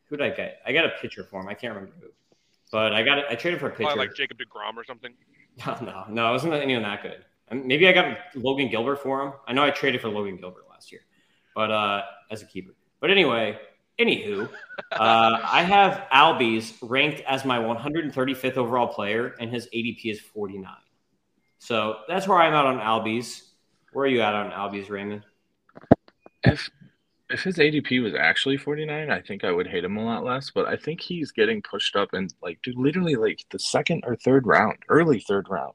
who 0.10 0.18
did 0.18 0.26
I 0.26 0.36
get? 0.36 0.62
I 0.66 0.74
got 0.74 0.86
a 0.86 0.90
pitcher 1.02 1.24
for 1.24 1.42
him. 1.42 1.48
I 1.48 1.54
can't 1.54 1.74
remember 1.74 1.96
who, 2.02 2.08
but 2.72 2.94
I 2.94 3.04
got 3.04 3.20
it. 3.20 3.26
I 3.30 3.36
traded 3.36 3.60
for 3.60 3.68
a 3.68 3.72
pitcher. 3.72 3.84
Probably 3.84 4.08
like 4.08 4.16
Jacob 4.16 4.38
Degrom 4.38 4.76
or 4.76 4.84
something. 4.84 5.14
No, 5.68 5.78
no, 5.82 6.06
no, 6.08 6.30
it 6.30 6.32
wasn't 6.32 6.54
anyone 6.54 6.84
that 6.84 7.04
good. 7.04 7.26
Maybe 7.52 7.86
I 7.90 7.92
got 7.92 8.18
Logan 8.34 8.70
Gilbert 8.70 8.98
for 8.98 9.22
him. 9.22 9.34
I 9.46 9.52
know 9.52 9.62
I 9.62 9.72
traded 9.72 10.00
for 10.00 10.08
Logan 10.08 10.38
Gilbert 10.38 10.70
last 10.70 10.90
year, 10.90 11.02
but 11.54 11.70
uh, 11.70 12.04
as 12.32 12.42
a 12.42 12.46
keeper. 12.46 12.72
But 13.02 13.12
anyway, 13.12 13.60
anywho, 14.00 14.50
uh, 14.94 15.40
I 15.44 15.64
have 15.64 16.08
Albies 16.14 16.78
ranked 16.82 17.22
as 17.28 17.44
my 17.44 17.60
135th 17.60 18.56
overall 18.56 18.88
player, 18.88 19.36
and 19.40 19.52
his 19.52 19.68
ADP 19.76 20.06
is 20.06 20.22
49. 20.22 20.72
So 21.58 21.98
that's 22.08 22.26
where 22.28 22.38
I'm 22.38 22.54
at 22.54 22.66
on 22.66 22.80
Albies. 22.80 23.42
Where 23.92 24.06
are 24.06 24.08
you 24.08 24.22
at 24.22 24.34
on 24.34 24.52
Albies, 24.52 24.90
Raymond? 24.90 25.24
If 26.44 26.70
if 27.30 27.44
his 27.44 27.58
ADP 27.58 28.02
was 28.02 28.16
actually 28.16 28.58
49, 28.58 29.12
I 29.12 29.22
think 29.22 29.44
I 29.44 29.52
would 29.52 29.68
hate 29.68 29.84
him 29.84 29.98
a 29.98 30.04
lot 30.04 30.24
less. 30.24 30.52
But 30.52 30.68
I 30.68 30.76
think 30.76 31.02
he's 31.02 31.32
getting 31.32 31.62
pushed 31.62 31.96
up 31.96 32.14
and 32.14 32.34
like, 32.42 32.60
dude, 32.62 32.78
literally 32.78 33.16
like 33.16 33.46
the 33.52 33.60
second 33.60 34.04
or 34.06 34.16
third 34.16 34.48
round, 34.48 34.78
early 34.90 35.20
third 35.20 35.48
round, 35.50 35.74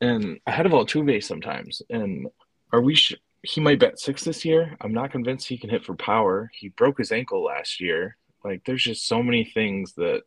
and 0.00 0.40
ahead 0.46 0.66
of 0.66 0.72
Altuve 0.72 1.22
sometimes. 1.22 1.82
And 1.90 2.28
are 2.72 2.80
we? 2.80 2.94
Sh- 2.94 3.16
he 3.42 3.60
might 3.60 3.78
bet 3.78 3.98
six 3.98 4.24
this 4.24 4.44
year. 4.44 4.76
I'm 4.82 4.92
not 4.92 5.12
convinced 5.12 5.48
he 5.48 5.56
can 5.58 5.70
hit 5.70 5.84
for 5.84 5.94
power. 5.94 6.50
He 6.52 6.68
broke 6.68 6.98
his 6.98 7.12
ankle 7.12 7.42
last 7.42 7.80
year. 7.80 8.16
Like, 8.44 8.62
there's 8.64 8.82
just 8.82 9.06
so 9.06 9.22
many 9.22 9.44
things 9.44 9.94
that. 9.94 10.22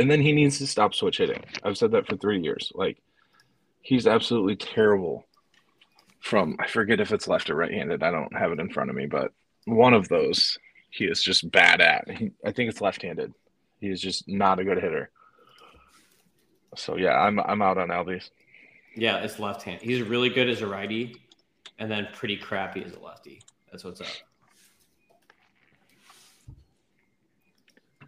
And 0.00 0.08
then 0.08 0.20
he 0.20 0.30
needs 0.30 0.58
to 0.58 0.66
stop 0.68 0.94
switch 0.94 1.18
hitting. 1.18 1.42
I've 1.64 1.76
said 1.76 1.90
that 1.92 2.06
for 2.06 2.16
three 2.16 2.40
years. 2.40 2.70
Like, 2.72 2.98
he's 3.82 4.06
absolutely 4.06 4.54
terrible 4.54 5.27
from 6.20 6.56
I 6.58 6.66
forget 6.66 7.00
if 7.00 7.12
it's 7.12 7.28
left 7.28 7.50
or 7.50 7.54
right 7.54 7.72
handed. 7.72 8.02
I 8.02 8.10
don't 8.10 8.36
have 8.36 8.52
it 8.52 8.60
in 8.60 8.70
front 8.70 8.90
of 8.90 8.96
me, 8.96 9.06
but 9.06 9.32
one 9.64 9.94
of 9.94 10.08
those 10.08 10.58
he 10.90 11.04
is 11.04 11.22
just 11.22 11.50
bad 11.50 11.80
at. 11.80 12.10
He, 12.10 12.32
I 12.44 12.52
think 12.52 12.70
it's 12.70 12.80
left 12.80 13.02
handed. 13.02 13.32
He 13.80 13.88
is 13.88 14.00
just 14.00 14.28
not 14.28 14.58
a 14.58 14.64
good 14.64 14.82
hitter. 14.82 15.10
So 16.76 16.96
yeah, 16.96 17.18
I'm 17.18 17.38
I'm 17.40 17.62
out 17.62 17.78
on 17.78 17.88
Albies. 17.88 18.30
Yeah, 18.96 19.18
it's 19.18 19.38
left 19.38 19.62
hand. 19.62 19.80
He's 19.80 20.02
really 20.02 20.28
good 20.28 20.48
as 20.48 20.62
a 20.62 20.66
righty, 20.66 21.16
and 21.78 21.90
then 21.90 22.08
pretty 22.12 22.36
crappy 22.36 22.84
as 22.84 22.92
a 22.92 22.98
lefty. 22.98 23.40
That's 23.70 23.84
what's 23.84 24.00
up. 24.00 24.06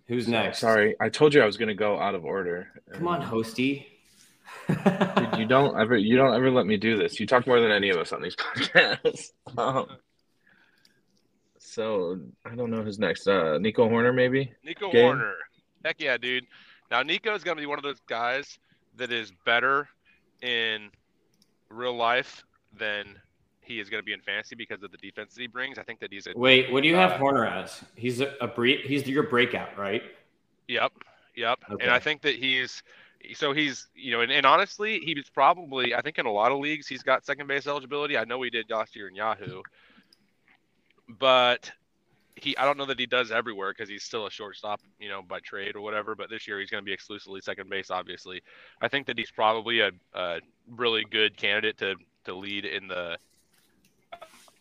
Who's 0.08 0.26
next? 0.26 0.58
Sorry, 0.58 0.96
I 1.00 1.08
told 1.08 1.34
you 1.34 1.42
I 1.42 1.46
was 1.46 1.56
gonna 1.56 1.74
go 1.74 1.98
out 1.98 2.14
of 2.14 2.24
order. 2.24 2.68
Come 2.92 3.06
on, 3.06 3.22
hosty. 3.22 3.86
Dude, 4.68 5.38
you 5.38 5.46
don't 5.48 5.78
ever 5.80 5.96
you 5.96 6.16
don't 6.16 6.34
ever 6.34 6.50
let 6.50 6.66
me 6.66 6.76
do 6.76 6.96
this. 6.96 7.18
You 7.20 7.26
talk 7.26 7.46
more 7.46 7.60
than 7.60 7.70
any 7.70 7.90
of 7.90 7.96
us 7.98 8.12
on 8.12 8.22
these 8.22 8.36
podcasts. 8.36 9.30
Um, 9.56 9.86
so 11.58 12.18
I 12.44 12.54
don't 12.54 12.70
know 12.70 12.82
who's 12.82 12.98
next. 12.98 13.26
Uh, 13.26 13.58
Nico 13.58 13.88
Hoerner, 13.88 14.14
maybe. 14.14 14.52
Nico 14.64 14.90
Game? 14.90 15.04
Warner. 15.04 15.34
Heck 15.84 16.00
yeah, 16.00 16.16
dude. 16.16 16.46
Now 16.90 17.02
Nico 17.02 17.34
is 17.34 17.44
going 17.44 17.56
to 17.56 17.60
be 17.60 17.66
one 17.66 17.78
of 17.78 17.84
those 17.84 18.00
guys 18.08 18.58
that 18.96 19.12
is 19.12 19.32
better 19.44 19.88
in 20.42 20.90
real 21.68 21.96
life 21.96 22.44
than 22.76 23.18
he 23.60 23.78
is 23.78 23.88
going 23.88 24.00
to 24.00 24.04
be 24.04 24.12
in 24.12 24.20
fantasy 24.20 24.56
because 24.56 24.82
of 24.82 24.90
the 24.90 24.96
defense 24.98 25.34
that 25.34 25.40
he 25.40 25.46
brings. 25.46 25.78
I 25.78 25.82
think 25.84 26.00
that 26.00 26.12
he's 26.12 26.26
a 26.26 26.32
Wait, 26.34 26.72
what 26.72 26.82
do 26.82 26.88
you 26.88 26.96
have 26.96 27.12
Uh, 27.12 27.18
Horner 27.18 27.46
as? 27.46 27.84
He's 27.94 28.20
a, 28.20 28.34
a 28.40 28.48
bre- 28.48 28.82
he's 28.84 29.06
your 29.06 29.24
breakout, 29.24 29.78
right? 29.78 30.02
Yep, 30.68 30.92
yep. 31.36 31.58
Okay. 31.70 31.84
And 31.84 31.92
I 31.92 31.98
think 32.00 32.22
that 32.22 32.34
he's 32.36 32.82
so 33.34 33.52
he's 33.52 33.88
you 33.94 34.12
know, 34.12 34.20
and, 34.20 34.32
and 34.32 34.46
honestly, 34.46 35.00
he's 35.00 35.28
probably 35.28 35.94
I 35.94 36.02
think 36.02 36.18
in 36.18 36.26
a 36.26 36.32
lot 36.32 36.52
of 36.52 36.58
leagues 36.58 36.86
he's 36.86 37.02
got 37.02 37.24
second 37.24 37.46
base 37.46 37.66
eligibility. 37.66 38.16
I 38.16 38.24
know 38.24 38.40
he 38.42 38.50
did 38.50 38.70
last 38.70 38.96
year 38.96 39.08
in 39.08 39.14
Yahoo, 39.14 39.62
but 41.08 41.70
he 42.36 42.56
I 42.56 42.64
don't 42.64 42.78
know 42.78 42.86
that 42.86 42.98
he 42.98 43.06
does 43.06 43.30
everywhere 43.30 43.72
because 43.72 43.88
he's 43.88 44.02
still 44.02 44.26
a 44.26 44.30
shortstop, 44.30 44.80
you 44.98 45.08
know, 45.08 45.22
by 45.22 45.40
trade 45.40 45.76
or 45.76 45.80
whatever. 45.80 46.14
But 46.14 46.30
this 46.30 46.48
year 46.48 46.60
he's 46.60 46.70
going 46.70 46.82
to 46.82 46.86
be 46.86 46.92
exclusively 46.92 47.40
second 47.40 47.68
base. 47.68 47.90
Obviously, 47.90 48.42
I 48.80 48.88
think 48.88 49.06
that 49.06 49.18
he's 49.18 49.30
probably 49.30 49.80
a, 49.80 49.90
a 50.14 50.40
really 50.76 51.04
good 51.04 51.36
candidate 51.36 51.78
to 51.78 51.96
to 52.24 52.34
lead 52.34 52.64
in 52.64 52.88
the 52.88 53.18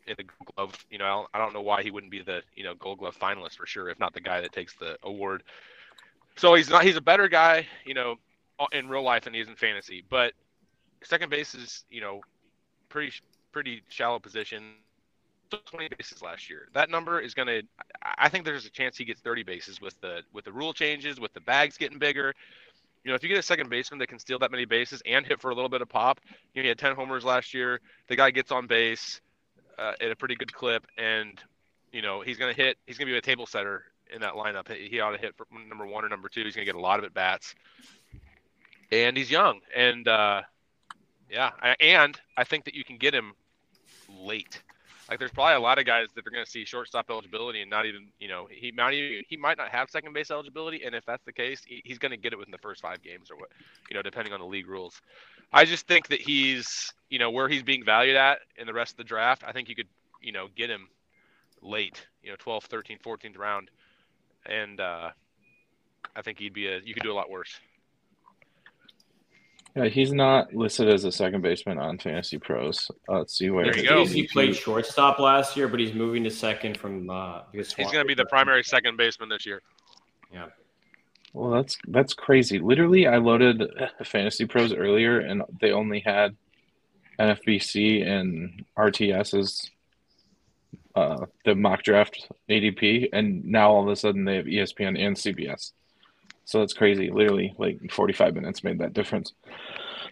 in 0.08 0.16
the 0.18 0.24
Gold 0.24 0.56
Glove. 0.56 0.86
You 0.90 0.98
know, 0.98 1.06
I 1.06 1.10
don't, 1.10 1.28
I 1.36 1.38
don't 1.40 1.54
know 1.54 1.62
why 1.62 1.84
he 1.84 1.92
wouldn't 1.92 2.12
be 2.12 2.22
the 2.22 2.42
you 2.56 2.64
know 2.64 2.76
Gold 2.76 3.00
Glove 3.00 3.18
finalist 3.18 3.56
for 3.56 3.66
sure, 3.66 3.90
if 3.90 4.00
not 4.00 4.14
the 4.14 4.22
guy 4.22 4.42
that 4.42 4.52
takes 4.52 4.76
the 4.76 4.98
award. 5.04 5.44
So 6.36 6.54
he's 6.56 6.70
not 6.70 6.84
he's 6.84 6.96
a 6.96 7.02
better 7.02 7.28
guy, 7.28 7.68
you 7.86 7.94
know, 7.94 8.16
in 8.72 8.90
real 8.90 9.04
life 9.04 9.24
than 9.24 9.34
he 9.34 9.40
is 9.40 9.48
in 9.48 9.56
fantasy. 9.56 10.04
But 10.08 10.34
second 11.04 11.30
base 11.30 11.56
is 11.56 11.84
you 11.90 12.02
know 12.02 12.22
pretty 12.90 13.14
pretty 13.52 13.84
shallow 13.90 14.20
position. 14.20 14.64
20 15.72 15.90
bases 15.98 16.22
last 16.22 16.48
year. 16.48 16.68
That 16.74 16.92
number 16.92 17.20
is 17.20 17.34
going 17.34 17.48
to. 17.48 17.64
I 18.04 18.30
think 18.30 18.46
there's 18.46 18.68
a 18.68 18.70
chance 18.70 18.96
he 18.96 19.04
gets 19.04 19.20
30 19.22 19.42
bases 19.42 19.82
with 19.82 20.00
the 20.00 20.22
with 20.32 20.46
the 20.46 20.52
rule 20.52 20.74
changes, 20.74 21.20
with 21.20 21.34
the 21.34 21.42
bags 21.42 21.76
getting 21.76 21.98
bigger. 21.98 22.36
You 23.04 23.10
know, 23.10 23.16
if 23.16 23.24
you 23.24 23.30
get 23.30 23.40
a 23.40 23.44
second 23.44 23.70
baseman 23.70 23.98
that 24.00 24.08
can 24.08 24.20
steal 24.20 24.38
that 24.40 24.52
many 24.52 24.66
bases 24.66 25.02
and 25.06 25.26
hit 25.26 25.40
for 25.42 25.50
a 25.50 25.56
little 25.56 25.70
bit 25.70 25.82
of 25.82 25.90
pop, 25.90 26.20
you 26.54 26.62
know, 26.62 26.64
he 26.64 26.68
had 26.68 26.78
10 26.78 26.96
homers 26.96 27.24
last 27.24 27.54
year. 27.54 27.80
The 28.08 28.16
guy 28.16 28.30
gets 28.30 28.52
on 28.52 28.68
base 28.68 29.22
uh, 29.80 29.94
at 30.02 30.12
a 30.12 30.16
pretty 30.16 30.36
good 30.36 30.54
clip, 30.54 30.86
and 30.98 31.42
you 31.92 32.02
know 32.02 32.22
he's 32.22 32.38
going 32.38 32.54
to 32.54 32.62
hit. 32.62 32.78
He's 32.86 32.98
going 32.98 33.08
to 33.08 33.14
be 33.14 33.18
a 33.18 33.22
table 33.22 33.46
setter 33.46 33.86
in 34.14 34.22
that 34.22 34.34
lineup. 34.34 34.72
He 34.72 34.88
he 34.90 35.00
ought 35.00 35.12
to 35.12 35.18
hit 35.18 35.36
for 35.36 35.48
number 35.68 35.88
one 35.88 36.06
or 36.06 36.10
number 36.10 36.30
two. 36.30 36.44
He's 36.44 36.56
going 36.56 36.66
to 36.66 36.72
get 36.72 36.78
a 36.78 36.82
lot 36.82 37.00
of 37.00 37.06
at 37.06 37.14
bats, 37.14 37.56
and 38.92 39.18
he's 39.18 39.32
young. 39.32 39.60
And 39.76 40.08
uh, 40.08 40.42
yeah, 41.30 41.52
and 41.80 42.20
I 42.38 42.44
think 42.44 42.66
that 42.66 42.74
you 42.74 42.84
can 42.84 42.98
get 42.98 43.14
him 43.14 43.34
late. 44.10 44.62
Like 45.10 45.18
there's 45.18 45.32
probably 45.32 45.56
a 45.56 45.60
lot 45.60 45.80
of 45.80 45.86
guys 45.86 46.08
that 46.14 46.26
are 46.26 46.30
going 46.30 46.46
to 46.46 46.50
see 46.50 46.66
shortstop 46.66 47.10
eligibility 47.10 47.62
and 47.62 47.70
not 47.70 47.88
even, 47.88 48.10
you 48.20 48.28
know, 48.28 48.48
he 48.50 48.72
might 48.72 48.94
even, 48.94 49.24
he 49.28 49.38
might 49.38 49.58
not 49.58 49.70
have 49.70 49.90
second 49.90 50.14
base 50.14 50.30
eligibility, 50.30 50.84
and 50.86 50.94
if 50.94 51.04
that's 51.04 51.24
the 51.26 51.34
case, 51.34 51.64
he, 51.66 51.82
he's 51.84 51.98
going 51.98 52.12
to 52.12 52.18
get 52.18 52.32
it 52.32 52.38
within 52.38 52.52
the 52.52 52.60
first 52.60 52.80
five 52.82 53.02
games 53.02 53.32
or 53.32 53.38
what, 53.38 53.50
you 53.90 53.96
know, 53.96 54.04
depending 54.04 54.34
on 54.34 54.40
the 54.40 54.46
league 54.46 54.68
rules. 54.68 55.02
I 55.52 55.66
just 55.66 55.88
think 55.88 56.08
that 56.10 56.22
he's, 56.22 56.94
you 57.10 57.18
know, 57.18 57.32
where 57.32 57.50
he's 57.50 57.64
being 57.64 57.84
valued 57.84 58.18
at 58.18 58.40
in 58.58 58.68
the 58.68 58.74
rest 58.74 58.94
of 58.94 58.98
the 58.98 59.04
draft. 59.04 59.44
I 59.48 59.52
think 59.52 59.68
you 59.68 59.76
could, 59.76 59.88
you 60.22 60.32
know, 60.32 60.48
get 60.56 60.70
him 60.70 60.88
late, 61.64 62.06
you 62.22 62.30
know, 62.30 62.36
12th, 62.36 62.68
13th, 62.68 63.02
14th 63.02 63.38
round, 63.38 63.72
and 64.46 64.80
uh, 64.80 65.10
I 66.16 66.22
think 66.22 66.38
he'd 66.38 66.54
be 66.54 66.68
a, 66.68 66.80
you 66.84 66.94
could 66.94 67.04
do 67.04 67.12
a 67.12 67.16
lot 67.16 67.32
worse. 67.32 67.60
Yeah, 69.76 69.86
he's 69.86 70.12
not 70.12 70.54
listed 70.54 70.90
as 70.90 71.06
a 71.06 71.12
second 71.12 71.42
baseman 71.42 71.78
on 71.78 72.00
Fantasy 72.00 72.38
Pros. 72.38 72.90
Uh, 73.08 73.20
let's 73.20 73.38
see 73.38 73.50
where 73.50 73.66
There 73.66 73.78
you 73.78 73.88
go. 73.88 74.06
He 74.06 74.28
played 74.28 74.56
shortstop 74.56 75.20
last 75.20 75.56
year, 75.56 75.68
but 75.68 75.80
he's 75.80 75.94
moving 75.94 76.24
to 76.24 76.32
second 76.32 76.78
from 76.78 77.10
uh, 77.10 77.42
because 77.52 77.74
He's 77.74 77.92
going 77.92 78.04
to 78.04 78.08
be 78.08 78.16
the 78.16 78.26
primary 78.26 78.64
second 78.64 78.98
baseman 78.98 79.30
this 79.30 79.46
year. 79.46 79.62
Yeah. 80.34 80.48
Well, 81.34 81.52
that's 81.52 81.78
that's 81.88 82.14
crazy. 82.14 82.58
Literally, 82.58 83.06
I 83.06 83.18
loaded 83.18 83.64
Fantasy 84.04 84.46
Pros 84.46 84.74
earlier, 84.74 85.20
and 85.20 85.44
they 85.62 85.72
only 85.72 86.00
had 86.00 86.36
NFBC 87.20 88.08
and 88.08 88.66
RTS's 88.78 89.70
uh, 90.96 91.26
the 91.46 91.54
mock 91.54 91.84
draft 91.84 92.28
ADP, 92.50 93.10
and 93.14 93.46
now 93.46 93.72
all 93.72 93.84
of 93.84 93.90
a 93.90 93.96
sudden 93.96 94.26
they 94.26 94.36
have 94.38 94.46
ESPN 94.46 95.00
and 95.00 95.16
CBS. 95.16 95.74
So 96.50 96.58
that's 96.58 96.74
crazy. 96.74 97.12
Literally, 97.12 97.54
like 97.60 97.78
45 97.92 98.34
minutes 98.34 98.64
made 98.64 98.80
that 98.80 98.94
difference. 98.94 99.34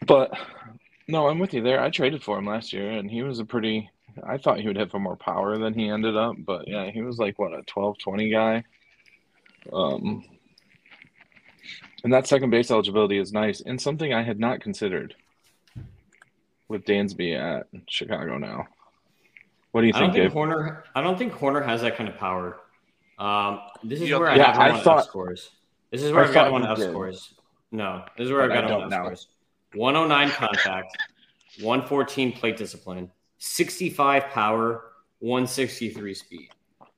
But 0.05 0.29
no, 1.07 1.27
I'm 1.29 1.39
with 1.39 1.51
you 1.55 1.63
there. 1.63 1.81
I 1.81 1.89
traded 1.89 2.21
for 2.23 2.37
him 2.37 2.45
last 2.45 2.73
year, 2.73 2.91
and 2.91 3.09
he 3.09 3.23
was 3.23 3.39
a 3.39 3.45
pretty. 3.45 3.89
I 4.23 4.37
thought 4.37 4.59
he 4.59 4.67
would 4.67 4.77
have 4.77 4.93
more 4.93 5.15
power 5.15 5.57
than 5.57 5.73
he 5.73 5.89
ended 5.89 6.15
up, 6.15 6.35
but 6.37 6.67
yeah, 6.67 6.91
he 6.91 7.01
was 7.01 7.17
like 7.17 7.39
what 7.39 7.57
a 7.57 7.63
12, 7.63 7.97
20 7.97 8.29
guy. 8.29 8.63
Um, 9.73 10.23
and 12.03 12.13
that 12.13 12.27
second 12.27 12.51
base 12.51 12.69
eligibility 12.69 13.17
is 13.17 13.33
nice 13.33 13.61
and 13.61 13.81
something 13.81 14.13
I 14.13 14.21
had 14.21 14.39
not 14.39 14.61
considered 14.61 15.15
with 16.67 16.85
Dansby 16.85 17.35
at 17.35 17.65
Chicago 17.89 18.37
now. 18.37 18.67
What 19.71 19.81
do 19.81 19.87
you 19.87 19.93
I 19.95 19.99
don't 20.01 20.13
think, 20.13 20.31
think 20.31 20.35
Hoerner. 20.35 20.83
I 20.93 21.01
don't 21.01 21.17
think 21.17 21.33
Hoerner 21.33 21.65
has 21.65 21.81
that 21.81 21.95
kind 21.97 22.07
of 22.09 22.17
power. 22.17 22.57
Um, 23.17 23.59
this 23.83 24.01
is 24.01 24.07
You 24.07 24.09
don't 24.15 24.21
where 24.21 24.29
I 24.29 24.35
think- 24.35 24.45
have 24.47 24.55
Yeah, 24.55 24.69
him 24.69 24.75
I 24.75 24.79
thought- 24.81 24.99
F 24.99 25.05
scores. 25.05 25.49
This 25.91 26.03
is 26.03 26.11
where 26.11 26.23
I 26.23 26.27
I've 26.27 26.33
got 26.33 26.47
thought 26.47 26.47
him 26.49 26.53
on 26.55 26.61
he 26.63 26.67
F 26.67 26.77
did. 26.77 26.89
scores. 26.91 27.33
No, 27.71 28.03
this 28.17 28.25
is 28.25 28.31
where 28.31 28.43
I've 28.43 28.51
got 28.51 28.65
I 28.65 28.67
him 28.67 28.73
on 28.73 28.79
don't 28.81 28.93
F 28.93 28.99
now. 28.99 29.03
scores. 29.05 29.27
109 29.73 30.29
contact, 30.31 30.97
114 31.61 32.31
plate 32.33 32.57
discipline, 32.57 33.11
65 33.37 34.25
power, 34.29 34.91
163 35.19 36.13
speed. 36.13 36.49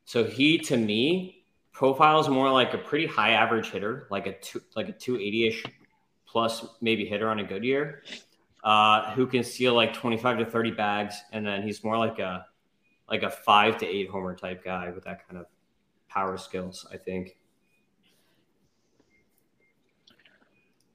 So 0.05 0.23
he 0.23 0.57
to 0.59 0.77
me 0.77 1.45
profiles 1.71 2.29
more 2.29 2.51
like 2.51 2.73
a 2.73 2.77
pretty 2.77 3.05
high 3.07 3.31
average 3.31 3.69
hitter, 3.71 4.07
like 4.11 4.27
a 4.27 4.33
two, 4.39 4.61
like 4.75 4.89
a 4.89 4.93
280ish 4.93 5.65
plus 6.27 6.65
maybe 6.81 7.05
hitter 7.05 7.29
on 7.29 7.39
a 7.39 7.43
good 7.43 7.63
year, 7.63 8.03
uh, 8.63 9.11
who 9.13 9.25
can 9.25 9.43
steal 9.43 9.73
like 9.73 9.93
25 9.93 10.39
to 10.39 10.45
30 10.45 10.71
bags, 10.71 11.15
and 11.31 11.45
then 11.45 11.63
he's 11.63 11.83
more 11.83 11.97
like 11.97 12.19
a 12.19 12.45
like 13.09 13.23
a 13.23 13.29
five 13.29 13.77
to 13.79 13.87
eight 13.87 14.09
homer 14.09 14.35
type 14.35 14.63
guy 14.63 14.91
with 14.91 15.03
that 15.05 15.27
kind 15.27 15.39
of 15.39 15.47
power 16.07 16.37
skills. 16.37 16.85
I 16.91 16.97
think. 16.97 17.35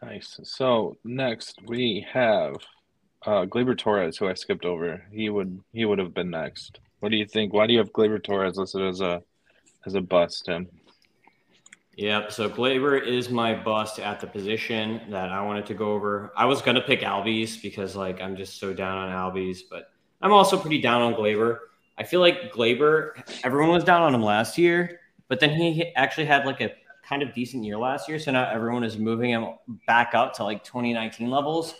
Nice. 0.04 0.38
So 0.42 0.96
next 1.04 1.58
we 1.66 2.06
have 2.12 2.56
uh, 3.24 3.46
Gleyber 3.46 3.76
Torres, 3.76 4.16
who 4.16 4.28
I 4.28 4.34
skipped 4.34 4.64
over. 4.64 5.02
He 5.10 5.30
would 5.30 5.60
he 5.72 5.84
would 5.84 5.98
have 5.98 6.12
been 6.12 6.30
next. 6.30 6.80
What 7.00 7.10
do 7.10 7.16
you 7.16 7.26
think? 7.26 7.52
Why 7.52 7.66
do 7.66 7.72
you 7.72 7.78
have 7.78 7.92
Gleyber 7.92 8.22
Torres 8.22 8.56
listed 8.56 8.82
as 8.82 9.00
a 9.00 9.22
as 9.86 9.94
a 9.94 10.00
bust, 10.00 10.44
Tim? 10.44 10.68
Yep. 11.96 12.32
So 12.32 12.50
Gleyber 12.50 13.02
is 13.02 13.30
my 13.30 13.54
bust 13.54 13.98
at 13.98 14.20
the 14.20 14.26
position 14.26 15.00
that 15.10 15.30
I 15.30 15.40
wanted 15.42 15.66
to 15.66 15.74
go 15.74 15.92
over. 15.92 16.32
I 16.36 16.44
was 16.44 16.60
gonna 16.60 16.82
pick 16.82 17.00
Albies 17.00 17.60
because 17.62 17.96
like 17.96 18.20
I'm 18.20 18.36
just 18.36 18.58
so 18.58 18.74
down 18.74 18.98
on 18.98 19.10
Albies, 19.10 19.60
but 19.70 19.90
I'm 20.20 20.32
also 20.32 20.58
pretty 20.58 20.80
down 20.80 21.00
on 21.00 21.14
Gleyber. 21.14 21.58
I 21.96 22.02
feel 22.02 22.20
like 22.20 22.52
Gleyber, 22.52 23.12
everyone 23.44 23.70
was 23.70 23.84
down 23.84 24.02
on 24.02 24.14
him 24.14 24.22
last 24.22 24.58
year, 24.58 25.00
but 25.28 25.40
then 25.40 25.50
he 25.50 25.94
actually 25.94 26.26
had 26.26 26.44
like 26.44 26.60
a 26.60 26.72
kind 27.08 27.22
of 27.22 27.34
decent 27.34 27.64
year 27.64 27.78
last 27.78 28.08
year. 28.08 28.18
So 28.18 28.32
now 28.32 28.50
everyone 28.50 28.84
is 28.84 28.98
moving 28.98 29.30
him 29.30 29.46
back 29.86 30.14
up 30.14 30.34
to 30.34 30.44
like 30.44 30.64
2019 30.64 31.30
levels. 31.30 31.74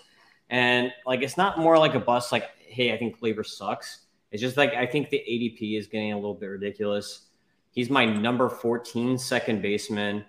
And 0.50 0.92
like 1.06 1.22
it's 1.22 1.36
not 1.36 1.58
more 1.58 1.78
like 1.78 1.94
a 1.94 2.00
bust 2.00 2.32
like, 2.32 2.50
hey, 2.58 2.92
I 2.92 2.98
think 2.98 3.18
Gleyber 3.18 3.46
sucks. 3.46 4.00
It's 4.30 4.40
just 4.40 4.56
like 4.56 4.74
I 4.74 4.86
think 4.86 5.10
the 5.10 5.18
ADP 5.18 5.78
is 5.78 5.86
getting 5.86 6.12
a 6.12 6.16
little 6.16 6.34
bit 6.34 6.46
ridiculous. 6.46 7.28
He's 7.70 7.90
my 7.90 8.04
number 8.04 8.48
14 8.48 9.18
second 9.18 9.62
baseman. 9.62 10.24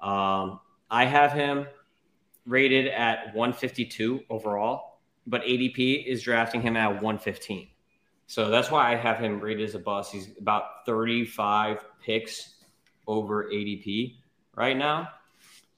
Um, 0.00 0.60
I 0.90 1.04
have 1.04 1.32
him 1.32 1.66
rated 2.44 2.88
at 2.88 3.34
152 3.34 4.22
overall, 4.30 5.00
but 5.26 5.42
ADP 5.42 6.06
is 6.06 6.22
drafting 6.22 6.62
him 6.62 6.76
at 6.76 6.88
115. 6.88 7.68
So 8.28 8.50
that's 8.50 8.70
why 8.70 8.92
I 8.92 8.96
have 8.96 9.18
him 9.18 9.40
rated 9.40 9.68
as 9.68 9.74
a 9.74 9.78
bust. 9.78 10.12
He's 10.12 10.28
about 10.38 10.84
35 10.84 11.84
picks 12.04 12.56
over 13.06 13.44
ADP 13.44 14.16
right 14.56 14.76
now. 14.76 15.10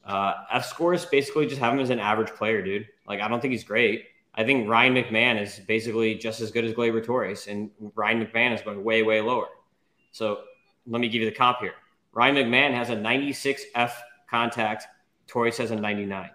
Uh, 0.05 0.33
F 0.51 0.65
scores 0.65 1.05
basically 1.05 1.47
just 1.47 1.61
have 1.61 1.75
him 1.75 1.81
as 1.81 1.91
an 1.91 2.01
average 2.01 2.31
player, 2.31 2.63
dude. 2.63 2.89
Like, 3.07 3.21
I 3.21 3.29
don't 3.29 3.41
think 3.41 3.53
he's 3.53 3.65
great. 3.65 4.07
I 4.35 4.45
think 4.45 4.69
Ryan 4.69 4.95
McMahon 4.95 5.43
is 5.43 5.59
basically 5.59 6.15
just 6.15 6.41
as 6.41 6.51
good 6.51 6.65
as 6.65 6.73
Gleyber 6.73 7.05
Torres, 7.05 7.47
and 7.49 7.71
Ryan 7.95 8.25
McMahon 8.25 8.55
is 8.55 8.63
going 8.63 8.83
way, 8.83 9.03
way 9.03 9.21
lower. 9.21 9.49
So 10.13 10.41
let 10.87 11.01
me 11.01 11.09
give 11.09 11.21
you 11.21 11.29
the 11.29 11.37
comp 11.37 11.59
here. 11.59 11.75
Ryan 12.13 12.37
McMahon 12.37 12.73
has 12.73 12.89
a 12.89 12.97
96 12.97 13.65
F 13.75 14.01
contact, 14.31 14.87
Torres 15.27 15.59
has 15.59 15.73
a 15.73 15.77
99. 15.77 16.31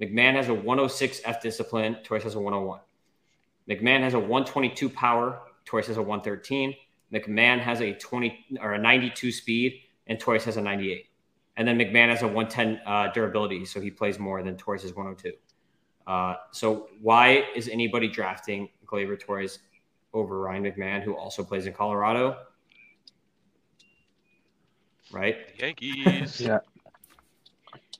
McMahon 0.00 0.34
has 0.34 0.48
a 0.48 0.54
106 0.54 1.22
F 1.24 1.42
discipline, 1.42 1.96
Torres 2.04 2.22
has 2.22 2.36
a 2.36 2.38
101. 2.38 2.80
McMahon 3.68 4.00
has 4.00 4.14
a 4.14 4.18
122 4.18 4.88
power, 4.90 5.40
Torres 5.64 5.86
has 5.88 5.96
a 5.96 6.02
113. 6.02 6.74
McMahon 7.12 7.58
has 7.60 7.80
a 7.80 7.94
20 7.94 8.46
or 8.60 8.74
a 8.74 8.78
92 8.78 9.32
speed, 9.32 9.80
and 10.06 10.20
Torres 10.20 10.44
has 10.44 10.56
a 10.56 10.62
98. 10.62 11.07
And 11.58 11.66
then 11.66 11.76
McMahon 11.76 12.08
has 12.08 12.22
a 12.22 12.26
110 12.28 12.80
uh, 12.86 13.08
durability, 13.12 13.64
so 13.64 13.80
he 13.80 13.90
plays 13.90 14.18
more 14.18 14.42
than 14.44 14.56
Torres 14.56 14.84
is 14.84 14.94
102. 14.94 15.32
Uh, 16.06 16.36
so 16.52 16.88
why 17.02 17.44
is 17.54 17.68
anybody 17.68 18.08
drafting 18.08 18.68
Gleyber 18.86 19.18
Torres 19.18 19.58
over 20.14 20.40
Ryan 20.40 20.62
McMahon, 20.62 21.02
who 21.02 21.14
also 21.16 21.42
plays 21.42 21.66
in 21.66 21.72
Colorado? 21.72 22.38
Right? 25.12 25.36
Yankees. 25.58 26.40
Yeah. 26.46 26.58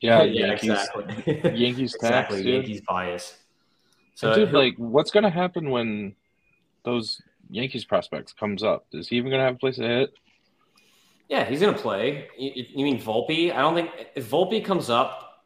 Yeah, 0.01 0.23
yeah, 0.23 0.47
Yankees. 0.47 0.71
exactly. 0.71 1.05
Yankees 1.57 1.93
tax, 1.95 2.33
exactly. 2.33 2.53
Yankees 2.53 2.83
bias. 2.87 3.37
So, 4.15 4.33
So 4.33 4.45
dude, 4.45 4.55
like, 4.55 4.75
what's 4.77 5.11
gonna 5.11 5.29
happen 5.29 5.71
when 5.71 6.15
those 6.85 7.21
Yankees 7.51 7.85
prospects 7.85 8.33
comes 8.33 8.63
up? 8.63 8.87
Is 8.93 9.09
he 9.09 9.17
even 9.17 9.33
gonna 9.33 9.43
have 9.43 9.57
a 9.57 9.59
place 9.59 9.75
to 9.77 9.83
hit? 9.83 10.15
Yeah, 11.29 11.45
he's 11.45 11.61
gonna 11.61 11.77
play. 11.77 12.29
You, 12.39 12.65
you 12.75 12.85
mean 12.85 13.01
Volpe? 13.01 13.53
I 13.55 13.61
don't 13.61 13.75
think 13.75 13.91
if 14.15 14.29
Volpe 14.31 14.65
comes 14.65 14.89
up, 14.89 15.45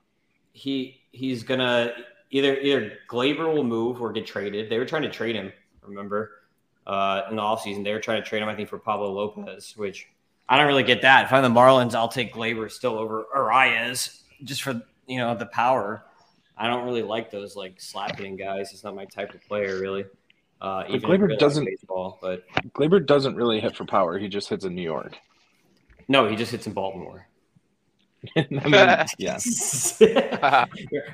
he 0.53 1.01
he's 1.11 1.43
gonna 1.43 1.93
either 2.31 2.57
either 2.57 2.93
Gleyber 3.11 3.53
will 3.53 3.65
move 3.65 4.01
or 4.01 4.13
get 4.13 4.27
traded. 4.27 4.71
They 4.71 4.79
were 4.79 4.85
trying 4.85 5.03
to 5.03 5.11
trade 5.11 5.35
him. 5.35 5.53
Remember, 5.83 6.31
uh, 6.87 7.23
in 7.31 7.37
the 7.37 7.43
offseason, 7.43 7.83
they 7.85 7.93
were 7.93 8.01
trying 8.01 8.23
to 8.23 8.29
trade 8.29 8.43
him. 8.43 8.49
I 8.49 8.55
think 8.55 8.69
for 8.69 8.79
Pablo 8.79 9.13
Lopez, 9.13 9.75
which 9.77 10.07
I 10.49 10.57
don't 10.57 10.67
really 10.67 10.85
get 10.85 11.03
that. 11.03 11.27
If 11.27 11.33
I'm 11.33 11.43
the 11.43 11.49
Marlins, 11.61 11.95
I'll 11.95 12.09
take 12.09 12.33
Gleyber 12.33 12.71
still 12.71 12.99
over 12.99 13.27
Arraez 13.37 14.23
just 14.45 14.63
for 14.63 14.81
you 15.07 15.19
know 15.19 15.35
the 15.35 15.47
power. 15.47 16.05
I 16.57 16.69
don't 16.69 16.85
really 16.85 17.03
like 17.03 17.31
those 17.31 17.57
like 17.57 17.81
slap 17.81 18.17
hitting 18.17 18.37
guys. 18.37 18.73
It's 18.73 18.85
not 18.85 18.95
my 18.95 19.07
type 19.07 19.35
of 19.35 19.43
player, 19.43 19.81
really. 19.81 20.05
Uh, 20.61 20.85
even 20.89 21.11
Gleyber 21.11 21.23
really 21.23 21.37
doesn't- 21.39 21.65
baseball, 21.65 22.19
but 22.23 22.45
Gleyber 22.73 23.05
doesn't 23.05 23.35
really 23.35 23.59
hit 23.59 23.77
for 23.77 23.85
power. 23.85 24.17
He 24.17 24.29
just 24.29 24.49
hits 24.49 24.65
in 24.65 24.77
New 24.77 24.83
York. 24.83 25.19
No, 26.09 26.29
he 26.29 26.37
just 26.37 26.51
hits 26.53 26.67
in 26.67 26.73
Baltimore. 26.73 27.27
I 28.37 28.47
mean, 28.51 28.73
yeah. 29.19 29.39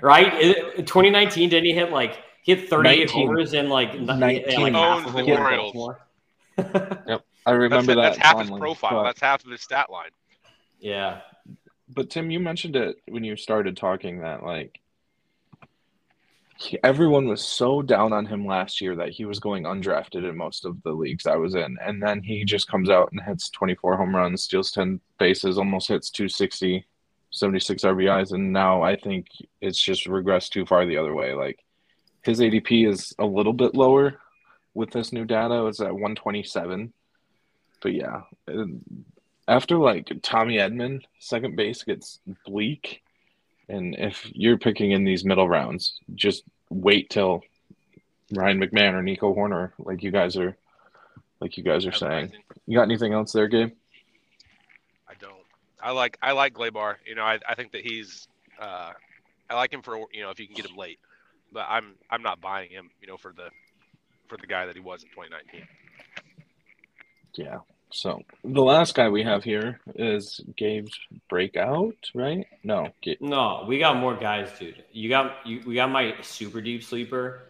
right? 0.03 0.57
2019, 0.77 1.49
didn't 1.49 1.65
he 1.65 1.73
hit 1.73 1.91
like 1.91 2.19
he 2.43 2.55
hit 2.55 2.69
38 2.69 2.99
19. 3.07 3.27
homers 3.27 3.55
in 3.55 3.69
like, 3.69 3.91
n- 3.91 4.09
and, 4.11 4.21
like 4.21 4.47
19. 4.47 4.75
half 4.75 4.99
of 4.99 5.05
Owns 5.07 5.17
them 5.17 5.27
the 5.27 5.33
were 5.33 5.39
Orioles. 5.41 5.73
Baltimore? 5.73 6.01
I 6.59 6.63
That's, 7.07 7.23
remember 7.47 7.95
that. 7.95 8.03
that's 8.15 8.19
half 8.19 8.41
his 8.41 8.51
profile. 8.51 8.91
but- 8.91 9.05
That's 9.05 9.21
half 9.21 9.45
of 9.45 9.51
his 9.51 9.61
stat 9.63 9.91
line. 9.91 10.11
yeah, 10.81 11.21
But 11.89 12.11
Tim, 12.11 12.31
you 12.31 12.41
mentioned 12.41 12.77
it 12.77 12.97
when 13.09 13.25
you 13.25 13.37
started 13.37 13.77
talking 13.77 14.21
that 14.21 14.43
like 14.43 14.79
he- 16.59 16.79
everyone 16.83 17.29
was 17.29 17.41
so 17.41 17.83
down 17.83 18.13
on 18.13 18.27
him 18.27 18.45
last 18.45 18.81
year 18.81 18.97
that 18.97 19.11
he 19.11 19.25
was 19.25 19.39
going 19.39 19.63
undrafted 19.63 20.29
in 20.29 20.37
most 20.37 20.65
of 20.65 20.83
the 20.83 20.91
leagues 20.93 21.25
I 21.27 21.37
was 21.37 21.55
in, 21.55 21.79
and 21.81 22.03
then 22.03 22.21
he 22.23 22.45
just 22.45 22.69
comes 22.69 22.91
out 22.91 23.11
and 23.13 23.21
hits 23.23 23.49
24 23.51 23.97
home 23.97 24.15
runs, 24.15 24.43
steals 24.43 24.73
10 24.73 25.01
bases, 25.19 25.57
almost 25.57 25.89
hits 25.89 26.11
260, 26.11 26.85
76 27.31 27.85
RBIs, 27.85 28.33
and 28.33 28.53
now 28.53 28.83
I 28.83 28.97
think 28.97 29.29
it's 29.61 29.81
just 29.81 30.07
regressed 30.07 30.51
too 30.51 30.67
far 30.67 30.85
the 30.85 30.97
other 30.97 31.15
way. 31.15 31.33
Like 31.33 31.65
his 32.23 32.41
ADP 32.41 32.89
is 32.89 33.15
a 33.21 33.25
little 33.25 33.53
bit 33.53 33.75
lower 33.77 34.19
with 34.75 34.91
this 34.91 35.13
new 35.13 35.25
data. 35.25 35.65
It's 35.67 35.81
at 35.81 35.93
127. 35.95 36.93
but 37.81 37.93
yeah, 37.93 38.23
after 39.47 39.77
like 39.79 40.11
Tommy 40.23 40.57
Edman, 40.57 41.03
second 41.21 41.55
base 41.55 41.85
gets 41.85 42.19
bleak, 42.45 43.03
and 43.69 43.95
if 43.97 44.31
you're 44.33 44.59
picking 44.59 44.93
in 44.93 45.05
these 45.05 45.25
middle 45.25 45.49
rounds, 45.49 46.01
just 46.15 46.45
wait 46.71 47.11
till 47.11 47.43
Ryan 48.33 48.61
McMahon 48.61 48.95
or 48.95 49.03
Nico 49.03 49.35
Hoerner, 49.35 49.73
like 49.79 50.03
you 50.03 50.11
guys 50.11 50.37
are, 50.37 50.57
like 51.41 51.57
you 51.57 51.63
guys 51.63 51.87
are 51.87 51.93
saying. 51.93 52.33
You 52.67 52.77
got 52.77 52.83
anything 52.83 53.13
else 53.13 53.33
there, 53.33 53.47
Gabe? 53.47 53.73
I 55.09 55.15
don't. 55.21 55.35
I 55.81 55.93
like 55.93 56.19
I 56.23 56.33
like 56.33 56.55
Gleyber. 56.55 56.97
You 57.07 57.15
know, 57.15 57.23
I, 57.23 57.39
I 57.49 57.55
think 57.55 57.73
that 57.73 57.83
he's 57.83 58.29
uh, 58.61 58.93
I 59.49 59.55
like 59.55 59.73
him 59.73 59.83
for 59.83 59.97
you 60.13 60.23
know 60.23 60.31
if 60.31 60.41
you 60.41 60.47
can 60.47 60.57
get 60.57 60.67
him 60.67 60.77
late, 60.77 60.99
but 61.53 61.67
I'm 61.69 61.95
I'm 62.11 62.23
not 62.23 62.41
buying 62.41 62.71
him. 62.71 62.91
You 63.01 63.09
know, 63.09 63.17
for 63.17 63.33
the 63.33 63.51
for 64.29 64.37
the 64.37 64.47
guy 64.47 64.67
that 64.67 64.75
he 64.75 64.81
was 64.81 65.03
in 65.03 65.09
2019. 65.11 65.67
Yeah. 67.35 67.59
So 67.91 68.23
the 68.45 68.63
last 68.63 68.95
guy 68.95 69.09
we 69.09 69.23
have 69.23 69.45
here 69.45 69.81
is 69.95 70.41
Gabe's 70.57 70.99
breakout, 71.29 71.97
right? 72.15 72.47
No, 72.63 72.91
Gabe. 73.03 73.21
No, 73.21 73.65
we 73.67 73.79
got 73.79 73.97
more 73.97 74.15
guys, 74.15 74.51
dude. 74.59 74.83
You 74.93 75.09
got 75.09 75.47
you. 75.47 75.63
We 75.67 75.75
got 75.75 75.91
my 75.91 76.15
super 76.23 76.61
deep 76.61 76.83
sleeper. 76.83 77.43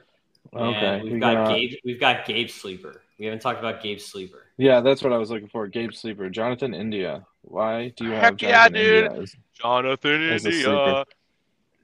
Okay, 0.54 1.02
we've 1.02 1.20
got, 1.20 1.34
got- 1.34 1.54
Gabe. 1.54 1.72
We've 1.84 2.00
got 2.00 2.24
Gabe 2.24 2.48
sleeper. 2.48 3.02
We 3.18 3.26
haven't 3.26 3.40
talked 3.40 3.58
about 3.58 3.82
Gabe 3.82 3.98
sleeper. 3.98 4.44
Yeah, 4.58 4.80
that's 4.80 5.02
what 5.02 5.12
I 5.12 5.18
was 5.18 5.30
looking 5.30 5.48
for. 5.48 5.66
Gabe 5.68 5.92
Sleeper, 5.92 6.28
Jonathan 6.30 6.74
India. 6.74 7.24
Why 7.42 7.92
do 7.96 8.04
you 8.04 8.10
have 8.10 8.22
Heck 8.22 8.42
yeah, 8.42 8.68
Jonathan 8.68 8.72
dude. 8.72 9.04
India? 9.04 9.22
As, 9.22 9.36
Jonathan 9.54 10.30
As 10.30 10.46
India, 10.46 11.04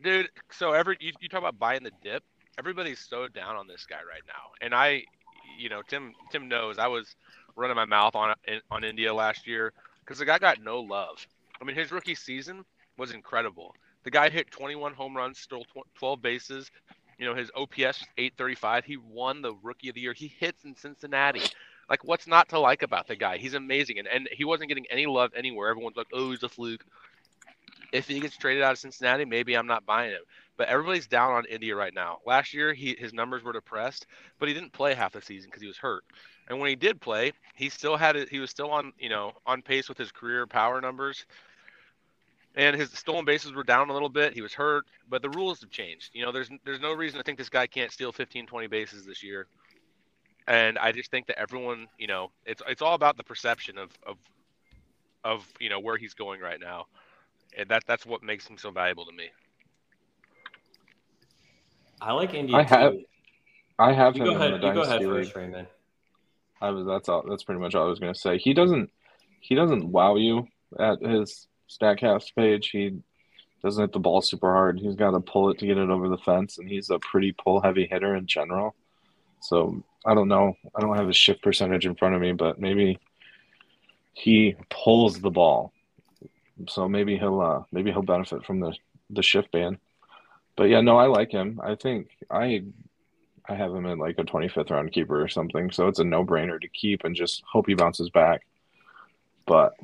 dude. 0.03 0.29
So 0.51 0.73
every 0.73 0.97
you, 1.01 1.13
you 1.21 1.29
talk 1.29 1.41
about 1.41 1.59
buying 1.59 1.83
the 1.83 1.93
dip. 2.03 2.23
Everybody's 2.59 3.01
so 3.01 3.27
down 3.29 3.57
on 3.57 3.67
this 3.67 3.85
guy 3.85 3.97
right 4.09 4.23
now, 4.29 4.53
and 4.61 4.75
I, 4.75 5.05
you 5.59 5.69
know, 5.69 5.83
Tim 5.83 6.15
Tim 6.31 6.49
knows 6.49 6.79
I 6.79 6.87
was 6.87 7.17
running 7.57 7.77
my 7.77 7.85
mouth 7.85 8.15
on 8.15 8.35
on 8.71 8.85
India 8.85 9.13
last 9.15 9.47
year 9.47 9.73
because 10.01 10.19
the 10.19 10.25
guy 10.25 10.39
got 10.39 10.63
no 10.63 10.81
love. 10.81 11.27
I 11.61 11.65
mean, 11.65 11.77
his 11.77 11.93
rookie 11.93 12.15
season 12.15 12.65
was 12.99 13.13
incredible. 13.13 13.75
The 14.05 14.11
guy 14.11 14.29
hit 14.29 14.51
21 14.51 14.93
home 14.95 15.17
runs, 15.17 15.39
stole 15.39 15.67
12 15.99 16.21
bases. 16.21 16.71
You 17.19 17.27
know, 17.27 17.35
his 17.35 17.51
OPS 17.55 18.05
835. 18.19 18.85
He 18.85 18.97
won 18.97 19.41
the 19.41 19.55
rookie 19.63 19.89
of 19.89 19.95
the 19.95 20.01
year. 20.01 20.13
He 20.13 20.29
hits 20.39 20.65
in 20.65 20.75
Cincinnati. 20.77 21.43
Like, 21.89 22.05
what's 22.05 22.27
not 22.27 22.49
to 22.51 22.59
like 22.59 22.83
about 22.83 23.07
the 23.07 23.17
guy? 23.17 23.37
He's 23.37 23.55
amazing, 23.55 23.99
and, 23.99 24.09
and 24.09 24.29
he 24.33 24.45
wasn't 24.45 24.69
getting 24.69 24.87
any 24.91 25.07
love 25.07 25.33
anywhere. 25.37 25.69
Everyone's 25.71 25.97
like, 25.97 26.09
oh, 26.13 26.31
he's 26.31 26.43
a 26.43 26.49
fluke. 26.49 26.85
If 27.93 28.09
he 28.09 28.21
gets 28.21 28.37
traded 28.37 28.63
out 28.63 28.73
of 28.73 28.79
Cincinnati, 28.79 29.25
maybe 29.25 29.55
I'm 29.55 29.67
not 29.67 29.87
buying 29.87 30.11
him. 30.11 30.23
But 30.57 30.69
everybody's 30.69 31.07
down 31.07 31.33
on 31.33 31.45
India 31.47 31.77
right 31.77 31.95
now. 31.95 32.19
Last 32.27 32.55
year, 32.55 32.73
he 32.73 32.97
his 32.99 33.13
numbers 33.13 33.43
were 33.43 33.53
depressed, 33.53 34.07
but 34.39 34.49
he 34.49 34.55
didn't 34.55 34.73
play 34.73 34.95
half 34.95 35.13
the 35.13 35.23
season 35.23 35.49
because 35.49 35.63
he 35.63 35.69
was 35.69 35.79
hurt. 35.79 36.05
And 36.49 36.59
when 36.59 36.69
he 36.69 36.77
did 36.77 37.01
play, 37.01 37.33
he 37.55 37.69
still 37.69 37.97
had 37.97 38.17
it. 38.17 38.29
He 38.29 38.39
was 38.39 38.51
still 38.51 38.71
on, 38.71 38.93
you 38.99 39.09
know, 39.09 39.33
on 39.47 39.63
pace 39.63 39.89
with 39.89 39.99
his 39.99 40.13
career 40.13 40.47
power 40.47 40.81
numbers. 40.81 41.27
And 42.55 42.77
his 42.77 42.91
stolen 42.93 43.25
bases 43.25 43.53
were 43.53 43.63
down 43.65 43.91
a 43.91 43.93
little 43.93 44.09
bit. 44.09 44.33
He 44.35 44.41
was 44.43 44.55
hurt, 44.55 44.85
but 45.09 45.23
the 45.23 45.31
rules 45.31 45.61
have 45.61 45.71
changed. 45.71 46.11
You 46.15 46.25
know, 46.25 46.33
there's 46.33 46.51
there's 46.65 46.81
no 46.81 46.93
reason 46.93 47.19
to 47.19 47.25
think 47.25 47.39
this 47.39 47.49
guy 47.49 47.67
can't 47.67 47.91
steal 47.93 48.13
15, 48.13 48.47
20 48.47 48.67
bases 48.67 49.05
this 49.05 49.23
year. 49.23 49.47
And 50.47 50.79
I 50.79 50.93
just 50.93 51.11
think 51.11 51.27
that 51.27 51.39
everyone, 51.39 51.89
you 51.99 52.07
know, 52.07 52.31
it's 52.45 52.63
it's 52.67 52.83
all 52.83 52.95
about 52.95 53.17
the 53.17 53.25
perception 53.25 53.79
of 53.79 53.91
of 54.07 54.17
of 55.25 55.47
you 55.61 55.69
know 55.69 55.81
where 55.81 55.97
he's 55.97 56.15
going 56.15 56.41
right 56.41 56.61
now, 56.61 56.87
and 57.57 57.69
that 57.71 57.85
that's 57.87 58.07
what 58.07 58.23
makes 58.23 58.49
him 58.49 58.59
so 58.59 58.71
valuable 58.71 59.07
to 59.07 59.13
me. 59.13 59.31
I 62.01 62.13
like 62.13 62.35
India. 62.35 62.61
I 62.61 62.63
have 62.65 62.95
too. 62.95 63.05
I 63.79 63.93
have 63.93 64.15
You 64.15 64.21
him 64.21 64.31
go 64.31 64.35
ahead. 64.35 64.51
in 64.51 64.51
You 64.51 64.59
the 64.59 64.59
go 64.59 64.83
ahead 64.83 65.03
dynasty 65.03 65.07
league. 65.07 65.33
first, 65.33 65.35
Raymond. 65.35 65.69
I 66.65 66.71
was 66.71 66.87
that's 66.87 67.09
all 67.09 67.25
that's 67.29 67.45
pretty 67.45 67.61
much 67.61 67.75
all 67.75 67.87
I 67.87 67.91
was 67.91 67.99
gonna 67.99 68.15
say. 68.15 68.39
He 68.39 68.55
doesn't 68.55 68.91
he 69.41 69.55
doesn't 69.55 69.85
wow 69.85 70.17
you 70.17 70.49
at 70.79 71.01
his 71.01 71.47
Statcast 71.69 72.35
page. 72.35 72.71
He 72.71 72.99
doesn't 73.63 73.83
hit 73.83 73.93
the 73.93 73.99
ball 73.99 74.23
super 74.23 74.53
hard. 74.53 74.79
He's 74.79 74.95
got 74.95 75.13
to 75.13 75.21
pull 75.21 75.51
it 75.51 75.59
to 75.59 75.67
get 75.67 75.79
it 75.79 75.91
over 75.91 76.09
the 76.09 76.19
fence, 76.19 76.59
and 76.59 76.69
he's 76.69 76.91
a 76.91 76.99
pretty 76.99 77.33
pull 77.33 77.61
heavy 77.61 77.87
hitter 77.87 78.15
in 78.15 78.27
general. 78.27 78.75
So 79.41 79.83
I 80.07 80.15
don't 80.15 80.29
know. 80.29 80.57
I 80.75 80.81
don't 80.81 80.97
have 80.97 81.07
his 81.07 81.17
shift 81.17 81.43
percentage 81.43 81.87
in 81.87 81.95
front 81.95 82.15
of 82.15 82.21
me, 82.21 82.33
but 82.33 82.59
maybe 82.59 82.99
he 84.15 84.57
pulls 84.71 85.21
the 85.21 85.31
ball. 85.31 85.73
So 86.69 86.89
maybe 86.89 87.19
he'll 87.19 87.41
uh, 87.41 87.63
maybe 87.73 87.91
he'll 87.91 88.03
benefit 88.03 88.45
from 88.45 88.61
the 88.61 88.75
the 89.11 89.23
shift 89.23 89.51
ban. 89.53 89.79
But 90.57 90.65
yeah, 90.65 90.81
no, 90.81 90.97
I 90.97 91.07
like 91.07 91.33
him. 91.33 91.61
I 91.63 91.75
think 91.75 92.09
I 92.31 92.65
I 93.49 93.55
have 93.55 93.75
him 93.75 93.87
in 93.87 93.99
like 93.99 94.19
a 94.19 94.25
25th 94.25 94.71
round 94.71 94.93
keeper 94.93 95.21
or 95.23 95.29
something. 95.29 95.71
So 95.71 95.89
it's 95.89 95.99
a 95.99 96.05
no 96.05 96.25
brainer 96.25 96.61
to 96.61 96.69
keep 96.69 97.05
and 97.05 97.15
just 97.15 97.43
hope 97.51 97.67
he 97.67 97.75
bounces 97.75 98.09
back. 98.11 98.47
But 99.47 99.75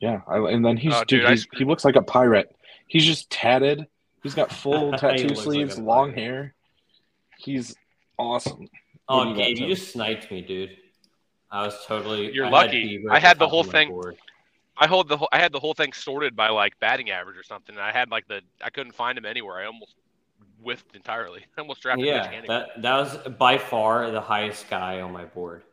yeah, 0.00 0.20
I, 0.28 0.38
and 0.50 0.64
then 0.64 0.76
he's 0.76 0.94
Oh, 0.94 1.00
dude, 1.00 1.22
dude, 1.22 1.30
he's, 1.30 1.42
screwed- 1.42 1.58
he 1.58 1.64
looks 1.64 1.84
like 1.84 1.96
a 1.96 2.02
pirate. 2.02 2.54
He's 2.86 3.04
just 3.04 3.28
tatted. 3.30 3.86
He's 4.22 4.34
got 4.34 4.52
full 4.52 4.92
tattoo 4.98 5.24
looks 5.28 5.38
like 5.38 5.44
sleeves, 5.44 5.78
long 5.78 6.12
hair. 6.12 6.54
He's 7.36 7.74
awesome. 8.18 8.68
Oh, 9.08 9.26
What 9.28 9.36
do 9.36 9.42
you 9.42 9.66
you 9.66 9.74
just 9.74 9.92
sniped 9.92 10.30
me, 10.30 10.42
dude. 10.42 10.76
I 11.50 11.64
was 11.64 11.74
totally. 11.86 12.32
You're 12.32 12.46
I 12.46 12.50
lucky. 12.50 12.98
Bieber 12.98 13.10
I 13.10 13.18
had 13.18 13.38
the 13.38 13.48
whole 13.48 13.64
thing- 13.64 13.88
board. 13.88 14.16
I 14.80 14.86
hold 14.86 15.08
the 15.08 15.16
whole, 15.16 15.28
I 15.32 15.40
had 15.40 15.50
the 15.50 15.58
whole 15.58 15.74
thing 15.74 15.92
sorted 15.92 16.36
by 16.36 16.50
like 16.50 16.78
batting 16.78 17.10
average 17.10 17.36
or 17.36 17.42
something. 17.42 17.74
And 17.74 17.82
I 17.82 17.90
had 17.90 18.12
like 18.12 18.28
the 18.28 18.42
I 18.62 18.70
couldn't 18.70 18.92
find 18.92 19.18
him 19.18 19.24
anywhere. 19.24 19.56
I 19.58 19.66
almost 19.66 19.96
whiffed 20.62 20.94
entirely. 20.94 21.44
I 21.56 21.60
almost 21.60 21.82
drafted 21.82 22.06
Yeah, 22.06 22.42
that 22.48 22.82
that 22.82 22.96
was 22.96 23.16
by 23.38 23.58
far 23.58 24.10
the 24.10 24.20
highest 24.20 24.68
guy 24.68 25.00
on 25.00 25.12
my 25.12 25.24
board, 25.24 25.64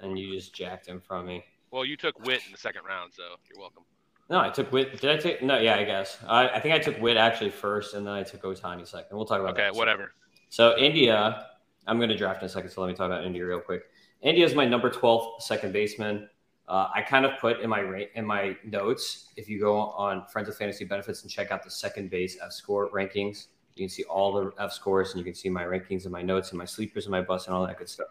and 0.00 0.18
you 0.18 0.34
just 0.34 0.54
jacked 0.54 0.86
him 0.86 1.00
from 1.00 1.26
me. 1.26 1.44
Well, 1.70 1.84
you 1.84 1.96
took 1.96 2.18
Witt 2.24 2.40
in 2.46 2.52
the 2.52 2.58
second 2.58 2.82
round, 2.84 3.12
so 3.14 3.22
you're 3.50 3.60
welcome. 3.60 3.84
No, 4.30 4.40
I 4.40 4.50
took 4.50 4.70
Witt. 4.72 5.00
Did 5.00 5.10
I 5.10 5.16
take? 5.16 5.42
No, 5.42 5.58
yeah, 5.58 5.76
I 5.76 5.84
guess. 5.84 6.18
I, 6.26 6.48
I 6.48 6.60
think 6.60 6.74
I 6.74 6.78
took 6.78 7.00
Witt 7.00 7.16
actually 7.16 7.50
first, 7.50 7.94
and 7.94 8.06
then 8.06 8.14
I 8.14 8.22
took 8.22 8.42
Ohtani 8.42 8.86
second. 8.86 9.16
We'll 9.16 9.26
talk 9.26 9.40
about 9.40 9.54
that. 9.56 9.60
Okay, 9.62 9.68
a 9.68 9.72
second. 9.72 9.78
whatever. 9.78 10.12
So 10.50 10.76
India, 10.78 11.46
I'm 11.86 11.98
going 11.98 12.08
to 12.10 12.16
draft 12.16 12.42
in 12.42 12.46
a 12.46 12.48
second. 12.48 12.70
So 12.70 12.80
let 12.82 12.88
me 12.88 12.94
talk 12.94 13.06
about 13.06 13.24
India 13.24 13.44
real 13.44 13.60
quick. 13.60 13.82
India 14.22 14.44
is 14.44 14.54
my 14.54 14.64
number 14.64 14.90
12 14.90 15.42
second 15.42 15.72
baseman. 15.72 16.28
Uh, 16.66 16.88
I 16.94 17.00
kind 17.00 17.24
of 17.24 17.38
put 17.40 17.60
in 17.60 17.70
my 17.70 17.80
ra- 17.80 18.10
in 18.14 18.26
my 18.26 18.56
notes. 18.64 19.28
If 19.36 19.48
you 19.48 19.58
go 19.58 19.78
on 19.78 20.26
Friends 20.26 20.48
of 20.48 20.56
Fantasy 20.56 20.84
Benefits 20.84 21.22
and 21.22 21.30
check 21.30 21.50
out 21.50 21.62
the 21.64 21.70
second 21.70 22.10
base 22.10 22.36
F 22.44 22.52
score 22.52 22.90
rankings, 22.90 23.46
you 23.78 23.86
can 23.86 23.94
see 23.94 24.04
all 24.04 24.32
the 24.32 24.52
F 24.58 24.72
scores 24.72 25.10
and 25.10 25.18
you 25.18 25.24
can 25.24 25.34
see 25.34 25.48
my 25.48 25.64
rankings 25.64 26.04
and 26.04 26.12
my 26.12 26.22
notes 26.22 26.50
and 26.50 26.58
my 26.58 26.64
sleepers 26.64 27.06
and 27.06 27.12
my 27.12 27.20
busts 27.20 27.46
and 27.46 27.56
all 27.56 27.66
that 27.66 27.78
good 27.78 27.88
stuff. 27.88 28.08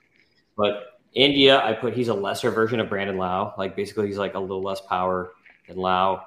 But 0.55 0.99
India, 1.13 1.63
I 1.63 1.73
put 1.73 1.93
he's 1.93 2.09
a 2.09 2.13
lesser 2.13 2.51
version 2.51 2.79
of 2.79 2.89
Brandon 2.89 3.17
Lowe. 3.17 3.53
Like 3.57 3.75
basically, 3.75 4.07
he's 4.07 4.17
like 4.17 4.35
a 4.35 4.39
little 4.39 4.61
less 4.61 4.81
power 4.81 5.31
than 5.67 5.77
Lowe. 5.77 6.21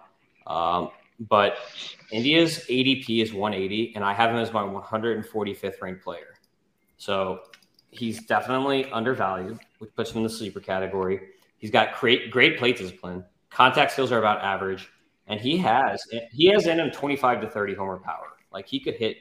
Um, 0.47 0.91
but 1.29 1.59
India's 2.11 2.65
ADP 2.69 3.23
is 3.23 3.33
180, 3.33 3.95
and 3.95 4.03
I 4.03 4.15
have 4.15 4.31
him 4.31 4.37
as 4.37 4.53
my 4.53 4.63
145th 4.63 5.83
ranked 5.83 6.03
player. 6.03 6.39
So 6.97 7.41
he's 7.91 8.25
definitely 8.25 8.91
undervalued, 8.91 9.59
which 9.79 9.95
puts 9.95 10.11
him 10.11 10.19
in 10.19 10.23
the 10.23 10.31
sleeper 10.31 10.61
category. 10.61 11.21
He's 11.59 11.71
got 11.71 11.99
great 11.99 12.31
great 12.31 12.59
plate 12.59 12.79
discipline. 12.79 13.25
Contact 13.51 13.93
skills 13.93 14.13
are 14.13 14.19
about 14.19 14.43
average, 14.43 14.89
and 15.27 15.41
he 15.41 15.57
has 15.59 16.03
he 16.33 16.47
has 16.47 16.67
in 16.67 16.81
him 16.81 16.91
25 16.91 17.43
to 17.43 17.51
30 17.51 17.75
homer 17.75 17.99
power. 17.99 18.29
Like 18.53 18.67
he 18.67 18.81
could 18.81 18.95
hit 18.95 19.19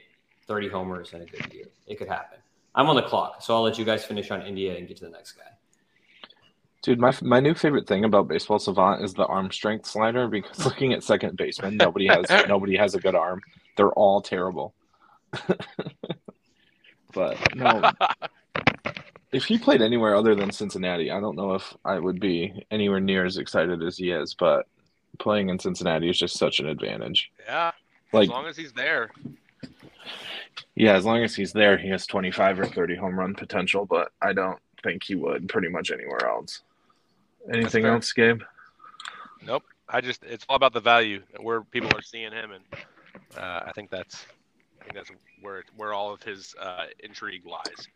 30 0.50 0.68
homers 0.68 1.12
in 1.12 1.22
a 1.22 1.26
good 1.26 1.54
year. 1.54 1.66
It 1.86 1.96
could 1.96 2.08
happen. 2.08 2.38
I'm 2.74 2.88
on 2.88 2.96
the 2.96 3.02
clock, 3.02 3.40
so 3.40 3.54
I'll 3.54 3.62
let 3.62 3.78
you 3.78 3.84
guys 3.84 4.04
finish 4.04 4.32
on 4.32 4.42
India 4.42 4.76
and 4.76 4.88
get 4.88 4.96
to 4.96 5.04
the 5.04 5.10
next 5.10 5.32
guy. 5.32 5.44
Dude, 6.82 6.98
my 6.98 7.14
my 7.22 7.38
new 7.38 7.54
favorite 7.54 7.86
thing 7.86 8.04
about 8.04 8.26
Baseball 8.26 8.58
Savant 8.58 9.04
is 9.04 9.14
the 9.14 9.26
arm 9.26 9.52
strength 9.52 9.86
slider 9.86 10.26
because 10.26 10.64
looking 10.66 10.92
at 10.92 11.04
second 11.04 11.36
baseman, 11.36 11.76
nobody 11.76 12.08
has 12.08 12.26
nobody 12.48 12.76
has 12.76 12.96
a 12.96 12.98
good 12.98 13.14
arm. 13.14 13.40
They're 13.76 13.92
all 13.92 14.20
terrible. 14.20 14.74
but 17.14 17.54
no, 17.54 17.92
if 19.30 19.44
he 19.44 19.56
played 19.56 19.82
anywhere 19.82 20.16
other 20.16 20.34
than 20.34 20.50
Cincinnati, 20.50 21.12
I 21.12 21.20
don't 21.20 21.36
know 21.36 21.54
if 21.54 21.72
I 21.84 22.00
would 22.00 22.18
be 22.18 22.64
anywhere 22.72 22.98
near 22.98 23.24
as 23.24 23.36
excited 23.36 23.84
as 23.84 23.98
he 23.98 24.10
is. 24.10 24.34
But 24.34 24.66
playing 25.20 25.48
in 25.48 25.60
Cincinnati 25.60 26.10
is 26.10 26.18
just 26.18 26.36
such 26.36 26.58
an 26.58 26.66
advantage. 26.66 27.30
Yeah, 27.46 27.70
Like, 28.12 28.24
as 28.24 28.30
long 28.30 28.46
as 28.46 28.56
he's 28.56 28.72
there. 28.72 29.10
Yeah, 30.74 30.94
as 30.94 31.04
long 31.04 31.22
as 31.22 31.34
he's 31.34 31.52
there, 31.52 31.76
he 31.76 31.88
has 31.88 32.06
25 32.06 32.60
or 32.60 32.66
30 32.66 32.96
home 32.96 33.18
run 33.18 33.34
potential. 33.34 33.86
But 33.86 34.12
I 34.22 34.32
don't 34.32 34.58
think 34.82 35.04
he 35.04 35.14
would 35.14 35.48
pretty 35.48 35.68
much 35.68 35.90
anywhere 35.90 36.26
else. 36.26 36.62
Anything 37.52 37.86
else, 37.86 38.12
Gabe? 38.12 38.42
Nope. 39.44 39.64
I 39.88 40.00
just 40.00 40.22
it's 40.22 40.44
all 40.48 40.56
about 40.56 40.72
the 40.72 40.80
value 40.80 41.22
where 41.40 41.62
people 41.62 41.90
are 41.96 42.02
seeing 42.02 42.32
him, 42.32 42.52
and 42.52 42.64
uh, 43.36 43.60
I 43.66 43.72
think 43.72 43.90
that's 43.90 44.26
I 44.80 44.84
think 44.84 44.94
that's 44.94 45.10
where 45.40 45.64
where 45.76 45.92
all 45.92 46.12
of 46.12 46.22
his 46.22 46.54
uh, 46.60 46.84
intrigue 47.00 47.44
lies. 47.46 47.88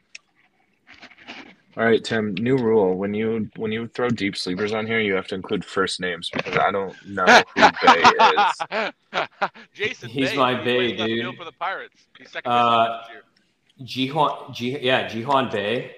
All 1.76 1.84
right, 1.84 2.02
Tim. 2.04 2.34
New 2.34 2.56
rule: 2.56 2.96
when 2.96 3.14
you 3.14 3.50
when 3.56 3.72
you 3.72 3.88
throw 3.88 4.08
deep 4.08 4.36
sleepers 4.36 4.72
on 4.72 4.86
here, 4.86 5.00
you 5.00 5.14
have 5.14 5.26
to 5.28 5.34
include 5.34 5.64
first 5.64 5.98
names 6.00 6.30
because 6.32 6.56
I 6.56 6.70
don't 6.70 6.94
know 7.06 7.24
who 7.24 7.62
Bay 7.82 8.90
is. 9.12 9.50
Jason, 9.74 10.08
He's 10.08 10.30
Bay, 10.30 10.36
my 10.36 10.54
Bay, 10.54 10.76
plays 10.94 10.98
left 11.00 11.08
dude. 11.08 11.20
field 11.20 11.36
for 11.36 11.44
the 11.44 11.52
Pirates. 11.52 12.06
He's 12.18 12.30
second 12.30 12.50
Uh, 12.52 12.86
base 12.86 13.06
this 13.06 13.12
year. 13.14 13.22
Ji-hwan, 13.86 14.54
Ji, 14.54 14.78
yeah, 14.80 15.08
Ji-hwan 15.08 15.50
Bae 15.50 15.90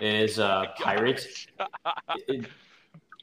is 0.00 0.38
uh, 0.38 0.64
Pirates. 0.80 1.46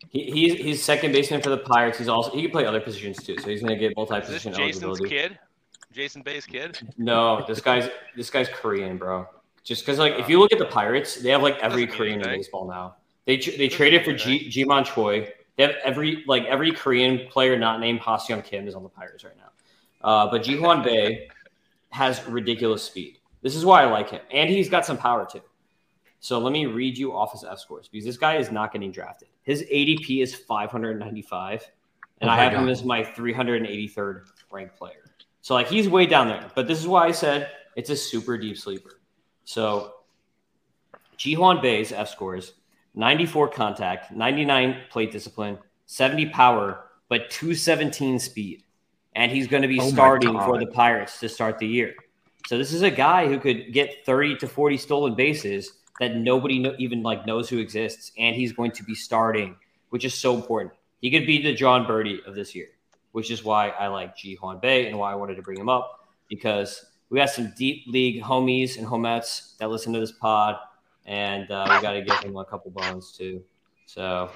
He, 0.10 0.24
he's 0.32 0.54
he's 0.54 0.84
second 0.84 1.12
baseman 1.12 1.42
for 1.42 1.50
the 1.50 1.58
Pirates. 1.58 1.98
He's 1.98 2.08
also 2.08 2.32
he 2.32 2.44
can 2.44 2.52
play 2.52 2.66
other 2.66 2.80
positions 2.82 3.18
too, 3.24 3.38
so 3.40 3.50
he's 3.50 3.62
going 3.62 3.74
to 3.74 3.80
get 3.80 3.96
multi 3.96 4.14
Is 4.16 4.20
this 4.22 4.28
position 4.28 4.54
Jason's 4.54 4.84
eligibility. 4.84 5.16
kid? 5.16 5.40
Jason 5.92 6.22
Bay's 6.22 6.46
kid? 6.46 6.78
No, 6.98 7.44
this 7.48 7.62
guy's 7.62 7.90
this 8.16 8.30
guy's 8.30 8.48
Korean, 8.50 8.98
bro. 8.98 9.28
Just 9.66 9.84
because 9.84 9.98
like 9.98 10.14
if 10.14 10.30
you 10.30 10.40
look 10.40 10.54
at 10.54 10.60
the 10.60 10.66
Pirates, 10.66 11.16
they 11.16 11.32
have 11.32 11.42
like 11.42 11.58
every 11.58 11.88
Korean 11.88 12.22
in 12.22 12.28
baseball 12.28 12.68
now. 12.68 12.96
They 13.26 13.38
tr- 13.38 13.58
they 13.58 13.68
traded 13.68 14.06
for 14.06 14.14
G 14.14 14.48
Ji-Man 14.48 14.86
Choi. 14.86 15.34
They 15.58 15.64
have 15.64 15.76
every 15.84 16.24
like 16.28 16.46
every 16.46 16.72
Korean 16.72 17.28
player 17.30 17.58
not 17.58 17.80
named 17.80 18.00
Ha-seong 18.02 18.44
Kim 18.44 18.68
is 18.68 18.76
on 18.76 18.84
the 18.84 18.90
Pirates 18.90 19.24
right 19.24 19.34
now. 19.36 20.08
Uh, 20.08 20.30
but 20.30 20.44
Ji-hwan 20.44 20.84
Bae 20.84 21.28
has 21.90 22.24
ridiculous 22.28 22.84
speed. 22.84 23.18
This 23.42 23.56
is 23.56 23.66
why 23.66 23.82
I 23.82 23.86
like 23.90 24.12
him, 24.12 24.22
and 24.32 24.52
he's 24.52 24.70
got 24.70 24.86
some 24.86 24.98
power 24.98 25.28
too. 25.30 25.42
So 26.20 26.38
let 26.38 26.54
me 26.54 26.68
read 26.68 26.96
you 26.96 27.16
off 27.16 27.32
his 27.32 27.44
F 27.44 27.58
scores 27.58 27.88
because 27.88 28.06
this 28.06 28.18
guy 28.18 28.38
is 28.38 28.52
not 28.52 28.72
getting 28.72 28.92
drafted. 28.92 29.30
His 29.42 29.64
ADP 29.64 30.22
is 30.22 30.36
595, 30.36 31.72
and 32.22 32.30
Oh 32.30 32.34
I 32.34 32.38
have 32.38 32.54
him 32.54 32.70
as 32.70 32.84
my 32.84 33.04
383rd 33.04 34.22
ranked 34.52 34.78
player. 34.78 35.06
So 35.42 35.56
like 35.56 35.68
he's 35.68 35.90
way 35.90 36.06
down 36.06 36.28
there. 36.28 36.52
But 36.54 36.68
this 36.68 36.80
is 36.80 36.88
why 36.88 37.08
I 37.08 37.12
said 37.12 37.50
it's 37.76 37.90
a 37.90 37.96
super 37.96 38.38
deep 38.38 38.60
sleeper. 38.60 39.00
So 39.46 39.94
Ji-hwan 41.18 41.62
Bae's 41.62 41.92
F 41.92 42.10
scores 42.10 42.54
94 42.96 43.50
contact, 43.50 44.12
99 44.12 44.84
plate 44.90 45.12
discipline, 45.12 45.58
70 45.86 46.28
power, 46.28 46.86
but 47.10 47.30
217 47.30 48.20
speed. 48.20 48.64
And 49.16 49.32
he's 49.32 49.48
going 49.48 49.62
to 49.62 49.68
be 49.68 49.80
Oh 49.80 49.90
starting 49.90 50.38
for 50.40 50.60
the 50.60 50.66
Pirates 50.66 51.20
to 51.20 51.30
start 51.30 51.58
the 51.58 51.68
year. 51.68 51.96
So 52.48 52.58
this 52.58 52.74
is 52.74 52.82
a 52.82 52.92
guy 52.92 53.28
who 53.28 53.40
could 53.40 53.72
get 53.74 54.06
30 54.06 54.38
to 54.38 54.48
40 54.48 54.78
stolen 54.78 55.16
bases 55.16 55.74
that 56.00 56.16
nobody 56.16 56.74
even 56.78 57.02
like 57.02 57.26
knows 57.26 57.50
who 57.50 57.60
exists 57.60 58.12
and 58.18 58.36
he's 58.36 58.52
going 58.52 58.72
to 58.72 58.84
be 58.84 58.94
starting, 58.94 59.56
which 59.90 60.04
is 60.04 60.14
so 60.14 60.36
important. 60.36 60.74
He 61.02 61.10
could 61.12 61.26
be 61.26 61.42
the 61.42 61.54
Jon 61.54 61.86
Berti 61.86 62.26
of 62.26 62.36
this 62.36 62.54
year, 62.54 62.68
which 63.14 63.32
is 63.32 63.44
why 63.44 63.70
I 63.70 63.88
like 63.88 64.18
Ji-hwan 64.18 64.60
Bae 64.60 64.88
and 64.88 64.98
why 64.98 65.12
I 65.12 65.16
wanted 65.16 65.36
to 65.36 65.42
bring 65.42 65.60
him 65.60 65.70
up 65.70 66.08
because 66.30 66.86
we 67.10 67.20
got 67.20 67.30
some 67.30 67.54
deep 67.58 67.84
league 67.88 68.22
homies 68.22 68.78
and 68.78 68.88
homettes 68.88 69.58
that 69.58 69.70
listen 69.70 69.94
to 69.94 70.00
this 70.00 70.12
pod, 70.12 70.58
and 71.06 71.50
uh, 71.52 71.70
we 71.74 71.80
got 71.82 71.94
to 71.94 72.02
give 72.02 72.20
them 72.22 72.36
a 72.38 72.46
couple 72.46 72.72
bones 72.72 73.12
too. 73.18 73.44
So, 73.86 74.32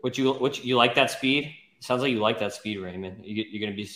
what 0.00 0.16
you 0.16 0.32
what 0.32 0.58
you, 0.58 0.64
you 0.70 0.76
like 0.76 0.94
that 0.94 1.10
speed? 1.10 1.52
Sounds 1.80 2.02
like 2.02 2.10
you 2.12 2.18
like 2.20 2.38
that 2.40 2.52
speed, 2.52 2.78
Raymond. 2.78 3.24
You, 3.24 3.44
you're 3.48 3.60
going 3.60 3.72
to 3.72 3.76
be 3.76 3.88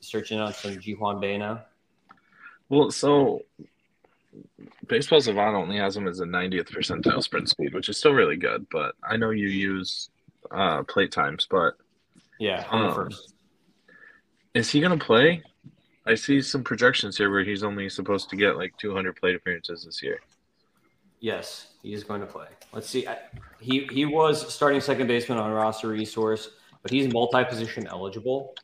searching 0.00 0.40
on 0.40 0.52
some 0.52 0.78
Ji-hwan 0.80 1.20
Bae 1.20 1.36
now. 1.36 1.64
Well, 2.68 2.90
so 2.90 3.42
Baseball 4.88 5.20
Savant 5.20 5.54
only 5.54 5.76
has 5.76 5.96
him 5.96 6.08
as 6.08 6.20
a 6.20 6.24
90th 6.24 6.70
percentile 6.72 7.22
sprint 7.22 7.48
speed, 7.48 7.74
which 7.74 7.88
is 7.88 7.96
still 7.96 8.12
really 8.12 8.36
good. 8.36 8.66
But 8.70 8.94
I 9.08 9.16
know 9.16 9.30
you 9.30 9.46
use 9.46 10.10
uh, 10.50 10.82
plate 10.84 11.12
times, 11.12 11.46
but 11.50 11.74
Yeah, 12.40 12.64
Um, 12.70 12.94
first. 12.94 13.34
is 14.54 14.70
he 14.70 14.80
going 14.80 14.98
to 14.98 15.04
play? 15.04 15.42
I 16.08 16.14
see 16.14 16.40
some 16.40 16.64
projections 16.64 17.18
here 17.18 17.30
where 17.30 17.44
he's 17.44 17.62
only 17.62 17.88
supposed 17.90 18.30
to 18.30 18.36
get 18.36 18.56
like 18.56 18.74
200 18.78 19.14
plate 19.16 19.36
appearances 19.36 19.84
this 19.84 20.02
year. 20.02 20.20
Yes, 21.20 21.74
he 21.82 21.92
is 21.92 22.02
going 22.02 22.22
to 22.22 22.26
play. 22.26 22.46
Let's 22.72 22.88
see. 22.88 23.06
I, 23.06 23.18
he 23.60 23.86
he 23.90 24.06
was 24.06 24.52
starting 24.52 24.80
second 24.80 25.06
baseman 25.06 25.36
on 25.36 25.50
roster 25.50 25.88
resource, 25.88 26.48
but 26.80 26.90
he's 26.90 27.12
multi-position 27.12 27.86
eligible. 27.88 28.54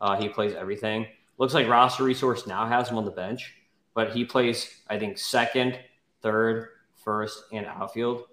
Uh, 0.00 0.16
he 0.16 0.28
plays 0.28 0.54
everything. 0.54 1.06
Looks 1.38 1.54
like 1.54 1.68
roster 1.68 2.02
resource 2.02 2.46
now 2.46 2.66
has 2.66 2.88
him 2.88 2.98
on 2.98 3.04
the 3.04 3.12
bench, 3.12 3.54
but 3.94 4.10
he 4.10 4.24
plays 4.24 4.82
I 4.88 4.98
think 4.98 5.18
second, 5.18 5.78
third, 6.20 6.68
first, 6.96 7.44
and 7.52 7.64
outfield. 7.66 8.24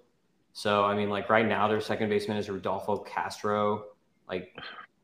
So 0.54 0.84
I 0.84 0.96
mean, 0.96 1.08
like 1.08 1.30
right 1.30 1.46
now, 1.46 1.68
their 1.68 1.80
second 1.80 2.08
baseman 2.08 2.36
is 2.36 2.50
Rodolfo 2.50 2.98
Castro. 2.98 3.84
Like. 4.28 4.52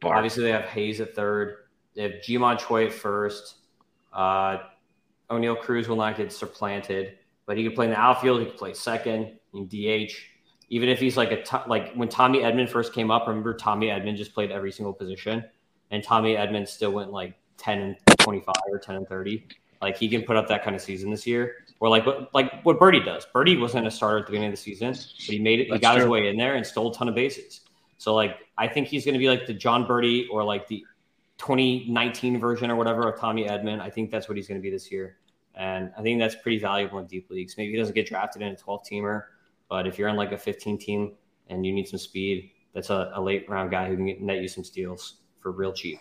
Obviously, 0.04 0.42
they 0.42 0.50
have 0.50 0.64
Hayes 0.64 1.00
at 1.00 1.14
third. 1.14 1.58
They 1.94 2.02
have 2.02 2.22
Ji-Man 2.22 2.58
Choi 2.58 2.86
at 2.86 2.92
first. 2.92 3.56
Uh, 4.12 4.58
Oneil 5.30 5.60
Cruz 5.60 5.88
will 5.88 5.96
not 5.96 6.16
get 6.16 6.32
supplanted, 6.32 7.18
but 7.46 7.56
he 7.56 7.64
could 7.64 7.74
play 7.74 7.86
in 7.86 7.90
the 7.90 7.98
outfield. 7.98 8.40
He 8.40 8.46
could 8.46 8.56
play 8.56 8.74
second 8.74 9.38
in 9.54 9.66
DH. 9.66 10.12
Even 10.68 10.88
if 10.88 10.98
he's 10.98 11.16
like 11.16 11.32
a 11.32 11.42
to- 11.42 11.64
like 11.66 11.92
when 11.94 12.08
Tommy 12.08 12.40
Edman 12.40 12.68
first 12.68 12.92
came 12.92 13.10
up, 13.10 13.26
remember 13.26 13.54
Tommy 13.54 13.88
Edman 13.88 14.16
just 14.16 14.32
played 14.32 14.50
every 14.50 14.72
single 14.72 14.92
position, 14.92 15.44
and 15.90 16.02
Tommy 16.02 16.34
Edman 16.34 16.66
still 16.66 16.92
went 16.92 17.12
like 17.12 17.34
ten 17.58 17.78
and 17.80 17.96
twenty 18.18 18.40
five 18.40 18.54
or 18.70 18.78
ten 18.78 18.96
and 18.96 19.06
thirty. 19.06 19.46
Like 19.82 19.98
he 19.98 20.08
can 20.08 20.22
put 20.22 20.36
up 20.36 20.48
that 20.48 20.64
kind 20.64 20.74
of 20.74 20.80
season 20.80 21.10
this 21.10 21.26
year, 21.26 21.56
or 21.80 21.90
like 21.90 22.06
what 22.06 22.32
like 22.34 22.62
what 22.62 22.78
Berti 22.78 23.04
does. 23.04 23.26
Berti 23.34 23.60
wasn't 23.60 23.86
a 23.86 23.90
starter 23.90 24.18
at 24.18 24.26
the 24.26 24.30
beginning 24.30 24.48
of 24.48 24.54
the 24.54 24.62
season, 24.62 24.92
but 24.92 25.34
he 25.34 25.38
made 25.38 25.60
it. 25.60 25.64
He 25.64 25.70
That's 25.72 25.82
got 25.82 25.98
his 25.98 26.06
way 26.06 26.28
in 26.28 26.36
there 26.38 26.54
and 26.54 26.66
stole 26.66 26.90
a 26.90 26.94
ton 26.94 27.08
of 27.08 27.14
bases. 27.14 27.62
So 27.98 28.14
like 28.14 28.38
I 28.56 28.66
think 28.66 28.88
he's 28.88 29.04
going 29.04 29.14
to 29.14 29.18
be 29.18 29.28
like 29.28 29.46
the 29.46 29.54
Jon 29.54 29.86
Berti 29.86 30.26
or 30.30 30.42
like 30.42 30.66
the 30.68 30.84
2019 31.42 32.38
version 32.38 32.70
or 32.70 32.76
whatever 32.76 33.08
of 33.08 33.18
Tommy 33.18 33.46
Edman. 33.46 33.80
I 33.80 33.90
think 33.90 34.10
that's 34.10 34.28
what 34.28 34.36
he's 34.36 34.46
going 34.48 34.60
to 34.60 34.62
be 34.62 34.70
this 34.70 34.90
year, 34.92 35.16
and 35.56 35.92
I 35.98 36.02
think 36.02 36.20
that's 36.20 36.36
pretty 36.36 36.58
valuable 36.58 36.98
in 37.00 37.06
deep 37.06 37.28
leagues. 37.30 37.56
Maybe 37.58 37.72
he 37.72 37.78
doesn't 37.78 37.94
get 37.94 38.06
drafted 38.06 38.42
in 38.42 38.48
a 38.52 38.56
12 38.56 38.82
teamer, 38.90 39.24
but 39.68 39.86
if 39.86 39.98
you're 39.98 40.08
in 40.08 40.16
like 40.16 40.32
a 40.32 40.38
15 40.38 40.78
team 40.78 41.12
and 41.48 41.66
you 41.66 41.72
need 41.72 41.88
some 41.88 41.98
speed, 41.98 42.50
that's 42.74 42.90
a, 42.90 43.10
a 43.14 43.20
late 43.20 43.48
round 43.50 43.70
guy 43.70 43.88
who 43.88 43.96
can 43.96 44.06
get, 44.06 44.22
net 44.22 44.40
you 44.40 44.48
some 44.48 44.64
steals 44.64 45.16
for 45.40 45.50
real 45.50 45.72
cheap. 45.72 45.98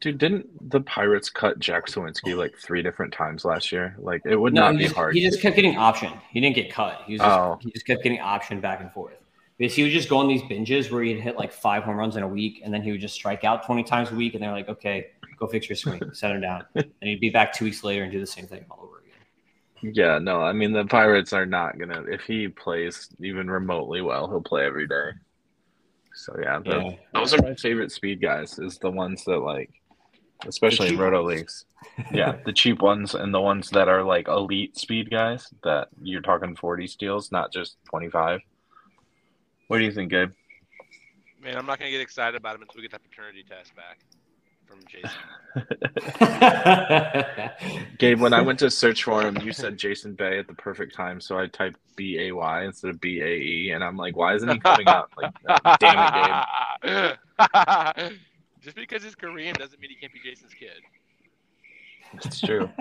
Dude, 0.00 0.18
didn't 0.18 0.70
the 0.70 0.80
Pirates 0.80 1.30
cut 1.30 1.58
Jack 1.60 1.86
Suwinski 1.86 2.36
like 2.36 2.56
three 2.58 2.82
different 2.82 3.12
times 3.14 3.44
last 3.44 3.70
year? 3.72 3.94
Like 3.98 4.20
it 4.26 4.36
would 4.36 4.52
No, 4.52 4.62
not 4.62 4.76
be 4.76 4.82
just, 4.84 4.94
hard. 4.96 5.14
he 5.14 5.22
just 5.22 5.40
kept 5.40 5.54
getting 5.56 5.74
optioned. 5.74 6.20
He 6.30 6.40
didn't 6.40 6.56
get 6.56 6.72
cut. 6.72 7.02
He 7.06 7.12
was 7.14 7.20
just, 7.20 7.30
Oh. 7.38 7.58
he 7.62 7.70
just 7.70 7.86
kept 7.86 8.02
getting 8.02 8.18
optioned 8.18 8.60
back 8.60 8.80
and 8.80 8.92
forth. 8.92 9.14
Because 9.62 9.76
he 9.76 9.84
would 9.84 9.92
just 9.92 10.08
go 10.08 10.18
on 10.18 10.26
these 10.26 10.42
binges 10.42 10.90
where 10.90 11.04
he'd 11.04 11.20
hit 11.20 11.36
like 11.36 11.52
five 11.52 11.84
home 11.84 11.94
runs 11.94 12.16
in 12.16 12.24
a 12.24 12.28
week, 12.28 12.62
and 12.64 12.74
then 12.74 12.82
he 12.82 12.90
would 12.90 13.00
just 13.00 13.14
strike 13.14 13.44
out 13.44 13.64
20 13.64 13.84
times 13.84 14.10
a 14.10 14.14
week, 14.16 14.34
and 14.34 14.42
they're 14.42 14.50
like, 14.50 14.68
okay, 14.68 15.10
go 15.38 15.46
fix 15.46 15.68
your 15.68 15.76
swing, 15.76 16.00
set 16.14 16.32
him 16.32 16.40
down. 16.40 16.64
And 16.74 16.84
he'd 17.00 17.20
be 17.20 17.30
back 17.30 17.52
two 17.52 17.66
weeks 17.66 17.84
later 17.84 18.02
and 18.02 18.10
do 18.10 18.18
the 18.18 18.26
same 18.26 18.48
thing 18.48 18.64
all 18.68 18.80
over 18.82 18.98
again. 18.98 19.92
Yeah, 19.94 20.18
no, 20.18 20.40
I 20.40 20.52
mean 20.52 20.72
the 20.72 20.84
Pirates 20.84 21.32
are 21.32 21.46
not 21.46 21.78
gonna. 21.78 22.02
If 22.08 22.22
he 22.22 22.48
plays 22.48 23.08
even 23.20 23.48
remotely 23.48 24.00
well, 24.00 24.26
he'll 24.28 24.42
play 24.42 24.66
every 24.66 24.88
day. 24.88 25.10
So 26.16 26.36
yeah, 26.42 26.58
the, 26.58 26.80
Yeah. 26.80 26.96
those 27.14 27.32
are 27.32 27.40
my 27.40 27.54
favorite 27.54 27.92
speed 27.92 28.20
guys. 28.20 28.58
Is 28.58 28.78
the 28.78 28.90
ones 28.90 29.24
that 29.26 29.38
like, 29.38 29.70
especially 30.44 30.88
in 30.88 30.98
roto 30.98 31.22
ones. 31.22 31.36
leagues. 31.36 31.64
Yeah, 32.12 32.36
the 32.44 32.52
cheap 32.52 32.82
ones 32.82 33.14
and 33.14 33.32
the 33.32 33.40
ones 33.40 33.70
that 33.70 33.86
are 33.86 34.02
like 34.02 34.26
elite 34.26 34.76
speed 34.76 35.08
guys. 35.08 35.54
That 35.62 35.86
you're 36.02 36.20
talking 36.20 36.56
forty 36.56 36.88
steals, 36.88 37.30
not 37.30 37.52
just 37.52 37.76
twenty 37.88 38.08
five. 38.10 38.40
What 39.68 39.78
do 39.78 39.84
you 39.84 39.92
think, 39.92 40.10
Gabe? 40.10 40.32
Man, 41.42 41.56
I'm 41.56 41.66
not 41.66 41.78
gonna 41.78 41.90
get 41.90 42.00
excited 42.00 42.36
about 42.36 42.54
him 42.54 42.62
until 42.62 42.76
we 42.76 42.82
get 42.82 42.92
that 42.92 43.02
paternity 43.02 43.44
test 43.48 43.74
back 43.74 43.98
from 44.66 44.80
Jason. 44.86 45.10
Gabe, 47.98 48.20
when 48.20 48.32
I 48.32 48.40
went 48.40 48.58
to 48.60 48.70
search 48.70 49.04
for 49.04 49.22
him, 49.22 49.36
you 49.42 49.52
said 49.52 49.76
Jason 49.76 50.14
Bay 50.14 50.38
at 50.38 50.46
the 50.46 50.54
perfect 50.54 50.94
time, 50.94 51.20
so 51.20 51.38
I 51.38 51.46
typed 51.46 51.78
B 51.96 52.18
A 52.20 52.32
Y 52.32 52.64
instead 52.64 52.90
of 52.90 53.00
B 53.00 53.20
A 53.20 53.26
E, 53.26 53.70
and 53.72 53.82
I'm 53.82 53.96
like, 53.96 54.16
why 54.16 54.34
isn't 54.34 54.48
he 54.48 54.58
coming 54.58 54.88
up? 54.88 55.10
Like, 55.16 55.32
damn 55.80 56.44
it, 56.82 56.82
Gabe. 56.82 57.16
Just 58.60 58.76
because 58.76 59.02
he's 59.02 59.16
Korean 59.16 59.54
doesn't 59.56 59.80
mean 59.80 59.90
he 59.90 59.96
can't 59.96 60.12
be 60.12 60.20
Jason's 60.20 60.54
kid. 60.54 60.82
It's 62.14 62.40
true. 62.40 62.68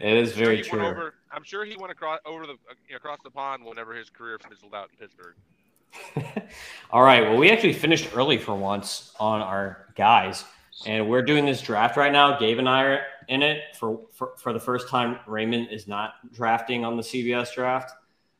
it 0.00 0.16
is 0.16 0.30
I'm 0.30 0.36
sure 0.36 0.44
very 0.44 0.62
true. 0.62 0.86
Over, 0.86 1.14
I'm 1.30 1.44
sure 1.44 1.64
he 1.64 1.76
went 1.76 1.92
across 1.92 2.20
over 2.24 2.46
the 2.46 2.56
across 2.94 3.18
the 3.24 3.30
pond 3.30 3.64
whenever 3.64 3.94
his 3.94 4.10
career 4.10 4.38
fizzled 4.48 4.74
out 4.74 4.90
in 4.90 4.96
Pittsburgh. 4.98 5.34
All 6.90 7.02
right. 7.02 7.22
Well, 7.22 7.36
we 7.36 7.50
actually 7.50 7.72
finished 7.72 8.10
early 8.14 8.38
for 8.38 8.54
once 8.54 9.14
on 9.18 9.40
our 9.40 9.86
guys, 9.94 10.44
and 10.86 11.08
we're 11.08 11.22
doing 11.22 11.46
this 11.46 11.62
draft 11.62 11.96
right 11.96 12.12
now. 12.12 12.38
Gabe 12.38 12.58
and 12.58 12.68
I 12.68 12.82
are 12.82 13.02
in 13.28 13.42
it 13.42 13.76
for, 13.76 14.00
for, 14.12 14.32
for 14.36 14.52
the 14.52 14.60
first 14.60 14.88
time. 14.88 15.18
Raymond 15.26 15.68
is 15.70 15.88
not 15.88 16.14
drafting 16.32 16.84
on 16.84 16.96
the 16.96 17.02
CBS 17.02 17.54
draft. 17.54 17.92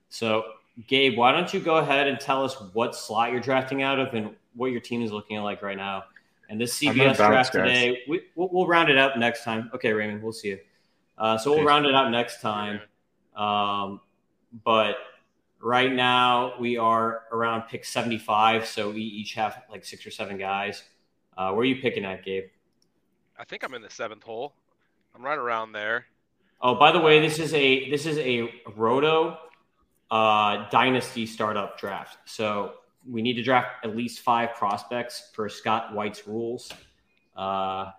So, 0.09 0.45
Gabe, 0.87 1.17
why 1.17 1.33
don't 1.33 1.53
you 1.53 1.61
go 1.61 1.77
ahead 1.77 2.07
and 2.07 2.21
tell 2.21 2.45
us 2.45 2.55
what 2.73 2.95
slot 2.95 3.33
you're 3.33 3.41
drafting 3.41 3.83
out 3.83 3.99
of 3.99 4.15
and 4.15 4.35
what 4.55 4.71
your 4.71 4.81
team 4.81 5.03
is 5.03 5.13
looking 5.13 5.39
like 5.39 5.63
right 5.63 5.77
now? 5.77 6.05
And 6.49 6.61
this 6.61 6.81
I'm 6.83 6.95
CBS 6.95 7.17
draft 7.17 7.53
guys. 7.53 7.69
today, 7.69 8.03
we, 8.09 8.23
we'll, 8.35 8.49
we'll 8.53 8.67
round 8.67 8.89
it 8.89 8.99
up 8.99 9.17
next 9.19 9.45
time. 9.45 9.71
Okay, 9.75 9.93
Raymond, 9.93 10.23
we'll 10.23 10.33
see 10.33 10.49
you. 10.49 10.59
Uh, 11.19 11.39
so 11.39 11.51
we'll 11.51 11.61
Peace. 11.61 11.67
round 11.67 11.87
it 11.87 11.95
out 11.95 12.11
next 12.11 12.41
time. 12.41 12.81
Um, 13.35 14.01
but 14.65 14.97
right 15.61 15.93
now 15.93 16.55
we 16.61 16.77
are 16.77 17.23
around 17.33 17.63
pick 17.63 17.85
75 17.85 18.67
so 18.67 18.91
we 18.91 19.01
each 19.01 19.35
have 19.35 19.63
like 19.71 19.85
six 19.85 20.07
or 20.07 20.11
seven 20.11 20.37
guys 20.39 20.85
uh, 21.37 21.51
where 21.51 21.61
are 21.61 21.65
you 21.65 21.81
picking 21.81 22.05
at 22.05 22.25
gabe 22.25 22.45
I 23.39 23.45
think 23.45 23.65
I'm 23.65 23.75
in 23.75 23.83
the 23.83 23.91
seventh 23.91 24.23
hole. 24.23 24.55
I'm 25.15 25.23
right 25.23 25.37
around 25.39 25.73
there. 25.73 26.07
oh 26.61 26.75
by 26.75 26.93
the 26.93 27.01
way 27.01 27.21
this 27.21 27.39
is 27.39 27.53
a 27.55 27.91
this 27.91 28.07
is 28.07 28.19
a 28.19 28.51
roto 28.77 29.39
uh, 30.11 30.69
dynasty 30.71 31.27
startup 31.27 31.79
draft 31.79 32.19
so 32.27 32.75
we 33.09 33.23
need 33.23 33.35
to 33.35 33.43
draft 33.43 33.85
at 33.85 33.97
least 33.97 34.21
five 34.21 34.55
prospects 34.55 35.31
per 35.35 35.49
scott 35.49 35.95
white's 35.95 36.27
rules 36.27 36.73
uh, 37.37 37.91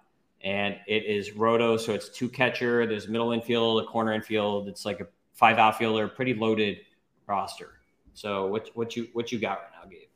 and 0.41 0.75
it 0.87 1.05
is 1.05 1.31
roto 1.33 1.77
so 1.77 1.93
it's 1.93 2.09
two 2.09 2.29
catcher 2.29 2.85
there's 2.85 3.07
middle 3.07 3.31
infield 3.31 3.83
a 3.83 3.85
corner 3.87 4.13
infield 4.13 4.67
it's 4.67 4.85
like 4.85 4.99
a 4.99 5.07
five 5.33 5.57
outfielder 5.57 6.07
pretty 6.07 6.33
loaded 6.33 6.79
roster 7.27 7.77
so 8.13 8.47
what 8.47 8.69
what 8.73 8.95
you 8.95 9.07
what 9.13 9.31
you 9.31 9.39
got 9.39 9.59
right 9.59 9.71
now 9.83 9.89
gabe 9.89 10.07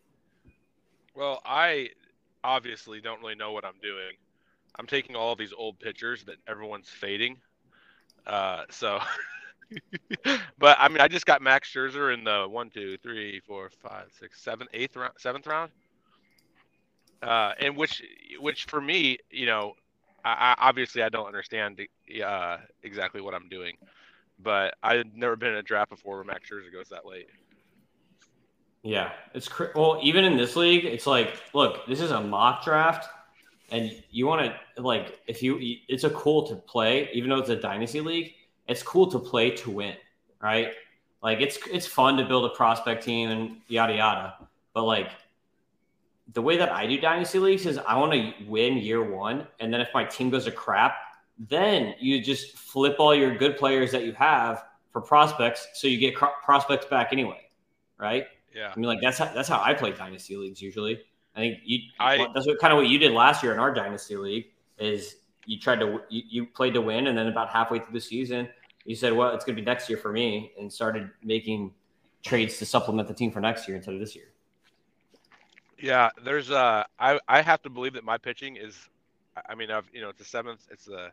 Well, 1.13 1.41
I 1.45 1.89
obviously 2.43 3.01
don't 3.01 3.21
really 3.21 3.35
know 3.35 3.51
what 3.51 3.65
I'm 3.65 3.79
doing. 3.81 4.13
I'm 4.79 4.87
taking 4.87 5.15
all 5.15 5.35
these 5.35 5.53
old 5.55 5.79
pictures 5.79 6.23
that 6.23 6.37
everyone's 6.47 6.89
fading. 6.89 7.37
Uh, 8.25 8.63
so, 8.69 8.99
but 10.59 10.77
I 10.79 10.87
mean, 10.87 10.99
I 10.99 11.07
just 11.07 11.25
got 11.25 11.41
Max 11.41 11.71
Scherzer 11.71 12.13
in 12.13 12.23
the 12.23 12.47
one, 12.47 12.69
two, 12.69 12.97
three, 12.97 13.39
four, 13.39 13.69
five, 13.69 14.07
six, 14.19 14.41
seven, 14.41 14.67
eighth 14.73 14.95
round, 14.95 15.13
seventh 15.17 15.47
round. 15.47 15.71
Uh, 17.21 17.53
and 17.59 17.77
which, 17.77 18.01
which 18.39 18.65
for 18.65 18.81
me, 18.81 19.17
you 19.29 19.45
know, 19.45 19.73
I, 20.25 20.55
I 20.59 20.67
obviously 20.67 21.03
I 21.03 21.09
don't 21.09 21.27
understand 21.27 21.79
uh, 22.25 22.57
exactly 22.83 23.21
what 23.21 23.33
I'm 23.33 23.47
doing, 23.49 23.77
but 24.39 24.75
I've 24.81 25.15
never 25.15 25.35
been 25.35 25.49
in 25.49 25.57
a 25.57 25.63
draft 25.63 25.91
before 25.91 26.15
where 26.15 26.23
Max 26.25 26.49
Scherzer 26.49 26.71
goes 26.71 26.89
that 26.89 27.05
late. 27.05 27.27
Yeah, 28.83 29.11
it's 29.35 29.47
cr- 29.47 29.65
well, 29.75 29.99
even 30.01 30.25
in 30.25 30.37
this 30.37 30.55
league, 30.55 30.85
it's 30.85 31.05
like, 31.05 31.39
look, 31.53 31.85
this 31.85 32.01
is 32.01 32.09
a 32.09 32.19
mock 32.19 32.63
draft, 32.63 33.07
and 33.71 33.95
you 34.09 34.25
want 34.25 34.51
to 34.75 34.81
like, 34.81 35.19
if 35.27 35.43
you, 35.43 35.59
it's 35.87 36.03
a 36.03 36.09
cool 36.09 36.47
to 36.47 36.55
play, 36.55 37.09
even 37.13 37.29
though 37.29 37.37
it's 37.37 37.49
a 37.49 37.55
dynasty 37.55 38.01
league, 38.01 38.33
it's 38.67 38.83
cool 38.83 39.09
to 39.11 39.19
play 39.19 39.51
to 39.51 39.69
win, 39.71 39.95
right? 40.41 40.71
Like, 41.23 41.41
it's 41.41 41.57
it's 41.71 41.85
fun 41.85 42.17
to 42.17 42.25
build 42.25 42.45
a 42.45 42.55
prospect 42.55 43.03
team 43.03 43.29
and 43.29 43.57
yada 43.67 43.93
yada, 43.93 44.35
but 44.73 44.83
like, 44.83 45.09
the 46.33 46.41
way 46.41 46.57
that 46.57 46.71
I 46.71 46.87
do 46.87 46.99
dynasty 46.99 47.39
leagues 47.39 47.65
is 47.65 47.77
I 47.77 47.97
want 47.97 48.13
to 48.13 48.33
win 48.47 48.77
year 48.77 49.03
one, 49.03 49.47
and 49.59 49.73
then 49.73 49.81
if 49.81 49.89
my 49.93 50.03
team 50.03 50.29
goes 50.29 50.45
to 50.45 50.51
crap, 50.51 50.95
then 51.37 51.93
you 51.99 52.21
just 52.21 52.57
flip 52.57 52.95
all 52.99 53.13
your 53.13 53.35
good 53.35 53.57
players 53.57 53.91
that 53.91 54.03
you 54.05 54.13
have 54.13 54.63
for 54.91 55.01
prospects, 55.01 55.67
so 55.73 55.87
you 55.87 55.97
get 55.97 56.15
cro- 56.15 56.33
prospects 56.43 56.85
back 56.85 57.09
anyway, 57.11 57.41
right? 57.97 58.25
Yeah. 58.53 58.71
I 58.75 58.79
mean, 58.79 58.87
like 58.87 58.99
that's 59.01 59.17
how 59.17 59.25
that's 59.33 59.47
how 59.49 59.61
I 59.61 59.73
play 59.73 59.91
dynasty 59.91 60.35
leagues 60.35 60.61
usually. 60.61 61.01
I 61.35 61.39
think 61.39 61.59
you 61.63 61.79
I- 61.99 62.17
that's 62.33 62.47
what 62.47 62.59
kind 62.59 62.73
of 62.73 62.77
what 62.77 62.87
you 62.87 62.97
did 62.99 63.11
last 63.13 63.41
year 63.43 63.53
in 63.53 63.59
our 63.59 63.73
dynasty 63.73 64.17
league 64.17 64.47
is 64.77 65.17
you 65.45 65.59
tried 65.59 65.79
to 65.79 66.01
you, 66.09 66.23
you 66.29 66.45
played 66.45 66.73
to 66.73 66.81
win, 66.81 67.07
and 67.07 67.17
then 67.17 67.27
about 67.27 67.49
halfway 67.49 67.79
through 67.79 67.93
the 67.93 68.01
season, 68.01 68.49
you 68.85 68.95
said, 68.95 69.13
"Well, 69.13 69.33
it's 69.33 69.45
going 69.45 69.55
to 69.55 69.61
be 69.61 69.65
next 69.65 69.89
year 69.89 69.97
for 69.97 70.11
me," 70.11 70.51
and 70.59 70.71
started 70.71 71.09
making 71.23 71.73
trades 72.23 72.57
to 72.59 72.65
supplement 72.65 73.07
the 73.07 73.13
team 73.13 73.31
for 73.31 73.41
next 73.41 73.67
year 73.67 73.77
instead 73.77 73.93
of 73.93 73.99
this 73.99 74.15
year. 74.15 74.25
Yeah, 75.79 76.09
there's 76.23 76.51
uh 76.51 76.83
I 76.99 77.19
I 77.27 77.41
have 77.41 77.61
to 77.63 77.69
believe 77.69 77.93
that 77.93 78.03
my 78.03 78.17
pitching 78.17 78.55
is 78.55 78.77
I 79.49 79.55
mean 79.55 79.71
I've 79.71 79.89
you 79.91 80.01
know 80.01 80.09
it's 80.09 80.19
the 80.19 80.25
seventh 80.25 80.67
it's 80.69 80.85
the 80.85 81.09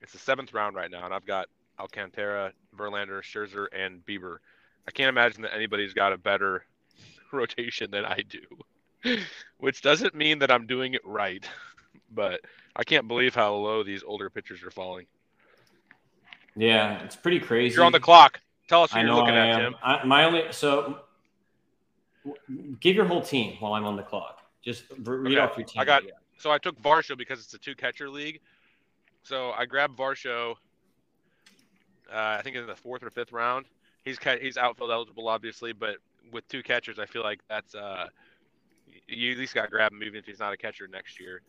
it's 0.00 0.12
the 0.12 0.18
seventh 0.18 0.54
round 0.54 0.76
right 0.76 0.90
now 0.90 1.04
and 1.04 1.12
I've 1.12 1.26
got 1.26 1.48
Alcantara, 1.80 2.52
Verlander, 2.76 3.22
Scherzer, 3.22 3.66
and 3.72 4.04
Bieber. 4.06 4.38
I 4.86 4.90
can't 4.90 5.08
imagine 5.08 5.42
that 5.42 5.54
anybody's 5.54 5.94
got 5.94 6.12
a 6.12 6.18
better 6.18 6.64
rotation 7.32 7.90
than 7.90 8.04
I 8.04 8.22
do. 8.28 9.18
Which 9.58 9.82
doesn't 9.82 10.14
mean 10.14 10.40
that 10.40 10.50
I'm 10.50 10.66
doing 10.66 10.94
it 10.94 11.02
right, 11.04 11.44
but 12.10 12.40
I 12.76 12.84
can't 12.84 13.08
believe 13.08 13.34
how 13.34 13.54
low 13.54 13.82
these 13.82 14.02
older 14.04 14.30
pitchers 14.30 14.62
are 14.62 14.70
falling. 14.70 15.06
Yeah, 16.56 17.02
it's 17.02 17.16
pretty 17.16 17.40
crazy. 17.40 17.76
You're 17.76 17.84
on 17.84 17.92
the 17.92 18.00
clock. 18.00 18.40
Tell 18.68 18.82
us 18.82 18.92
who 18.92 18.98
I 18.98 19.02
you're 19.02 19.10
know 19.10 19.16
looking 19.18 19.34
I 19.34 19.48
at, 19.48 19.60
am. 19.60 19.72
Tim. 19.72 19.74
I, 19.82 20.04
my 20.04 20.24
only 20.24 20.44
so 20.50 21.00
give 22.80 22.96
your 22.96 23.04
whole 23.06 23.22
team 23.22 23.56
while 23.60 23.74
I'm 23.74 23.84
on 23.84 23.96
the 23.96 24.02
clock. 24.02 24.40
Just 24.62 24.84
read 25.04 25.32
Okay, 25.32 25.38
off 25.38 25.56
your 25.56 25.66
team. 25.66 25.80
I 25.80 25.84
got- 25.84 26.02
So 26.38 26.50
I 26.50 26.58
took 26.58 26.80
Varsho 26.80 27.16
because 27.16 27.40
it's 27.40 27.54
a 27.54 27.58
two 27.58 27.74
catcher 27.74 28.08
league. 28.08 28.40
So 29.22 29.50
I 29.52 29.66
grabbed 29.66 29.96
Varsho. 29.98 30.52
Uh, 32.12 32.36
I 32.38 32.42
think 32.42 32.56
in 32.56 32.66
the 32.66 32.74
fourth 32.76 33.02
or 33.02 33.10
fifth 33.10 33.32
round. 33.32 33.66
He's 34.04 34.18
he's 34.40 34.56
outfield 34.56 34.90
eligible, 34.90 35.28
obviously, 35.28 35.72
but 35.72 35.96
with 36.32 36.46
two 36.48 36.62
catchers, 36.62 36.98
I 36.98 37.06
feel 37.06 37.22
like 37.22 37.40
that's 37.48 37.74
uh, 37.74 38.06
you 39.06 39.32
at 39.32 39.38
least 39.38 39.54
got 39.54 39.64
to 39.64 39.68
grab 39.68 39.92
him 39.92 40.02
even 40.02 40.18
if 40.18 40.24
he's 40.26 40.38
not 40.38 40.52
a 40.52 40.56
catcher 40.56 40.86
next 40.88 41.20
year. 41.20 41.42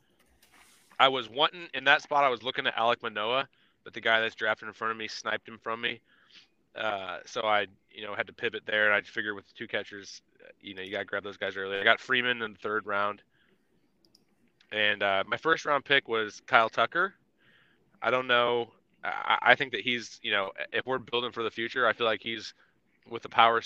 I 0.99 1.07
was 1.07 1.29
wanting 1.29 1.67
in 1.73 1.85
that 1.85 2.01
spot. 2.01 2.23
I 2.23 2.29
was 2.29 2.43
looking 2.43 2.67
at 2.67 2.75
Alek 2.75 3.01
Manoah, 3.01 3.47
but 3.83 3.93
the 3.93 4.01
guy 4.01 4.19
that's 4.19 4.35
drafted 4.35 4.67
in 4.67 4.73
front 4.73 4.91
of 4.91 4.97
me 4.97 5.07
sniped 5.07 5.47
him 5.47 5.57
from 5.57 5.81
me. 5.81 6.01
Uh, 6.75 7.19
so 7.25 7.41
I, 7.41 7.67
you 7.91 8.03
know, 8.03 8.13
had 8.13 8.27
to 8.27 8.33
pivot 8.33 8.63
there, 8.65 8.85
and 8.85 8.93
I 8.93 9.01
figured 9.01 9.35
with 9.35 9.53
two 9.55 9.67
catchers, 9.67 10.21
you 10.61 10.73
know, 10.73 10.81
you 10.81 10.91
got 10.91 10.99
to 10.99 11.05
grab 11.05 11.23
those 11.23 11.37
guys 11.37 11.55
early. 11.57 11.79
I 11.79 11.83
got 11.83 11.99
Freeman 11.99 12.41
in 12.41 12.53
the 12.53 12.59
third 12.59 12.85
round. 12.85 13.21
And 14.71 15.01
uh, 15.01 15.23
my 15.27 15.37
first 15.37 15.65
round 15.65 15.85
pick 15.85 16.07
was 16.07 16.41
Kyle 16.45 16.69
Tucker. 16.69 17.13
I 18.01 18.11
don't 18.11 18.27
know. 18.27 18.69
I, 19.03 19.37
I 19.41 19.55
think 19.55 19.71
that 19.71 19.81
he's, 19.81 20.19
you 20.21 20.31
know, 20.31 20.51
if 20.71 20.85
we're 20.85 20.99
building 20.99 21.31
for 21.31 21.43
the 21.43 21.51
future, 21.51 21.87
I 21.87 21.93
feel 21.93 22.05
like 22.05 22.21
he's 22.21 22.53
with 23.09 23.23
the 23.23 23.29
power 23.29 23.61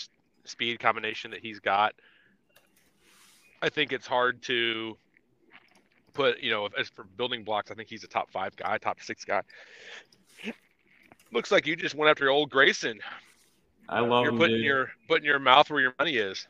speed 0.45 0.79
combination 0.79 1.31
that 1.31 1.41
he's 1.41 1.59
got. 1.59 1.93
I 3.61 3.69
think 3.69 3.91
it's 3.91 4.07
hard 4.07 4.41
to 4.43 4.97
put, 6.13 6.39
you 6.41 6.51
know, 6.51 6.69
as 6.77 6.89
for 6.89 7.03
building 7.03 7.43
blocks, 7.43 7.71
I 7.71 7.73
think 7.73 7.89
he's 7.89 8.03
a 8.03 8.07
top 8.07 8.31
five 8.31 8.55
guy, 8.55 8.77
top 8.77 9.01
six 9.01 9.25
guy. 9.25 9.41
Looks 11.31 11.51
like 11.51 11.65
you 11.65 11.75
just 11.75 11.95
went 11.95 12.09
after 12.09 12.29
old 12.29 12.49
Grayson. 12.49 12.99
I 13.89 13.99
love 13.99 14.23
You're 14.23 14.33
him, 14.33 14.37
putting 14.37 14.57
dude. 14.57 14.65
your 14.65 14.91
putting 15.07 15.25
your 15.25 15.39
mouth 15.39 15.69
where 15.69 15.81
your 15.81 15.93
money 15.99 16.17
is. 16.17 16.47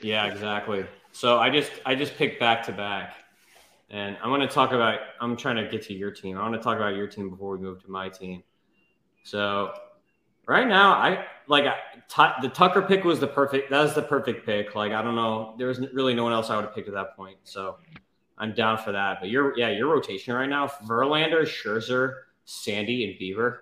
Yeah, 0.00 0.26
exactly. 0.26 0.86
So 1.12 1.38
I 1.38 1.50
just 1.50 1.70
I 1.84 1.94
just 1.94 2.14
picked 2.16 2.40
back 2.40 2.64
to 2.66 2.72
back, 2.72 3.14
and 3.90 4.16
I 4.22 4.28
want 4.28 4.42
to 4.42 4.48
talk 4.48 4.72
about. 4.72 5.00
I'm 5.20 5.36
trying 5.36 5.56
to 5.56 5.68
get 5.68 5.82
to 5.86 5.94
your 5.94 6.10
team. 6.10 6.38
I 6.38 6.42
want 6.42 6.54
to 6.54 6.60
talk 6.60 6.76
about 6.76 6.94
your 6.94 7.06
team 7.06 7.30
before 7.30 7.56
we 7.56 7.58
move 7.58 7.82
to 7.84 7.90
my 7.90 8.08
team. 8.08 8.42
So 9.24 9.74
right 10.46 10.66
now, 10.66 10.92
I 10.92 11.26
like 11.46 11.64
I, 11.64 12.34
the 12.40 12.48
Tucker 12.48 12.82
pick 12.82 13.04
was 13.04 13.20
the 13.20 13.26
perfect. 13.26 13.70
That 13.70 13.82
was 13.82 13.94
the 13.94 14.02
perfect 14.02 14.46
pick. 14.46 14.74
Like 14.74 14.92
I 14.92 15.02
don't 15.02 15.16
know, 15.16 15.54
there 15.58 15.68
was 15.68 15.80
really 15.92 16.14
no 16.14 16.24
one 16.24 16.32
else 16.32 16.48
I 16.48 16.56
would 16.56 16.64
have 16.64 16.74
picked 16.74 16.88
at 16.88 16.94
that 16.94 17.16
point. 17.16 17.36
So 17.44 17.76
I'm 18.38 18.52
down 18.54 18.78
for 18.78 18.92
that. 18.92 19.18
But 19.20 19.30
your 19.30 19.56
yeah, 19.58 19.70
your 19.70 19.88
rotation 19.88 20.34
right 20.34 20.48
now: 20.48 20.66
Verlander, 20.84 21.42
Scherzer, 21.42 22.14
Sandy, 22.44 23.04
and 23.04 23.14
Bieber. 23.20 23.58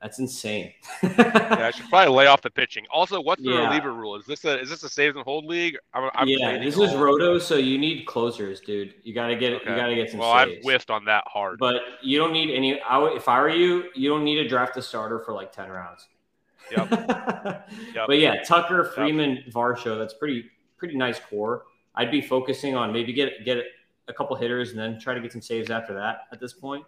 That's 0.00 0.18
insane. 0.18 0.72
Yeah, 1.02 1.66
I 1.68 1.70
should 1.70 1.88
probably 1.88 2.12
lay 2.12 2.26
off 2.26 2.42
the 2.42 2.50
pitching. 2.50 2.84
Also, 2.90 3.20
what's 3.20 3.40
the 3.40 3.50
Yeah. 3.50 3.66
reliever 3.68 3.92
rule? 3.92 4.16
Is 4.16 4.26
this 4.26 4.44
a 4.44 4.58
is 4.58 4.68
this 4.68 4.82
a 4.82 4.88
saves 4.88 5.14
and 5.14 5.24
hold 5.24 5.44
league? 5.44 5.76
I'm, 5.94 6.10
I'm 6.14 6.26
yeah, 6.26 6.58
this 6.58 6.76
is 6.76 6.92
Roto, 6.94 7.38
so 7.38 7.54
you 7.56 7.78
need 7.78 8.04
closers, 8.06 8.60
dude. 8.60 8.94
You 9.04 9.14
gotta 9.14 9.36
get 9.36 9.52
Okay. 9.54 9.70
you 9.70 9.76
gotta 9.76 9.94
get 9.94 10.10
some 10.10 10.18
Well, 10.18 10.32
I've 10.32 10.48
saves. 10.48 10.64
whiffed 10.64 10.90
on 10.90 11.04
that 11.04 11.22
hard. 11.28 11.58
But 11.60 11.82
you 12.02 12.18
don't 12.18 12.32
need 12.32 12.50
any. 12.52 12.80
I 12.80 12.98
would, 12.98 13.16
if 13.16 13.28
I 13.28 13.38
were 13.40 13.48
you, 13.50 13.84
you 13.94 14.08
don't 14.08 14.24
need 14.24 14.36
to 14.42 14.48
draft 14.48 14.76
a 14.76 14.82
starter 14.82 15.20
for 15.20 15.34
like 15.34 15.52
ten 15.52 15.68
rounds. 15.70 16.08
Yep. 16.70 16.88
Yep. 17.94 18.06
But 18.06 18.18
yeah, 18.18 18.42
Tucker, 18.42 18.84
Freeman, 18.84 19.44
Varsho. 19.50 19.98
That's 19.98 20.14
pretty 20.14 20.46
pretty 20.78 20.96
nice 20.96 21.20
core. 21.20 21.64
I'd 21.94 22.10
be 22.10 22.20
focusing 22.22 22.74
on 22.74 22.92
maybe 22.92 23.12
get 23.12 23.44
get 23.44 23.58
a 24.08 24.12
couple 24.12 24.34
hitters 24.36 24.70
and 24.70 24.78
then 24.78 24.98
try 24.98 25.14
to 25.14 25.20
get 25.20 25.32
some 25.32 25.42
saves 25.42 25.70
after 25.70 25.94
that. 25.94 26.22
At 26.32 26.40
this 26.40 26.52
point, 26.52 26.84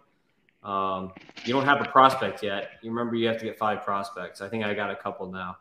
um, 0.63 1.13
you 1.43 1.53
don't 1.53 1.65
have 1.65 1.81
a 1.81 1.85
prospect 1.85 2.43
yet. 2.43 2.71
You 2.81 2.89
remember 2.89 3.15
you 3.15 3.27
have 3.27 3.37
to 3.37 3.45
get 3.45 3.57
five 3.57 3.83
prospects. 3.83 4.41
I 4.41 4.49
think 4.49 4.65
I 4.65 4.73
got 4.73 4.89
a 4.89 4.95
couple 4.95 5.31
now. 5.31 5.57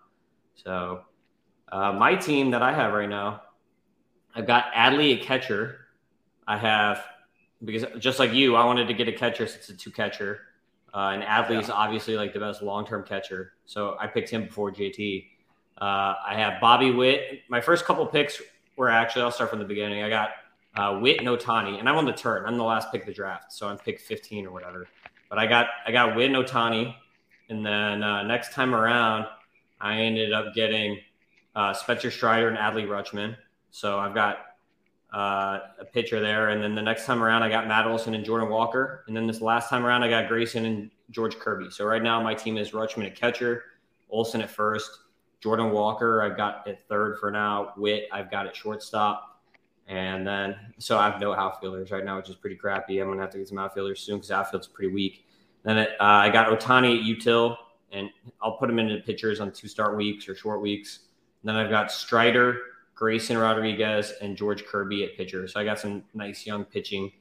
So 0.54 1.02
uh, 1.70 1.92
my 1.92 2.14
team 2.14 2.50
that 2.52 2.62
I 2.62 2.72
have 2.72 2.92
right 2.92 3.08
now, 3.08 3.42
I've 4.34 4.46
got 4.46 4.72
Adley 4.72 5.20
a 5.20 5.24
catcher. 5.24 5.86
I 6.46 6.58
have 6.58 7.04
because 7.64 7.84
just 7.98 8.18
like 8.18 8.32
you, 8.32 8.56
I 8.56 8.64
wanted 8.64 8.88
to 8.88 8.94
get 8.94 9.08
a 9.08 9.12
catcher 9.12 9.46
since 9.46 9.68
it's 9.70 9.82
a 9.82 9.84
two 9.84 9.90
catcher. 9.90 10.40
Uh, 10.92 11.10
and 11.12 11.22
Adley 11.22 11.60
is 11.60 11.70
obviously 11.70 12.16
like 12.16 12.32
the 12.32 12.40
best 12.40 12.62
long 12.62 12.86
term 12.86 13.04
catcher. 13.04 13.54
So 13.66 13.96
I 14.00 14.06
picked 14.06 14.30
him 14.30 14.46
before 14.46 14.72
JT. 14.72 15.26
Uh, 15.78 16.14
I 16.26 16.34
have 16.36 16.60
Bobby 16.60 16.90
Witt. 16.90 17.40
My 17.48 17.60
first 17.60 17.84
couple 17.84 18.06
picks 18.06 18.40
were 18.76 18.88
actually, 18.88 19.22
I'll 19.22 19.32
start 19.32 19.50
from 19.50 19.58
the 19.58 19.64
beginning. 19.64 20.02
I 20.02 20.08
got 20.08 20.30
uh, 20.76 20.98
Witt 21.00 21.18
and 21.18 21.28
Ohtani, 21.28 21.78
and 21.78 21.88
I'm 21.88 21.96
on 21.96 22.04
the 22.04 22.12
turn. 22.12 22.44
I'm 22.46 22.56
the 22.56 22.64
last 22.64 22.90
pick 22.90 23.02
of 23.02 23.06
the 23.06 23.14
draft. 23.14 23.52
So 23.52 23.68
I'm 23.68 23.78
pick 23.78 24.00
15 24.00 24.46
or 24.46 24.50
whatever. 24.50 24.88
But 25.28 25.38
I 25.38 25.46
got 25.46 25.68
I 25.86 25.92
got 25.92 26.16
Witt 26.16 26.30
and 26.30 26.44
Ohtani. 26.44 26.94
And 27.48 27.64
then 27.64 28.02
uh, 28.02 28.22
next 28.22 28.52
time 28.52 28.74
around, 28.74 29.26
I 29.80 29.98
ended 29.98 30.32
up 30.32 30.54
getting 30.54 30.98
uh, 31.54 31.72
Spencer 31.72 32.10
Strider 32.10 32.48
and 32.48 32.56
Adley 32.56 32.86
Rutschman. 32.86 33.36
So 33.70 33.98
I've 33.98 34.14
got 34.14 34.38
uh, 35.12 35.60
a 35.78 35.84
pitcher 35.84 36.20
there. 36.20 36.48
And 36.48 36.62
then 36.62 36.74
the 36.74 36.82
next 36.82 37.06
time 37.06 37.22
around, 37.22 37.42
I 37.42 37.48
got 37.48 37.68
Matt 37.68 37.86
Olson 37.86 38.14
and 38.14 38.24
Jordan 38.24 38.48
Walker. 38.48 39.04
And 39.06 39.16
then 39.16 39.26
this 39.26 39.40
last 39.40 39.68
time 39.68 39.84
around, 39.84 40.02
I 40.02 40.08
got 40.08 40.28
Grayson 40.28 40.64
and 40.64 40.90
George 41.10 41.38
Kirby. 41.38 41.70
So 41.70 41.84
right 41.84 42.02
now, 42.02 42.22
my 42.22 42.34
team 42.34 42.56
is 42.56 42.70
Rutschman 42.70 43.06
at 43.06 43.14
catcher, 43.14 43.64
Olson 44.10 44.40
at 44.40 44.50
first, 44.50 44.90
Jordan 45.40 45.70
Walker, 45.70 46.22
I've 46.22 46.36
got 46.36 46.66
at 46.66 46.88
third 46.88 47.18
for 47.18 47.30
now. 47.30 47.74
Witt, 47.76 48.08
I've 48.10 48.30
got 48.30 48.46
at 48.46 48.56
shortstop. 48.56 49.33
And 49.86 50.26
then, 50.26 50.56
so 50.78 50.98
I 50.98 51.10
have 51.10 51.20
no 51.20 51.34
outfielders 51.34 51.90
right 51.90 52.04
now, 52.04 52.16
which 52.16 52.30
is 52.30 52.36
pretty 52.36 52.56
crappy. 52.56 53.00
I'm 53.00 53.12
to 53.12 53.20
have 53.20 53.30
to 53.30 53.38
get 53.38 53.48
some 53.48 53.58
outfielders 53.58 54.00
soon 54.00 54.16
because 54.16 54.30
outfield's 54.30 54.66
pretty 54.66 54.92
weak. 54.92 55.26
Then 55.62 55.78
it, 55.78 55.90
uh, 56.00 56.04
I 56.04 56.30
got 56.30 56.48
Ohtani 56.48 56.98
at 56.98 57.04
util, 57.04 57.56
and 57.92 58.08
I'll 58.42 58.56
put 58.56 58.70
him 58.70 58.78
into 58.78 58.96
pitchers 59.02 59.40
on 59.40 59.52
two 59.52 59.68
start 59.68 59.96
weeks 59.96 60.28
or 60.28 60.34
short 60.34 60.62
weeks. 60.62 61.00
And 61.42 61.48
then 61.48 61.56
I've 61.56 61.70
got 61.70 61.92
Strider, 61.92 62.58
Grayson 62.94 63.36
Rodriguez, 63.36 64.14
and 64.22 64.36
George 64.36 64.64
Kirby 64.64 65.04
at 65.04 65.16
pitcher. 65.16 65.46
So 65.48 65.60
I 65.60 65.64
got 65.64 65.78
some 65.78 66.02
nice 66.14 66.46
young 66.46 66.64
pitching 66.64 67.12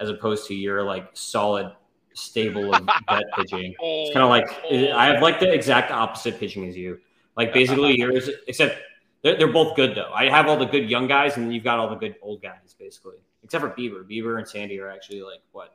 as 0.00 0.10
opposed 0.10 0.46
to 0.48 0.54
your 0.54 0.82
like 0.82 1.08
solid 1.14 1.72
stable 2.14 2.74
of 2.74 2.82
vet 3.08 3.24
pitching. 3.36 3.74
It's 3.80 4.12
kind 4.12 4.24
of 4.24 4.30
like 4.30 4.48
I 4.92 5.06
have 5.06 5.22
like 5.22 5.38
the 5.40 5.52
exact 5.52 5.90
opposite 5.90 6.38
pitching 6.38 6.68
as 6.68 6.76
you. 6.76 6.98
Like 7.36 7.52
basically 7.52 7.96
yours, 7.96 8.28
except 8.48 8.80
They're, 9.28 9.36
they're 9.36 9.52
both 9.52 9.76
good 9.76 9.94
though. 9.94 10.10
I 10.14 10.30
have 10.30 10.46
all 10.46 10.56
the 10.56 10.64
good 10.64 10.88
young 10.88 11.06
guys, 11.06 11.36
and 11.36 11.52
you've 11.52 11.64
got 11.64 11.78
all 11.78 11.90
the 11.90 11.96
good 11.96 12.16
old 12.22 12.40
guys 12.40 12.74
basically, 12.78 13.16
except 13.44 13.62
for 13.62 13.70
Bieber. 13.70 14.02
Bieber 14.02 14.38
and 14.38 14.48
Sandy 14.48 14.80
are 14.80 14.88
actually 14.88 15.20
like 15.20 15.40
what, 15.52 15.74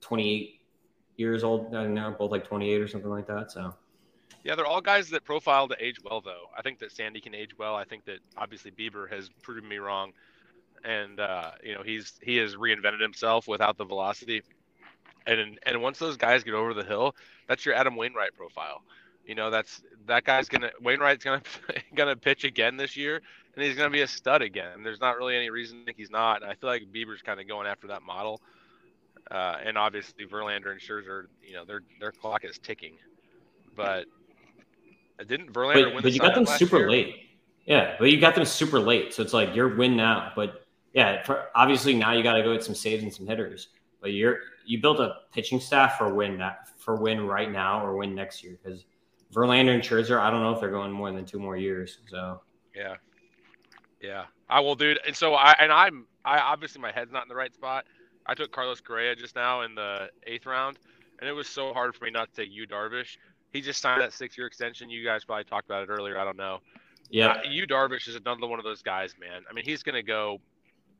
twenty 0.00 0.30
eight 0.30 0.60
years 1.16 1.42
old. 1.42 1.72
now, 1.72 2.14
both 2.16 2.30
like 2.30 2.46
twenty 2.46 2.70
eight 2.70 2.80
or 2.80 2.86
something 2.86 3.10
like 3.10 3.26
that. 3.26 3.50
So. 3.50 3.74
Yeah, 4.44 4.54
they're 4.54 4.66
all 4.66 4.80
guys 4.80 5.08
that 5.10 5.24
profile 5.24 5.66
to 5.68 5.84
age 5.84 5.96
well, 6.04 6.20
though. 6.20 6.50
I 6.56 6.62
think 6.62 6.78
that 6.80 6.92
Sandy 6.92 7.20
can 7.20 7.34
age 7.34 7.58
well. 7.58 7.74
I 7.74 7.84
think 7.84 8.04
that 8.04 8.18
obviously 8.36 8.70
Bieber 8.70 9.10
has 9.10 9.28
proven 9.42 9.68
me 9.68 9.78
wrong, 9.78 10.12
and 10.84 11.18
uh, 11.18 11.50
you 11.64 11.74
know 11.74 11.82
he's 11.82 12.12
he 12.22 12.36
has 12.36 12.54
reinvented 12.54 13.00
himself 13.00 13.48
without 13.48 13.76
the 13.76 13.84
velocity, 13.84 14.42
and 15.26 15.58
and 15.64 15.82
once 15.82 15.98
those 15.98 16.16
guys 16.16 16.44
get 16.44 16.54
over 16.54 16.74
the 16.74 16.84
hill, 16.84 17.16
that's 17.48 17.66
your 17.66 17.74
Adam 17.74 17.96
Wainwright 17.96 18.36
profile. 18.36 18.82
You 19.26 19.34
know, 19.34 19.50
that's 19.50 19.82
that 20.06 20.24
guy's 20.24 20.48
gonna 20.48 20.70
Wainwright's 20.82 21.24
gonna 21.24 21.42
gonna 21.94 22.16
pitch 22.16 22.44
again 22.44 22.76
this 22.76 22.96
year, 22.96 23.22
and 23.54 23.64
he's 23.64 23.76
gonna 23.76 23.90
be 23.90 24.02
a 24.02 24.06
stud 24.06 24.42
again. 24.42 24.82
There's 24.82 25.00
not 25.00 25.16
really 25.16 25.36
any 25.36 25.50
reason 25.50 25.84
he's 25.96 26.10
not. 26.10 26.42
I 26.42 26.54
feel 26.54 26.68
like 26.68 26.82
Bieber's 26.92 27.22
kind 27.22 27.40
of 27.40 27.48
going 27.48 27.66
after 27.66 27.86
that 27.88 28.02
model, 28.02 28.40
uh, 29.30 29.56
and 29.64 29.78
obviously 29.78 30.26
Verlander 30.26 30.72
and 30.72 30.80
Scherzer, 30.80 31.26
you 31.42 31.54
know, 31.54 31.64
their 31.64 31.82
their 32.00 32.12
clock 32.12 32.44
is 32.44 32.58
ticking. 32.58 32.96
But 33.74 34.06
I 35.18 35.24
didn't 35.24 35.52
Verlander 35.52 35.84
but, 35.84 35.94
win? 35.94 36.02
But 36.02 36.12
you 36.12 36.20
got 36.20 36.34
them 36.34 36.46
super 36.46 36.78
year? 36.78 36.90
late. 36.90 37.16
Yeah, 37.64 37.96
but 37.98 38.10
you 38.10 38.20
got 38.20 38.34
them 38.34 38.44
super 38.44 38.78
late, 38.78 39.14
so 39.14 39.22
it's 39.22 39.32
like 39.32 39.54
you're 39.54 39.74
win 39.74 39.96
now. 39.96 40.32
But 40.36 40.64
yeah, 40.92 41.22
for, 41.22 41.48
obviously 41.54 41.94
now 41.94 42.12
you 42.12 42.22
got 42.22 42.34
to 42.34 42.42
go 42.42 42.52
get 42.52 42.62
some 42.62 42.74
saves 42.74 43.02
and 43.02 43.12
some 43.12 43.26
hitters. 43.26 43.68
But 44.00 44.12
you're 44.12 44.40
you 44.66 44.80
built 44.82 45.00
a 45.00 45.16
pitching 45.32 45.60
staff 45.60 45.96
for 45.96 46.12
win 46.12 46.36
that 46.38 46.68
for 46.78 46.96
win 46.96 47.26
right 47.26 47.50
now 47.50 47.84
or 47.84 47.96
win 47.96 48.14
next 48.14 48.44
year 48.44 48.58
because 48.62 48.84
Verlander 49.34 49.74
and 49.74 49.82
Scherzer, 49.82 50.20
I 50.20 50.30
don't 50.30 50.42
know 50.42 50.52
if 50.52 50.60
they're 50.60 50.70
going 50.70 50.92
more 50.92 51.10
than 51.10 51.24
two 51.24 51.38
more 51.38 51.56
years. 51.56 51.98
So 52.08 52.40
yeah, 52.74 52.94
yeah, 54.00 54.24
I 54.48 54.60
will, 54.60 54.74
dude. 54.74 55.00
And 55.06 55.16
so 55.16 55.34
I 55.34 55.54
and 55.58 55.72
I'm 55.72 56.06
I 56.24 56.38
obviously 56.38 56.80
my 56.80 56.92
head's 56.92 57.12
not 57.12 57.22
in 57.22 57.28
the 57.28 57.34
right 57.34 57.52
spot. 57.52 57.84
I 58.26 58.34
took 58.34 58.52
Carlos 58.52 58.80
Correa 58.80 59.14
just 59.14 59.34
now 59.34 59.62
in 59.62 59.74
the 59.74 60.08
eighth 60.26 60.46
round, 60.46 60.78
and 61.20 61.28
it 61.28 61.32
was 61.32 61.48
so 61.48 61.72
hard 61.72 61.94
for 61.94 62.04
me 62.04 62.10
not 62.10 62.32
to 62.32 62.42
take 62.42 62.52
Yu 62.52 62.66
Darvish. 62.66 63.16
He 63.52 63.60
just 63.60 63.80
signed 63.80 64.00
that 64.00 64.12
six-year 64.12 64.46
extension. 64.46 64.90
You 64.90 65.04
guys 65.04 65.24
probably 65.24 65.44
talked 65.44 65.66
about 65.66 65.84
it 65.84 65.88
earlier. 65.92 66.18
I 66.18 66.24
don't 66.24 66.36
know. 66.36 66.58
Yeah, 67.10 67.28
uh, 67.28 67.42
Yu 67.48 67.66
Darvish 67.66 68.08
is 68.08 68.16
another 68.16 68.46
one 68.46 68.58
of 68.58 68.64
those 68.64 68.82
guys, 68.82 69.14
man. 69.20 69.42
I 69.48 69.52
mean, 69.52 69.64
he's 69.64 69.82
gonna 69.82 70.02
go. 70.02 70.40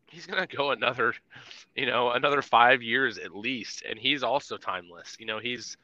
He's 0.06 0.26
gonna 0.26 0.46
go 0.46 0.70
another, 0.72 1.14
you 1.76 1.86
know, 1.86 2.10
another 2.10 2.42
five 2.42 2.82
years 2.82 3.18
at 3.18 3.34
least, 3.34 3.82
and 3.88 3.98
he's 3.98 4.22
also 4.22 4.56
timeless. 4.56 5.16
You 5.18 5.26
know, 5.26 5.38
he's 5.38 5.76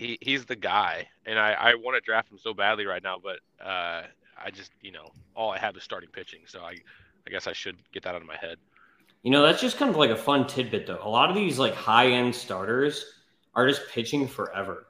he, 0.00 0.18
he's 0.22 0.46
the 0.46 0.56
guy, 0.56 1.06
and 1.26 1.38
I, 1.38 1.52
I 1.52 1.74
want 1.74 1.94
to 1.94 2.00
draft 2.00 2.32
him 2.32 2.38
so 2.38 2.54
badly 2.54 2.86
right 2.86 3.02
now, 3.02 3.18
but 3.22 3.40
uh, 3.64 4.04
I 4.42 4.50
just 4.50 4.72
you 4.80 4.92
know 4.92 5.10
all 5.36 5.50
I 5.50 5.58
have 5.58 5.76
is 5.76 5.82
starting 5.82 6.08
pitching, 6.10 6.40
so 6.46 6.60
I 6.60 6.76
I 7.26 7.30
guess 7.30 7.46
I 7.46 7.52
should 7.52 7.76
get 7.92 8.02
that 8.04 8.14
out 8.14 8.22
of 8.22 8.26
my 8.26 8.36
head. 8.36 8.56
You 9.22 9.30
know, 9.30 9.42
that's 9.42 9.60
just 9.60 9.76
kind 9.76 9.90
of 9.90 9.96
like 9.96 10.10
a 10.10 10.16
fun 10.16 10.46
tidbit 10.46 10.86
though. 10.86 11.00
A 11.02 11.08
lot 11.08 11.28
of 11.28 11.36
these 11.36 11.58
like 11.58 11.74
high 11.74 12.08
end 12.08 12.34
starters 12.34 13.04
are 13.54 13.68
just 13.68 13.82
pitching 13.90 14.26
forever, 14.26 14.86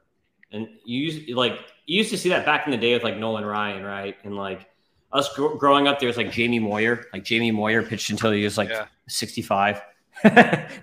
and 0.52 0.68
you 0.84 1.00
used, 1.00 1.30
like 1.30 1.58
you 1.86 1.98
used 1.98 2.10
to 2.10 2.18
see 2.18 2.28
that 2.28 2.46
back 2.46 2.66
in 2.66 2.70
the 2.70 2.78
day 2.78 2.94
with 2.94 3.02
like 3.02 3.16
Nolan 3.16 3.44
Ryan, 3.44 3.82
right? 3.82 4.16
And 4.22 4.36
like 4.36 4.70
us 5.12 5.34
gr- 5.34 5.56
growing 5.56 5.88
up, 5.88 5.98
there's 5.98 6.16
like 6.18 6.30
Jamie 6.30 6.60
Moyer. 6.60 7.06
Like 7.12 7.24
Jamie 7.24 7.50
Moyer 7.50 7.82
pitched 7.82 8.10
until 8.10 8.30
he 8.30 8.44
was 8.44 8.56
like 8.56 8.68
yeah. 8.68 8.86
65. 9.08 9.82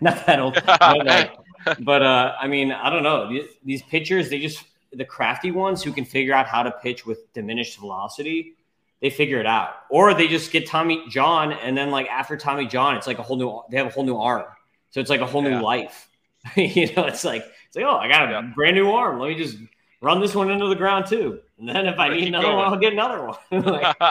Not 0.01 0.25
that 0.25 0.39
old. 0.39 0.61
but, 0.65 1.05
like, 1.05 1.31
but 1.79 2.01
uh, 2.01 2.35
I 2.39 2.47
mean, 2.47 2.71
I 2.71 2.89
don't 2.89 3.03
know. 3.03 3.31
These, 3.63 3.81
pitchers, 3.83 4.29
they 4.29 4.39
just 4.39 4.63
the 4.93 5.05
crafty 5.05 5.51
ones 5.51 5.83
who 5.83 5.91
can 5.91 6.05
figure 6.05 6.33
out 6.33 6.47
how 6.47 6.63
to 6.63 6.71
pitch 6.71 7.05
with 7.05 7.31
diminished 7.33 7.79
velocity, 7.79 8.53
they 9.01 9.09
figure 9.09 9.39
it 9.39 9.45
out. 9.45 9.75
Or 9.89 10.13
they 10.13 10.27
just 10.27 10.51
get 10.51 10.67
Tommy 10.67 11.03
John, 11.09 11.53
and 11.53 11.77
then 11.77 11.91
like 11.91 12.07
after 12.07 12.37
Tommy 12.37 12.67
John, 12.67 12.95
it's 12.95 13.07
like 13.07 13.19
a 13.19 13.23
whole 13.23 13.37
new. 13.37 13.61
They 13.69 13.77
have 13.77 13.87
a 13.87 13.89
whole 13.89 14.03
new 14.03 14.17
arm, 14.17 14.45
so 14.91 14.99
it's 14.99 15.09
like 15.09 15.21
a 15.21 15.25
whole 15.25 15.43
yeah. 15.43 15.57
new 15.57 15.61
life. 15.61 16.09
you 16.55 16.93
know, 16.95 17.05
it's 17.05 17.23
like 17.23 17.45
it's 17.67 17.75
like 17.75 17.85
oh, 17.85 17.97
I 17.97 18.07
got 18.07 18.29
a 18.29 18.31
yeah. 18.31 18.41
brand 18.55 18.75
new 18.75 18.91
arm. 18.91 19.19
Let 19.19 19.29
me 19.29 19.35
just 19.35 19.57
run 20.01 20.19
this 20.19 20.35
one 20.35 20.49
into 20.49 20.67
the 20.67 20.75
ground 20.75 21.07
too, 21.07 21.39
and 21.59 21.67
then 21.67 21.87
if 21.87 21.99
I 21.99 22.09
need 22.09 22.27
another 22.27 22.47
going. 22.47 22.57
one, 22.57 22.73
I'll 22.73 22.79
get 22.79 22.93
another 22.93 23.25
one. 23.25 23.37
like, 23.65 23.95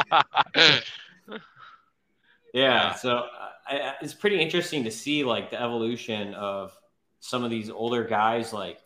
yeah, 1.28 1.38
yeah, 2.52 2.94
so 2.94 3.18
uh, 3.18 3.48
I, 3.66 3.94
it's 4.00 4.14
pretty 4.14 4.40
interesting 4.40 4.84
to 4.84 4.90
see 4.90 5.24
like 5.24 5.50
the 5.50 5.60
evolution 5.60 6.34
of 6.34 6.76
some 7.20 7.44
of 7.44 7.50
these 7.50 7.70
older 7.70 8.04
guys 8.04 8.52
like 8.52 8.78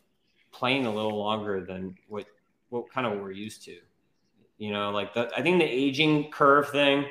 playing 0.53 0.87
a 0.87 0.95
little 0.95 1.17
longer 1.17 1.65
than 1.65 1.97
what 2.09 2.27
what 2.71 2.91
kind 2.91 3.07
of 3.07 3.21
we're 3.21 3.33
used 3.33 3.65
to. 3.65 3.77
You 4.59 4.73
know, 4.73 4.91
like 4.91 5.15
the, 5.15 5.31
I 5.37 5.43
think 5.43 5.59
the 5.59 5.65
aging 5.65 6.31
curve 6.31 6.69
thing. 6.71 7.07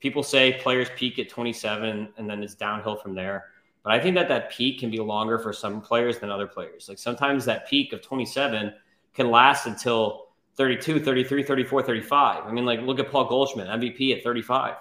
People 0.00 0.22
say 0.22 0.58
players 0.60 0.88
peak 0.96 1.18
at 1.18 1.28
27 1.28 2.12
and 2.16 2.30
then 2.30 2.42
it's 2.42 2.54
downhill 2.54 2.96
from 2.96 3.14
there. 3.14 3.46
But 3.82 3.92
I 3.94 4.00
think 4.00 4.14
that 4.14 4.28
that 4.28 4.50
peak 4.50 4.78
can 4.80 4.90
be 4.90 4.98
longer 4.98 5.38
for 5.38 5.52
some 5.52 5.80
players 5.80 6.18
than 6.18 6.30
other 6.30 6.46
players. 6.46 6.88
Like 6.88 6.98
sometimes 6.98 7.44
that 7.46 7.68
peak 7.68 7.92
of 7.92 8.02
27 8.02 8.72
can 9.14 9.30
last 9.30 9.66
until 9.66 10.28
32, 10.56 11.02
33, 11.02 11.42
34, 11.42 11.82
35. 11.82 12.46
I 12.46 12.52
mean, 12.52 12.66
like 12.66 12.80
look 12.80 12.98
at 12.98 13.10
Paul 13.10 13.24
Goldschmidt, 13.26 13.68
MVP 13.68 14.16
at 14.16 14.22
35. 14.22 14.74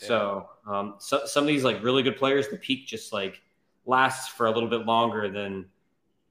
Yeah. 0.00 0.06
So, 0.06 0.48
um, 0.66 0.94
so 0.98 1.22
some 1.26 1.44
of 1.44 1.48
these 1.48 1.64
like 1.64 1.82
really 1.82 2.02
good 2.02 2.16
players, 2.16 2.48
the 2.48 2.56
peak 2.56 2.86
just 2.86 3.12
like 3.12 3.42
lasts 3.86 4.28
for 4.28 4.46
a 4.46 4.50
little 4.50 4.68
bit 4.68 4.86
longer 4.86 5.28
than 5.28 5.66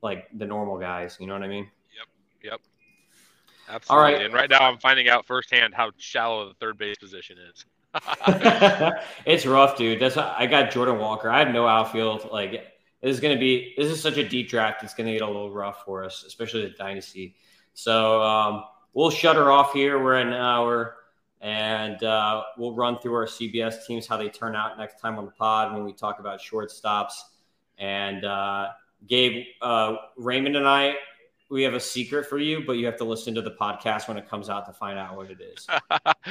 like 0.02 0.28
the 0.38 0.45
normal 0.45 0.78
guys. 0.78 1.18
You 1.20 1.28
know 1.28 1.34
what 1.34 1.43
I 1.43 1.47
mean? 1.47 1.70
Yep. 2.43 2.52
Yep. 2.52 2.62
Absolutely. 3.70 3.89
All 3.89 4.02
right. 4.02 4.26
And 4.26 4.34
right 4.34 4.50
now, 4.50 4.60
I'm 4.62 4.78
finding 4.78 5.10
out 5.10 5.26
firsthand 5.26 5.74
how 5.74 5.91
shallow 5.97 6.47
the 6.47 6.56
third 6.56 6.78
base 6.78 6.97
position 6.97 7.38
is. 7.52 7.66
it's 9.26 9.45
rough, 9.45 9.78
dude. 9.78 10.00
That's 10.00 10.18
I 10.18 10.45
got 10.47 10.72
Jordan 10.72 11.00
Walker. 11.00 11.30
I 11.30 11.39
have 11.39 11.54
no 11.54 11.68
outfield. 11.68 12.30
Like 12.32 12.52
this 13.02 13.12
is 13.12 13.20
going 13.20 13.36
to 13.36 13.39
be 13.39 13.74
this 13.78 13.88
is 13.88 14.02
such 14.02 14.18
a 14.18 14.28
deep 14.28 14.50
draft. 14.50 14.84
It's 14.84 14.93
going 14.93 15.08
to 15.08 15.14
get 15.14 15.22
a 15.22 15.28
little 15.28 15.52
rough 15.52 15.86
for 15.86 16.04
us, 16.04 16.24
especially 16.26 16.64
the 16.64 16.70
dynasty. 16.72 17.36
So 17.74 18.22
um, 18.22 18.64
we'll 18.93 19.10
shut 19.10 19.36
her 19.36 19.52
off 19.52 19.74
here. 19.74 20.04
We're 20.04 20.16
at 20.16 20.28
an 20.28 20.34
hour, 20.34 20.97
and 21.41 22.04
uh, 22.04 22.43
we'll 22.58 22.74
run 22.74 23.00
through 23.00 23.16
our 23.16 23.26
CBS 23.26 23.86
teams 23.86 24.06
how 24.06 24.18
they 24.18 24.30
turn 24.30 24.56
out 24.56 24.78
next 24.78 25.00
time 25.00 25.18
on 25.18 25.26
the 25.26 25.32
pod 25.32 25.74
when 25.74 25.84
we 25.84 25.93
talk 25.93 26.20
about 26.20 26.39
shortstops 26.39 27.14
and 27.80 28.25
uh, 28.25 28.69
Gabe, 29.07 29.45
uh, 29.61 29.95
Raymond, 30.17 30.55
and 30.55 30.67
I, 30.67 30.95
we 31.49 31.63
have 31.63 31.73
a 31.73 31.80
secret 31.80 32.27
for 32.27 32.38
you, 32.38 32.63
but 32.65 32.73
you 32.73 32.86
have 32.86 32.97
to 32.97 33.03
listen 33.03 33.34
to 33.36 33.41
the 33.41 33.51
podcast 33.51 34.07
when 34.07 34.17
it 34.17 34.30
comes 34.30 34.49
out 34.49 34.65
to 34.67 34.73
find 34.73 34.99
out 34.99 35.15
what 35.15 35.32
it 35.32 35.39
is. 35.41 35.67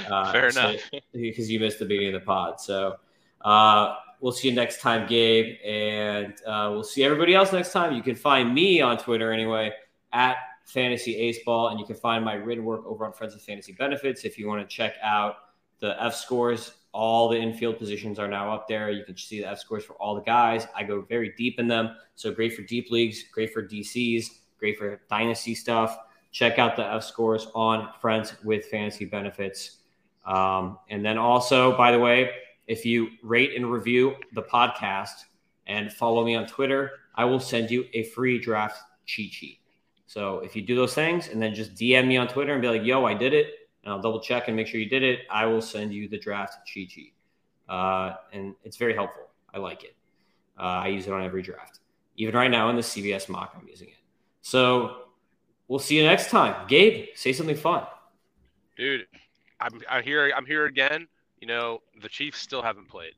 Uh, 0.09 0.31
Fair 0.31 0.51
so, 0.51 0.69
enough. 0.69 0.81
Because 1.13 1.51
you 1.51 1.59
missed 1.59 1.81
the 1.81 1.85
beginning 1.85 2.15
of 2.15 2.21
the 2.21 2.25
pod. 2.25 2.61
So 2.61 2.97
uh, 3.43 3.97
we'll 4.21 4.33
see 4.33 4.49
you 4.49 4.55
next 4.55 4.81
time, 4.81 5.09
Gabe. 5.09 5.57
And 5.65 6.35
uh, 6.47 6.71
we'll 6.71 6.85
see 6.85 7.03
everybody 7.03 7.35
else 7.35 7.53
next 7.53 7.73
time. 7.73 7.95
You 7.95 8.03
can 8.03 8.15
find 8.15 8.55
me 8.55 8.81
on 8.81 8.97
Twitter 8.97 9.33
anyway 9.33 9.73
at 10.13 10.37
Fantasy 10.67 11.17
Ace 11.17 11.41
Ball, 11.45 11.69
and 11.69 11.81
you 11.81 11.87
can 11.87 11.97
find 11.97 12.25
my 12.25 12.35
written 12.35 12.65
work 12.65 12.87
over 12.87 13.05
on 13.05 13.13
Friends 13.13 13.35
of 13.35 13.43
Fantasy 13.43 13.73
Benefits 13.73 14.25
if 14.25 14.39
you 14.39 14.47
want 14.47 14.61
to 14.61 14.75
check 14.75 14.95
out 15.03 15.37
the 15.81 16.01
F 16.03 16.15
scores 16.15 16.75
all 16.93 17.29
the 17.29 17.39
infield 17.39 17.79
positions 17.79 18.19
are 18.19 18.29
now 18.29 18.53
up 18.53 18.67
there. 18.69 18.91
You 18.91 19.05
can 19.05 19.17
see 19.17 19.41
the 19.41 19.49
F 19.49 19.59
scores 19.59 19.85
for 19.85 19.95
all 19.95 20.15
the 20.15 20.23
guys. 20.23 20.67
I 20.75 20.83
go 20.83 21.03
very 21.03 21.33
deep 21.37 21.59
in 21.59 21.69
them. 21.69 21.97
So 22.15 22.33
great 22.33 22.55
for 22.55 22.63
deep 22.63 22.91
leagues, 22.91 23.25
great 23.33 23.53
for 23.53 23.63
DCs, 23.63 24.27
great 24.59 24.79
for 24.79 25.01
dynasty 25.09 25.55
stuff. 25.55 25.99
Check 26.31 26.59
out 26.59 26.77
the 26.77 26.87
F 26.87 27.05
scores 27.05 27.49
on 27.55 27.89
Friends 28.01 28.35
with 28.45 28.67
Fantasy 28.67 29.05
Benefits. 29.05 29.79
Um, 30.27 30.79
and 30.91 31.05
then 31.05 31.19
also, 31.19 31.77
by 31.77 31.93
the 31.93 31.99
way, 31.99 32.31
if 32.67 32.85
you 32.85 33.09
rate 33.23 33.57
and 33.57 33.71
review 33.71 34.15
the 34.35 34.43
podcast 34.43 35.25
and 35.67 35.93
follow 35.93 36.25
me 36.25 36.35
on 36.35 36.47
Twitter, 36.47 36.93
I 37.15 37.25
will 37.25 37.41
send 37.41 37.71
you 37.71 37.87
a 37.95 38.05
free 38.05 38.39
draft 38.39 38.79
cheat 39.07 39.33
sheet. 39.33 39.59
So 40.07 40.39
if 40.41 40.55
you 40.57 40.63
do 40.63 40.75
those 40.75 40.95
things 40.95 41.29
and 41.29 41.41
then 41.41 41.55
just 41.55 41.75
DM 41.75 42.07
me 42.07 42.17
on 42.17 42.29
Twitter 42.29 42.53
and 42.53 42.63
be 42.63 42.69
like, 42.69 42.85
yo, 42.85 43.05
I 43.05 43.15
did 43.15 43.35
it, 43.35 43.55
and 43.85 43.93
I'll 43.93 44.01
double 44.01 44.21
check 44.21 44.49
and 44.49 44.57
make 44.57 44.67
sure 44.67 44.81
you 44.81 44.89
did 44.89 45.03
it, 45.03 45.21
I 45.31 45.47
will 45.47 45.63
send 45.63 45.93
you 45.93 46.09
the 46.09 46.19
draft 46.19 46.67
cheat 46.67 46.91
sheet. 46.91 47.15
Uh, 47.69 48.15
and 48.33 48.55
it's 48.65 48.77
very 48.77 48.95
helpful. 48.95 49.29
I 49.53 49.59
like 49.59 49.85
it. 49.85 49.95
Uh, 50.59 50.63
I 50.63 50.89
use 50.89 51.07
it 51.07 51.13
on 51.13 51.23
every 51.23 51.43
draft. 51.43 51.81
Even 52.17 52.35
right 52.35 52.51
now 52.51 52.69
in 52.71 52.77
the 52.77 52.83
CBS 52.83 53.29
mock, 53.29 53.55
I'm 53.59 53.67
using 53.69 53.89
it. 53.89 53.95
So 54.43 55.03
we'll 55.69 55.79
see 55.79 55.97
you 55.97 56.03
next 56.03 56.31
time. 56.31 56.67
Gabe, 56.67 57.09
say 57.15 57.33
something 57.33 57.57
fun. 57.57 57.85
Dude, 58.77 59.07
I'm, 59.61 59.81
I'm 59.89 60.03
here. 60.03 60.33
I'm 60.37 60.47
here 60.47 60.67
again. 60.67 61.07
You 61.41 61.47
know, 61.47 61.83
the 62.01 62.09
Chiefs 62.09 62.41
still 62.41 62.63
haven't 62.63 62.89
played, 62.89 63.13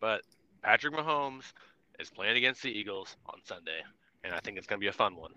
but 0.00 0.22
Patrick 0.62 0.94
Mahomes 0.94 1.52
is 1.98 2.10
playing 2.10 2.36
against 2.36 2.62
the 2.62 2.70
Eagles 2.70 3.16
on 3.26 3.40
Sunday, 3.44 3.82
and 4.22 4.32
I 4.32 4.38
think 4.40 4.58
it's 4.58 4.66
going 4.66 4.78
to 4.78 4.84
be 4.84 4.88
a 4.88 4.92
fun 4.92 5.16
one. 5.16 5.32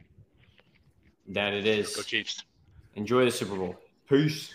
That 1.29 1.53
it 1.53 1.65
is. 1.65 1.95
Go 1.95 2.03
Chiefs. 2.03 2.43
Enjoy 2.95 3.25
the 3.25 3.31
Super 3.31 3.55
Bowl. 3.55 3.75
Peace. 4.07 4.53